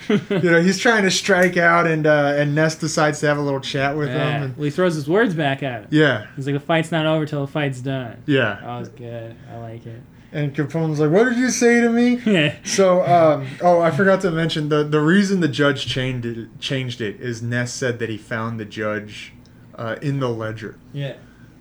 [0.08, 3.42] you know, he's trying to strike out, and uh, and Ness decides to have a
[3.42, 4.32] little chat with Yeah.
[4.38, 4.44] him.
[4.44, 5.88] And, Well, he throws his words back at him.
[5.92, 8.24] yeah, He's like, the fight's not over till the fight's done.
[8.26, 8.60] yeah.
[8.62, 9.36] That was good.
[9.54, 10.02] I like it.
[10.32, 12.56] And Capone's like, "What did you say to me?" Yeah.
[12.64, 17.02] So, um, oh, I forgot to mention the the reason the judge changed it, changed
[17.02, 19.34] it is Ness said that he found the judge
[19.76, 21.14] uh, in the ledger, Yeah.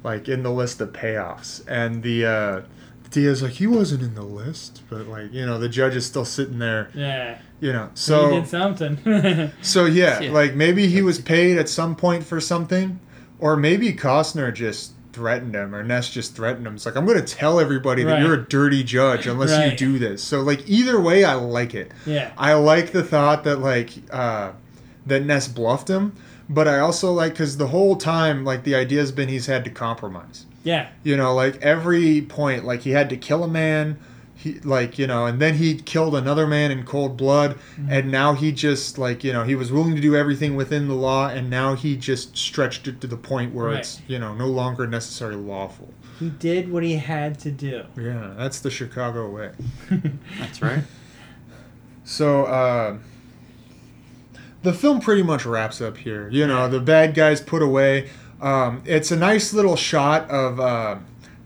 [0.04, 2.60] like in the list of payoffs, and the uh,
[3.10, 6.26] Diaz like he wasn't in the list, but like you know the judge is still
[6.26, 7.38] sitting there, Yeah.
[7.60, 7.84] you know.
[7.86, 9.50] he So did something.
[9.62, 10.30] so yeah, Yeah.
[10.32, 13.00] like maybe he was paid at some point for something,
[13.38, 16.74] or maybe Costner just threatened him, or Ness just threatened him.
[16.74, 19.98] It's like I'm going to tell everybody that you're a dirty judge unless you do
[19.98, 20.22] this.
[20.22, 21.92] So like either way, I like it.
[22.06, 22.32] yeah.
[22.36, 24.52] I like the thought that like uh,
[25.06, 26.14] that Ness bluffed him,
[26.48, 29.64] but I also like because the whole time, like the idea has been he's had
[29.64, 30.46] to compromise.
[30.64, 30.88] Yeah.
[31.02, 33.98] You know, like every point, like he had to kill a man.
[34.40, 37.90] He like you know, and then he killed another man in cold blood, Mm-hmm.
[37.90, 40.94] and now he just like you know he was willing to do everything within the
[40.94, 43.78] law, and now he just stretched it to the point where Right.
[43.80, 45.92] it's you know no longer necessarily lawful.
[46.20, 47.84] He did what he had to do.
[47.96, 49.50] Yeah, that's the Chicago way.
[50.38, 50.84] That's right.
[52.04, 52.98] So uh,
[54.62, 56.28] the film pretty much wraps up here.
[56.30, 58.08] You know, the bad guys put away.
[58.40, 60.96] Um, it's a nice little shot of uh,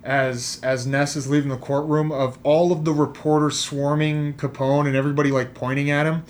[0.05, 4.97] as as Ness is leaving the courtroom of all of the reporters swarming Capone and
[4.97, 6.25] everybody like pointing at him.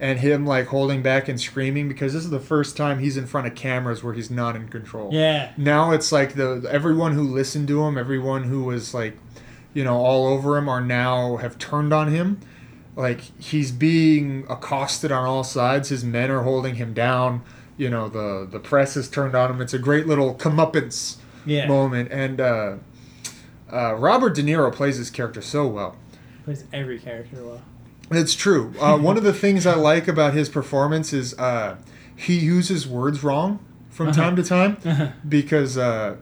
[0.00, 3.26] And him like holding back and screaming because this is the first time he's in
[3.26, 5.50] front of cameras where he's not in control Yeah.
[5.56, 9.18] now it's like the everyone who listened to him everyone who was like
[9.74, 12.38] you know all over him are now have turned on him
[12.94, 17.42] like he's being accosted on all sides his men are holding him down
[17.76, 21.66] you know the the press is turned on him it's a great little comeuppance Yeah.
[21.66, 22.76] moment and uh,
[23.72, 25.96] uh, robert de niro plays his character so well
[26.44, 27.60] Plays every character well.
[28.10, 28.72] it's true.
[28.80, 31.76] Uh, one of the things I like about his performance is uh,
[32.16, 33.58] he uses words wrong
[33.90, 34.22] from Uh-huh.
[34.22, 36.16] time to time because uh,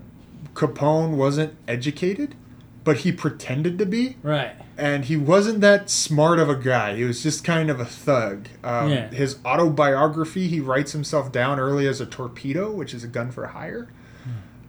[0.55, 2.35] Capone wasn't educated,
[2.83, 4.57] but he pretended to be, Right.
[4.77, 6.97] and he wasn't that smart of a guy.
[6.97, 8.49] He was just kind of a thug.
[8.65, 9.09] Um, Yeah.
[9.11, 13.47] His autobiography, he writes himself down early as a torpedo, which is a gun for
[13.49, 13.87] hire.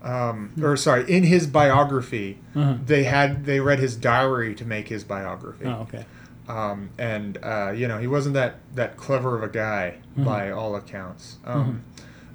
[0.04, 2.76] Um, or sorry, in his biography, Uh-huh.
[2.86, 6.06] they had they read his diary to make his biography Oh, okay.
[6.48, 10.76] um, and uh, you know he wasn't that that clever of a guy by all
[10.76, 11.38] accounts.
[11.45, 11.82] Um,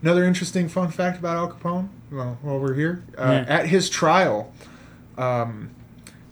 [0.02, 1.88] Another interesting fun fact about Al Capone.
[2.10, 3.54] Well, while we're here, uh, Yeah.
[3.58, 4.52] at his trial,
[5.16, 5.70] um,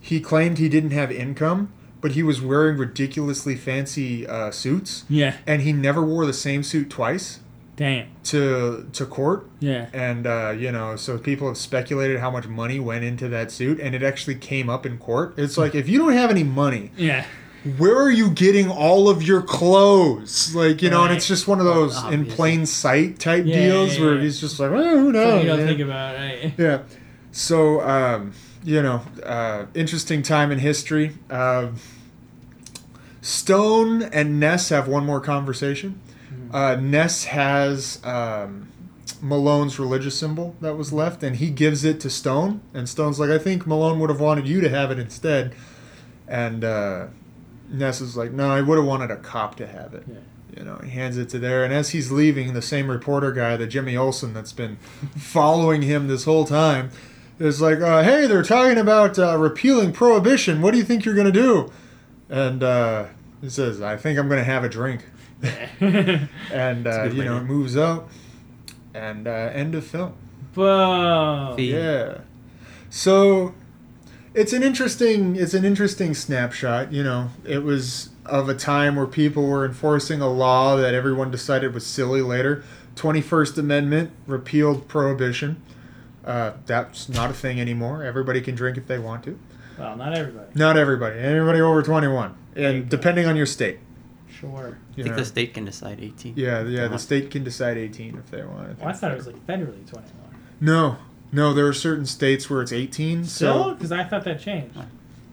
[0.01, 1.69] he claimed he didn't have income,
[2.01, 5.35] but he was wearing ridiculously fancy uh, suits, Yeah.
[5.47, 7.39] and he never wore the same suit twice
[7.77, 8.07] Damn.
[8.25, 9.47] to to court.
[9.59, 9.87] Yeah.
[9.93, 13.79] And uh, you know, so people have speculated how much money went into that suit,
[13.79, 15.33] and it actually came up in court.
[15.37, 17.25] It's like if you don't have any money, Yeah.
[17.77, 20.53] where are you getting all of your clothes?
[20.55, 23.97] Like, you know, and it's just one of those in plain sight type Yeah, deals
[23.97, 24.21] yeah, where yeah.
[24.21, 25.23] he's just like, well, who knows?
[25.33, 26.43] So you don't man?" think about it.
[26.43, 26.53] Right?
[26.57, 26.79] yeah.
[27.31, 31.13] So, um, you know, uh, interesting time in history.
[31.31, 31.75] Um
[33.21, 35.99] Stone and Ness have one more conversation.
[36.53, 38.69] Uh, Ness has um,
[39.21, 42.61] Malone's religious symbol that was left, and he gives it to Stone.
[42.73, 45.55] And Stone's like, I think Malone would have wanted you to have it instead.
[46.27, 47.07] And uh,
[47.69, 50.03] Ness is like, No, I would have wanted a cop to have it.
[50.07, 50.15] Yeah.
[50.57, 53.55] You know, he hands it to there, and as he's leaving, the same reporter guy,
[53.55, 54.75] the Jimmy Olsen that's been
[55.17, 56.91] following him this whole time,
[57.39, 60.61] is like, uh, "Hey, they're talking about uh, repealing prohibition.
[60.61, 61.71] What do you think you're gonna do?"
[62.29, 63.05] And uh,
[63.41, 65.05] he says, "I think I'm gonna have a drink."
[65.79, 68.09] and uh, you know, it moves up,
[68.93, 70.13] and uh, end of film.
[70.53, 71.55] Boom.
[71.55, 72.19] Fee- Yeah.
[72.89, 73.53] So
[74.33, 77.29] it's an interesting it's an interesting snapshot, you know.
[77.45, 81.85] It was of a time where people were enforcing a law that everyone decided was
[81.85, 82.63] silly later.
[82.95, 85.61] 21st Amendment repealed prohibition.
[86.25, 88.03] Uh, that's not a thing anymore.
[88.03, 89.39] Everybody can drink if they want to.
[89.79, 90.47] Well, not everybody.
[90.53, 91.17] Not everybody.
[91.19, 92.35] Everybody over 21.
[92.55, 93.79] And depending on your state.
[94.41, 94.77] Sure.
[94.79, 95.21] I You think know.
[95.21, 96.33] the state can decide 18.
[96.35, 98.79] yeah, yeah, the state can decide 18 if they want.
[98.79, 100.03] Well, I thought it was like federally 21.
[100.59, 100.97] No.
[101.31, 103.23] No, there are certain states where it's 18.
[103.23, 103.63] Still?
[103.65, 104.75] So Because I thought that changed.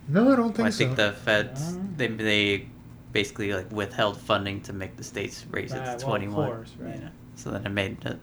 [0.08, 0.78] No, I don't think Well, I so.
[0.78, 1.80] think the feds Uh.
[1.96, 2.66] they they
[3.12, 6.46] basically like withheld funding to make the states raise it Right, to well, of 21.
[6.46, 6.98] course, right.
[7.00, 7.08] Yeah.
[7.34, 8.18] So then it made it,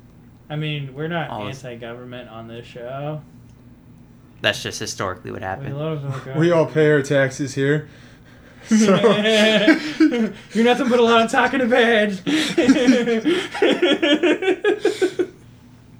[0.50, 3.22] I mean, we're not anti-government on this show.
[4.42, 5.78] that's just historically what We happened.
[5.78, 6.36] love.
[6.38, 7.88] We all pay our taxes here.
[8.68, 8.96] So
[10.54, 12.20] You're nothing but a lot of talking to bed.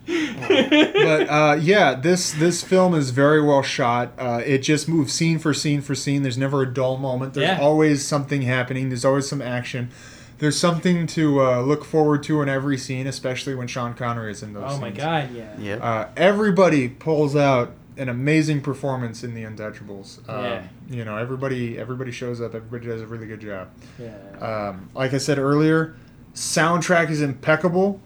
[0.06, 4.12] but uh, yeah, this this film is very well shot.
[4.18, 6.22] Uh, it just moves scene for scene for scene.
[6.24, 7.34] There's never a dull moment.
[7.34, 7.60] There's Yeah.
[7.64, 8.90] always something happening.
[8.90, 9.90] There's always some action.
[10.38, 14.44] There's something to uh, look forward to in every scene, especially when Sean Connery is
[14.44, 14.64] in those.
[14.74, 15.58] oh my god, yeah.
[15.58, 15.80] Yep.
[15.82, 20.28] Uh, everybody pulls out an amazing performance in The Untouchables.
[20.30, 20.68] Um, Yeah.
[20.90, 22.54] You know, everybody everybody shows up.
[22.56, 23.70] Everybody does a really good job.
[24.00, 24.16] Yeah.
[24.40, 25.96] Um, like I said earlier,
[26.34, 28.00] soundtrack is impeccable.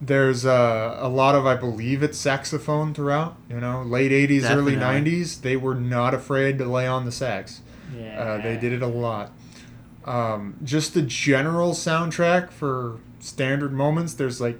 [0.00, 3.36] There's uh, a lot of, I believe, it's saxophone throughout.
[3.48, 7.60] You know, late '80s, early '90s, they were not afraid to lay on the sax.
[7.96, 8.20] yeah.
[8.20, 9.32] Uh, they did it a lot.
[10.04, 14.14] Um, just the general soundtrack for standard moments.
[14.14, 14.58] There's like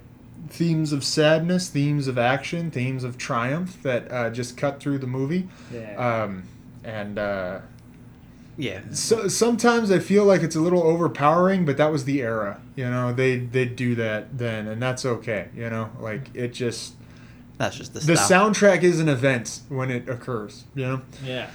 [0.49, 5.07] themes of sadness, themes of action, themes of triumph that uh, just cut through the
[5.07, 5.47] movie.
[5.73, 5.95] Yeah.
[6.23, 6.43] Um,
[6.83, 7.59] and uh,
[8.57, 8.81] Yeah.
[8.91, 12.59] So, sometimes I feel like it's a little overpowering, but that was the era.
[12.75, 15.49] You know, they they do that then, and that's okay.
[15.55, 16.93] You know, like it just
[17.57, 18.49] That's just the, the style.
[18.51, 20.65] soundtrack is an event when it occurs.
[20.75, 21.49] You know, Yeah.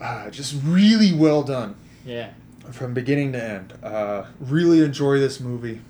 [0.00, 1.74] uh, just really well done
[2.06, 2.30] Yeah.
[2.70, 3.72] from beginning to end.
[3.82, 5.80] Uh, really enjoy this movie.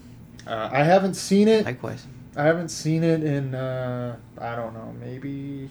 [0.47, 1.65] Uh, I haven't seen it.
[1.65, 2.07] Likewise.
[2.37, 5.69] I haven't seen it in uh, I don't know maybe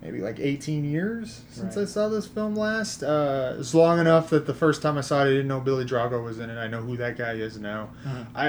[0.00, 3.02] maybe like 18 years since I saw this film last.
[3.02, 5.84] Uh, it's long enough that the first time I saw it, I didn't know Billy
[5.84, 6.58] Drago was in it.
[6.58, 7.90] I know who that guy is now.
[8.06, 8.24] Uh-huh.
[8.34, 8.48] I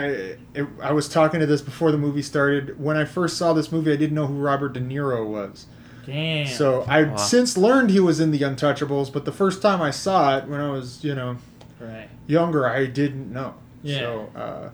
[0.54, 2.80] it, I was talking to this before the movie started.
[2.80, 5.66] When I first saw this movie, I didn't know who Robert De Niro was.
[6.06, 6.46] Damn.
[6.48, 7.16] So I've Wow.
[7.18, 10.62] since learned he was in The Untouchables, but the first time I saw it when
[10.62, 11.38] I was you know
[11.80, 12.10] right.
[12.28, 13.56] younger, I didn't know.
[13.82, 14.00] Yeah.
[14.00, 14.70] So, uh,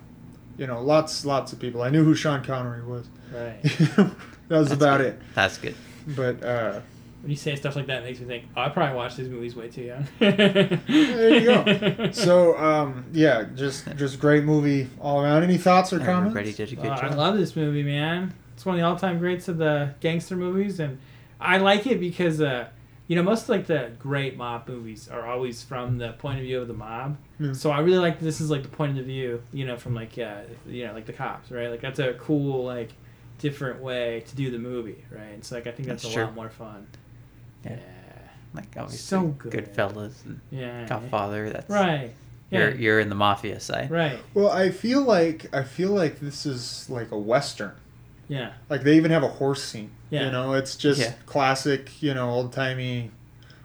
[0.58, 1.82] you know, lots, lots of people.
[1.82, 3.08] I knew who Sean Connery was.
[3.34, 3.62] Right.
[3.64, 4.16] that
[4.50, 5.08] was That's about good.
[5.08, 5.22] it.
[5.36, 5.76] That's good.
[6.08, 6.80] But uh,
[7.22, 8.46] When you say stuff like that, it makes me think.
[8.58, 10.08] Oh, I probably watched these movies way too young.
[10.20, 12.10] there you go.
[12.12, 15.44] So, um, yeah, just, just great movie all around.
[15.44, 16.36] Any thoughts or comments?
[16.36, 18.34] Everybody did a good Oh, I love this movie, man.
[18.54, 21.00] It's one of the all-time greats of the gangster movies, and
[21.40, 22.68] I like it because, uh,
[23.12, 26.62] you know, most like the great mob movies are always from the point of view
[26.62, 27.18] of the mob.
[27.42, 27.52] Yeah.
[27.52, 30.18] So I really like this is like the point of view, you know, from like
[30.18, 31.70] uh, you know, like the cops, right?
[31.70, 32.94] Like that's a cool like
[33.38, 35.34] different way to do the movie, right?
[35.38, 36.24] It's like I think that's, That's a true.
[36.24, 36.88] lot more fun.
[37.66, 37.72] Yeah.
[37.72, 37.78] Yeah.
[38.54, 39.52] Like obviously, So good.
[39.52, 40.86] Goodfellas and Yeah.
[40.88, 41.50] Godfather.
[41.50, 42.14] That's Right.
[42.50, 42.60] Yeah.
[42.60, 43.92] You're you're in the mafia side.
[43.92, 44.20] Right.
[44.34, 47.74] Well, I feel like I feel like this is like a western.
[48.32, 48.54] Yeah.
[48.70, 49.92] Like they even have a horse scene.
[50.10, 50.26] Yeah.
[50.26, 51.14] You know, it's just Yeah.
[51.26, 52.02] classic.
[52.02, 53.12] You know, old timey,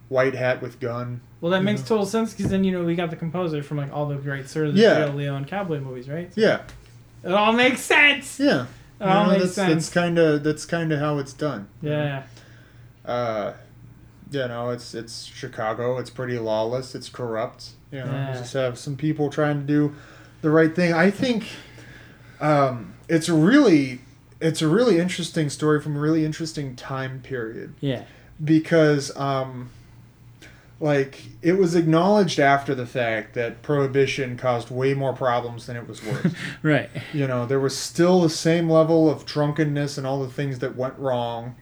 [0.09, 1.21] white hat with gun.
[1.41, 1.87] Well, that makes Mhm.
[1.87, 4.49] total sense because then you know we got the composer from like all the great
[4.49, 5.07] Sir Yeah.
[5.07, 6.33] Leo and Cowboy movies, right?
[6.35, 6.63] Yeah.
[7.23, 8.41] It all makes sense.
[8.41, 8.67] Yeah.
[9.01, 9.73] It all know, makes that's, sense.
[9.87, 11.69] That's kind of that's kind of how it's done.
[11.81, 12.03] you know?
[12.05, 12.23] yeah.
[13.13, 13.53] uh,
[14.33, 15.99] you know, it's it's Chicago.
[15.99, 16.97] It's pretty lawless.
[16.97, 17.71] It's corrupt.
[17.93, 18.33] You know, Yeah.
[18.33, 19.95] you just have some people trying to do
[20.43, 20.93] the right thing.
[20.93, 21.47] I think
[22.41, 24.01] um, it's really
[24.41, 28.03] it's a really interesting story from a really interesting time period Yeah.
[28.43, 29.71] because um,
[30.79, 35.89] like it was acknowledged after the fact that prohibition caused way more problems than it
[35.89, 36.37] was worth.
[36.63, 36.91] Right.
[37.15, 40.77] you know, there was still the same level of drunkenness and all the things that
[40.77, 41.55] went wrong.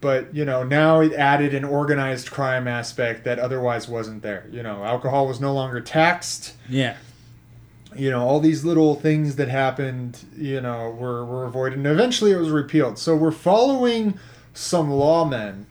[0.00, 4.46] But, you know, now it added an organized crime aspect that otherwise wasn't there.
[4.52, 6.52] You know, alcohol was no longer taxed.
[6.68, 6.96] Yeah.
[7.98, 11.78] You know, all these little things that happened, you know, were, were avoided.
[11.78, 12.98] And eventually it was repealed.
[12.98, 14.18] So we're following
[14.54, 15.64] some lawmen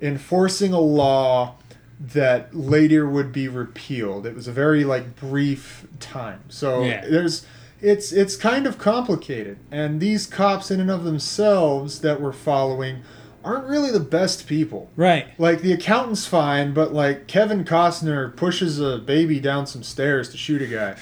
[0.00, 1.54] enforcing a law
[2.00, 4.24] that later would be repealed.
[4.26, 6.40] It was a very like brief time.
[6.48, 7.04] So Yeah.
[7.06, 7.44] there's
[7.80, 9.58] it's it's kind of complicated.
[9.70, 13.02] And these cops in and of themselves that we're following
[13.44, 14.90] aren't really the best people.
[14.96, 15.26] Right.
[15.38, 20.36] Like the accountant's fine, but like Kevin Costner pushes a baby down some stairs to
[20.36, 20.96] shoot a guy.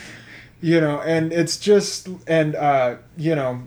[0.61, 3.63] You know, and it's just and uh, you know,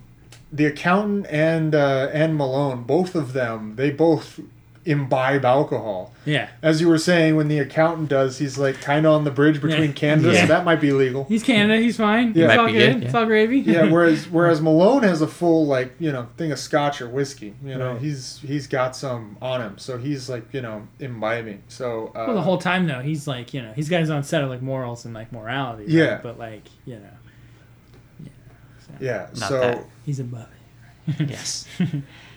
[0.51, 4.39] the accountant and uh, and Malone, both of them, they both
[4.85, 6.14] imbibe alcohol.
[6.26, 6.49] Yeah.
[6.61, 9.61] As you were saying, when the accountant does, he's like kind of on the bridge
[9.61, 9.91] between Yeah.
[9.93, 10.41] Canada, Yeah.
[10.41, 11.26] so that might be legal.
[11.26, 11.80] He's Canada.
[11.81, 12.34] He's fine.
[12.35, 12.45] Yeah.
[12.49, 12.93] It's all be good.
[12.95, 13.60] good, It's all gravy.
[13.60, 17.53] Yeah, whereas whereas Malone has a full like you know thing of scotch or whiskey.
[17.64, 18.01] You know, Right.
[18.01, 21.64] he's he's got some on him, so he's like you know imbibing.
[21.68, 24.23] So uh, well, the whole time though, he's like you know he's got his own
[24.23, 25.84] set of like morals and like morality.
[25.84, 25.91] right?
[25.91, 26.19] Yeah.
[26.23, 27.01] But like you know.
[28.23, 28.30] Yeah.
[28.80, 29.85] So, yeah, Not so that.
[30.06, 30.47] He's above
[31.07, 31.30] it.
[31.30, 31.65] Yes.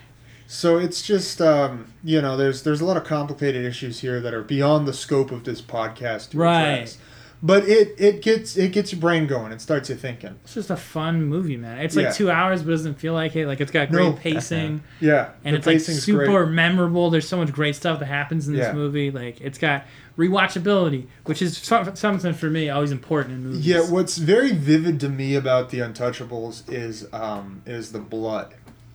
[0.47, 4.33] so it's just um, you know there's there's a lot of complicated issues here that
[4.33, 6.61] are beyond the scope of this podcast to Right.
[6.73, 6.97] address.
[7.45, 9.51] But it it gets it gets your brain going.
[9.51, 10.39] It starts you thinking.
[10.45, 11.79] It's just a fun movie, man.
[11.79, 12.11] It's like Yeah.
[12.13, 13.47] two hours, but it doesn't feel like it.
[13.47, 14.13] Like it's got great No.
[14.13, 14.81] pacing.
[15.01, 16.53] Yeah, and the it's like super great.
[16.53, 17.09] memorable.
[17.09, 18.71] There's so much great stuff that happens in this Yeah.
[18.73, 19.11] movie.
[19.11, 19.83] Like it's got
[20.17, 23.67] rewatchability, which is so- something for me always important in movies.
[23.67, 28.53] Yeah, what's very vivid to me about the Untouchables is um, is the blood.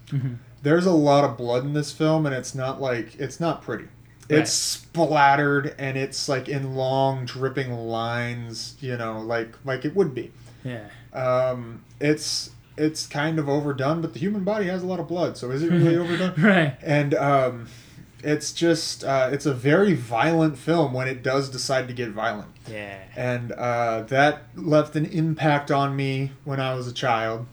[0.09, 0.37] Mhm.
[0.63, 3.85] There's a lot of blood in this film, and it's not like it's not pretty.
[4.31, 4.41] Right.
[4.41, 8.77] It's splattered, and it's like in long dripping lines.
[8.81, 10.33] You know, like like it would be.
[10.65, 15.09] yeah, Um, it's it's kind of overdone, but the human body has a lot of
[15.09, 16.35] blood, so is it really overdone?
[16.41, 16.77] right.
[16.83, 17.69] And um,
[18.23, 22.49] it's just uh, it's a very violent film when it does decide to get violent
[22.71, 27.47] Yeah, and uh, that left an impact on me when I was a child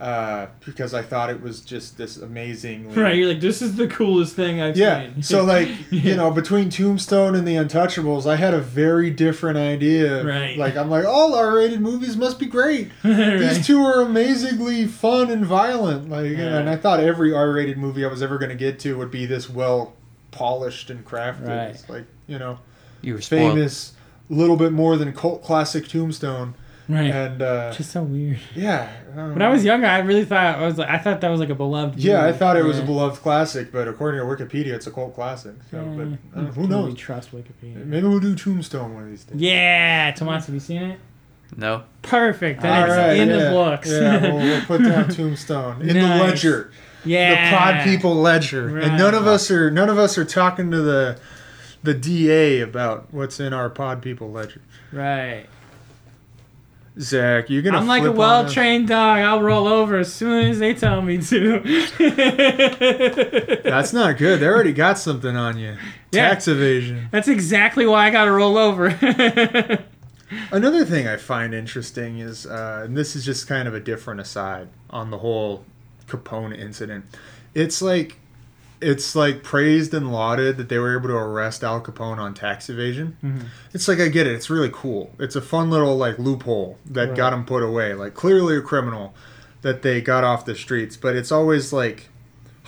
[0.00, 2.92] uh, because I thought it was just this amazing.
[2.94, 3.16] right.
[3.16, 5.02] You're like, this is the coolest thing I've Yeah.
[5.12, 5.22] seen.
[5.22, 10.24] So like you know, between Tombstone and The Untouchables, I had a very different idea.
[10.24, 10.56] Right.
[10.58, 12.90] Like I'm like, all R-rated movies must be great.
[13.04, 13.38] Right.
[13.38, 16.10] These two are amazingly fun and violent.
[16.10, 16.58] Like, Yeah.
[16.58, 19.24] and I thought every R-rated movie I was ever going to get to would be
[19.26, 19.94] this well
[20.30, 21.48] polished and crafted.
[21.48, 21.68] Right.
[21.70, 22.58] It's like you know.
[23.02, 23.52] You were spoiled.
[23.54, 23.92] famous,
[24.28, 26.54] little bit more than cult classic Tombstone,
[26.88, 27.10] Right.
[27.10, 28.38] and uh, Just so weird.
[28.54, 28.92] yeah.
[29.14, 31.40] don't When I was younger, I really thought I was like I thought that was
[31.40, 31.98] like a beloved.
[31.98, 35.14] Yeah, I thought it was a beloved classic, but according to Wikipedia, it's a cult
[35.14, 35.54] classic.
[35.70, 35.82] So, Yeah.
[36.32, 36.94] but uh, Can who we knows?
[36.96, 37.84] trust Wikipedia.
[37.84, 39.40] Maybe we'll do Tombstone one of these days.
[39.40, 41.00] Yeah, Tomas, have you seen it?
[41.56, 41.82] No.
[42.02, 42.62] Perfect.
[42.62, 43.36] Then All right, in yeah.
[43.36, 43.88] the books.
[43.90, 46.70] Yeah, we'll, we'll put down Tombstone in the ledger,
[47.04, 47.50] yeah.
[47.50, 48.84] the Pod People ledger, Right.
[48.84, 51.18] and none of us are none of us are talking to the
[51.82, 54.60] the DA about what's in our Pod People ledger.
[54.92, 55.46] Right.
[56.98, 57.78] Zach, you're gonna.
[57.78, 59.18] I'm like a well trained dog.
[59.18, 61.60] I'll roll over as soon as they tell me to.
[63.64, 64.40] That's not good.
[64.40, 65.76] They already got something on you.
[66.10, 66.30] Yeah.
[66.30, 67.08] Tax evasion.
[67.10, 68.86] That's exactly why I got to roll over.
[70.50, 74.20] Another thing I find interesting is, uh, and this is just kind of a different
[74.20, 75.64] aside on the whole
[76.08, 77.04] Capone incident.
[77.54, 78.18] It's like,
[78.80, 82.68] it's like praised and lauded that they were able to arrest Al Capone on tax
[82.68, 83.16] evasion.
[83.24, 83.44] Mhm.
[83.72, 84.34] It's like I get it.
[84.34, 85.14] It's really cool.
[85.18, 87.16] It's a fun little like loophole that Right.
[87.16, 87.94] got him put away.
[87.94, 89.14] Like clearly a criminal
[89.62, 92.08] that they got off the streets, but it's always like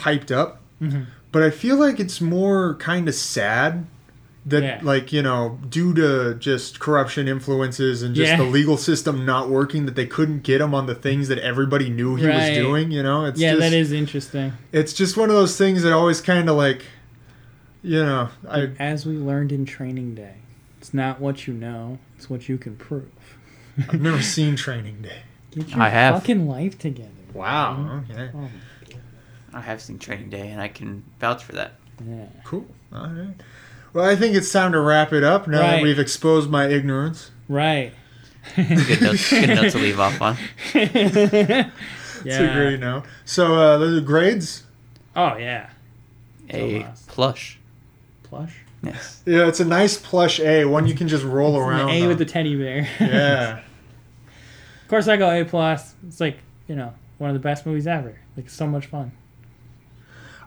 [0.01, 0.60] hyped up.
[0.82, 1.06] Mhm.
[1.30, 3.86] But I feel like it's more kind of sad
[4.49, 4.81] that Yeah.
[4.83, 8.37] like you know due to just corruption influences and just Yeah.
[8.39, 11.89] the legal system not working that they couldn't get him on the things that everybody
[11.91, 14.53] knew he was doing you know it's yeah, just, that is interesting.
[14.73, 16.83] it's just one of those things that always kind of like
[17.83, 20.35] you know i As we learned in training day,
[20.79, 23.09] it's not what you know, it's what you can prove.
[23.89, 25.20] i've never seen training day
[25.53, 26.15] Get your I have.
[26.16, 27.11] fucking life together.
[27.35, 27.77] wow
[28.09, 28.49] oh, okay Oh,
[29.53, 31.73] I have seen Training Day, and I can vouch for that.
[32.07, 32.27] yeah.
[32.45, 33.35] cool all right
[33.93, 35.82] well i think it's time to wrap it up now that Right.
[35.82, 37.93] we've exposed my ignorance Right.
[38.56, 40.36] Good note, good note to leave off on.
[40.74, 41.70] yeah.
[42.24, 44.65] it's a great note so uh the grades
[45.16, 45.70] Oh yeah.
[46.51, 47.02] A Tomas.
[47.09, 47.59] plush.
[48.23, 48.55] Plush.
[48.82, 49.23] Yes.
[49.27, 52.24] yeah it's a nice plush a one you can just roll around A with the
[52.24, 52.89] teddy bear.
[53.01, 55.94] yeah Of course, I go A plus.
[56.06, 56.39] It's like
[56.69, 58.19] you know one of the best movies ever.
[58.36, 59.12] Like so much fun.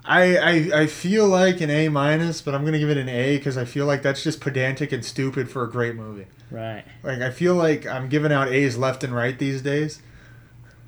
[0.03, 3.38] I, I I feel like an A minus, but I'm gonna give it an A
[3.38, 6.26] because I feel like that's just pedantic and stupid for a great movie.
[6.49, 6.84] Right.
[7.03, 10.02] Like I feel like I'm giving out A's left and right these days.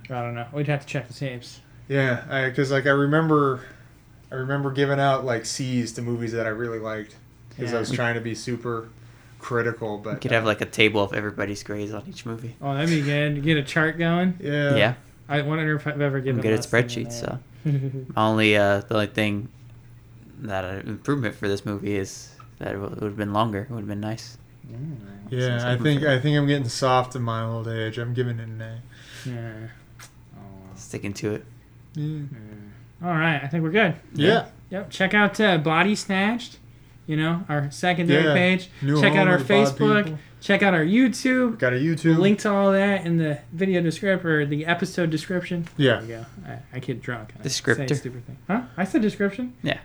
[0.10, 0.48] I don't know.
[0.52, 1.62] We'd have to check the tapes.
[1.88, 3.62] Yeah, because like I remember,
[4.32, 7.16] I remember giving out like C's to movies that I really liked
[7.50, 8.90] because I was trying to be super
[9.40, 9.98] critical.
[9.98, 12.56] We But could have like a table of everybody's grades on each movie.
[12.62, 13.44] Oh, that'd be good.
[13.44, 14.38] Get a chart going.
[14.42, 14.94] yeah, Yeah,
[15.30, 16.40] I wonder if I've ever given.
[16.40, 17.32] I'm good at less spreadsheets, so A.
[17.32, 17.38] my
[18.18, 19.50] only uh, the only thing
[20.40, 23.62] that uh, improvement for this movie is that it would have been longer.
[23.62, 24.38] It would have been nice.
[25.30, 25.72] yeah.
[25.72, 27.98] I think I think I'm getting soft in my old age.
[27.98, 28.82] I'm giving it an A.
[29.26, 29.54] yeah.
[30.38, 30.40] Oh.
[30.76, 31.46] Sticking to it.
[31.96, 32.22] Yeah.
[33.04, 33.42] All right.
[33.44, 33.96] I think we're good.
[34.14, 34.48] yeah.
[34.70, 34.90] Yep.
[34.90, 36.58] Check out uh, Body Snatched.
[37.06, 38.34] You know our secondary Yeah.
[38.34, 38.70] page.
[38.82, 40.18] New Check out our of the pod Facebook.
[40.40, 41.58] Check out our YouTube.
[41.60, 42.18] Got a YouTube.
[42.18, 45.68] Link to all that in the video description or the episode description.
[45.78, 46.00] Yeah.
[46.00, 46.26] There you go.
[46.52, 47.34] I, I get drunk.
[47.40, 47.88] I Descriptor.
[47.90, 48.38] Say stupid thing.
[48.48, 48.62] Huh?
[48.78, 49.54] I said description.
[49.64, 49.80] Yeah.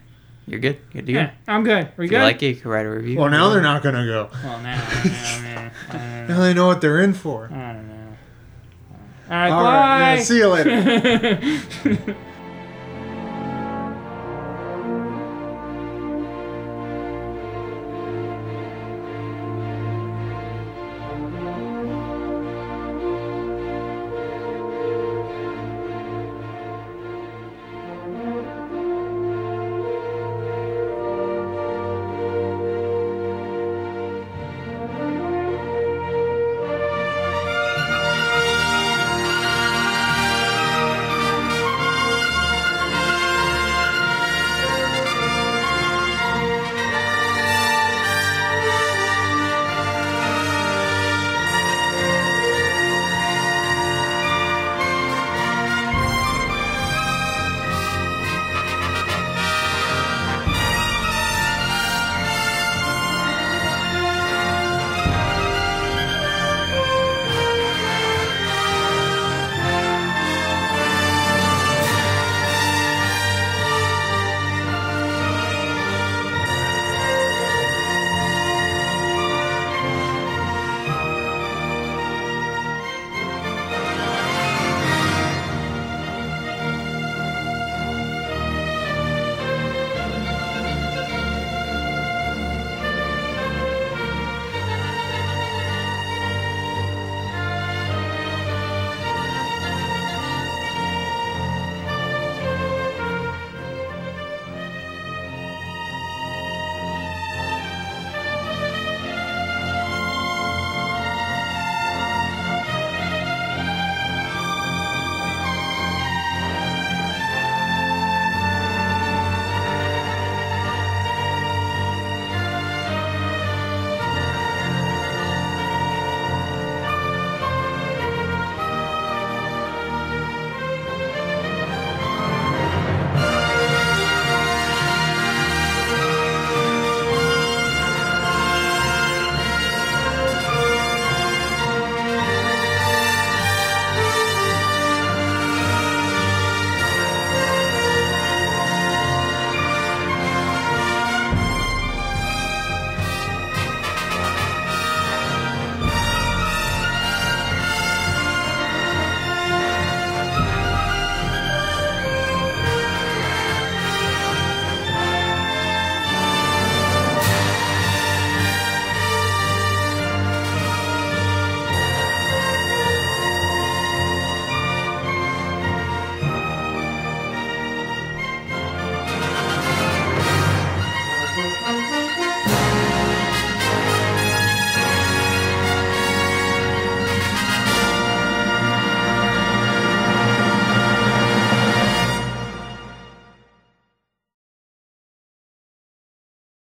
[0.47, 0.78] You're good.
[0.93, 1.19] Good to go.
[1.20, 1.86] Yeah, I'm good.
[1.86, 3.19] Are we If you like it, you can write a review.
[3.19, 4.31] Well, now they're not gonna go.
[4.43, 6.27] Well, now, now, man.
[6.28, 7.51] Now they know what they're in for.
[7.53, 7.95] I don't know.
[9.31, 10.01] All right, All bye.
[10.01, 10.15] right.
[10.15, 12.16] Yeah, see you later.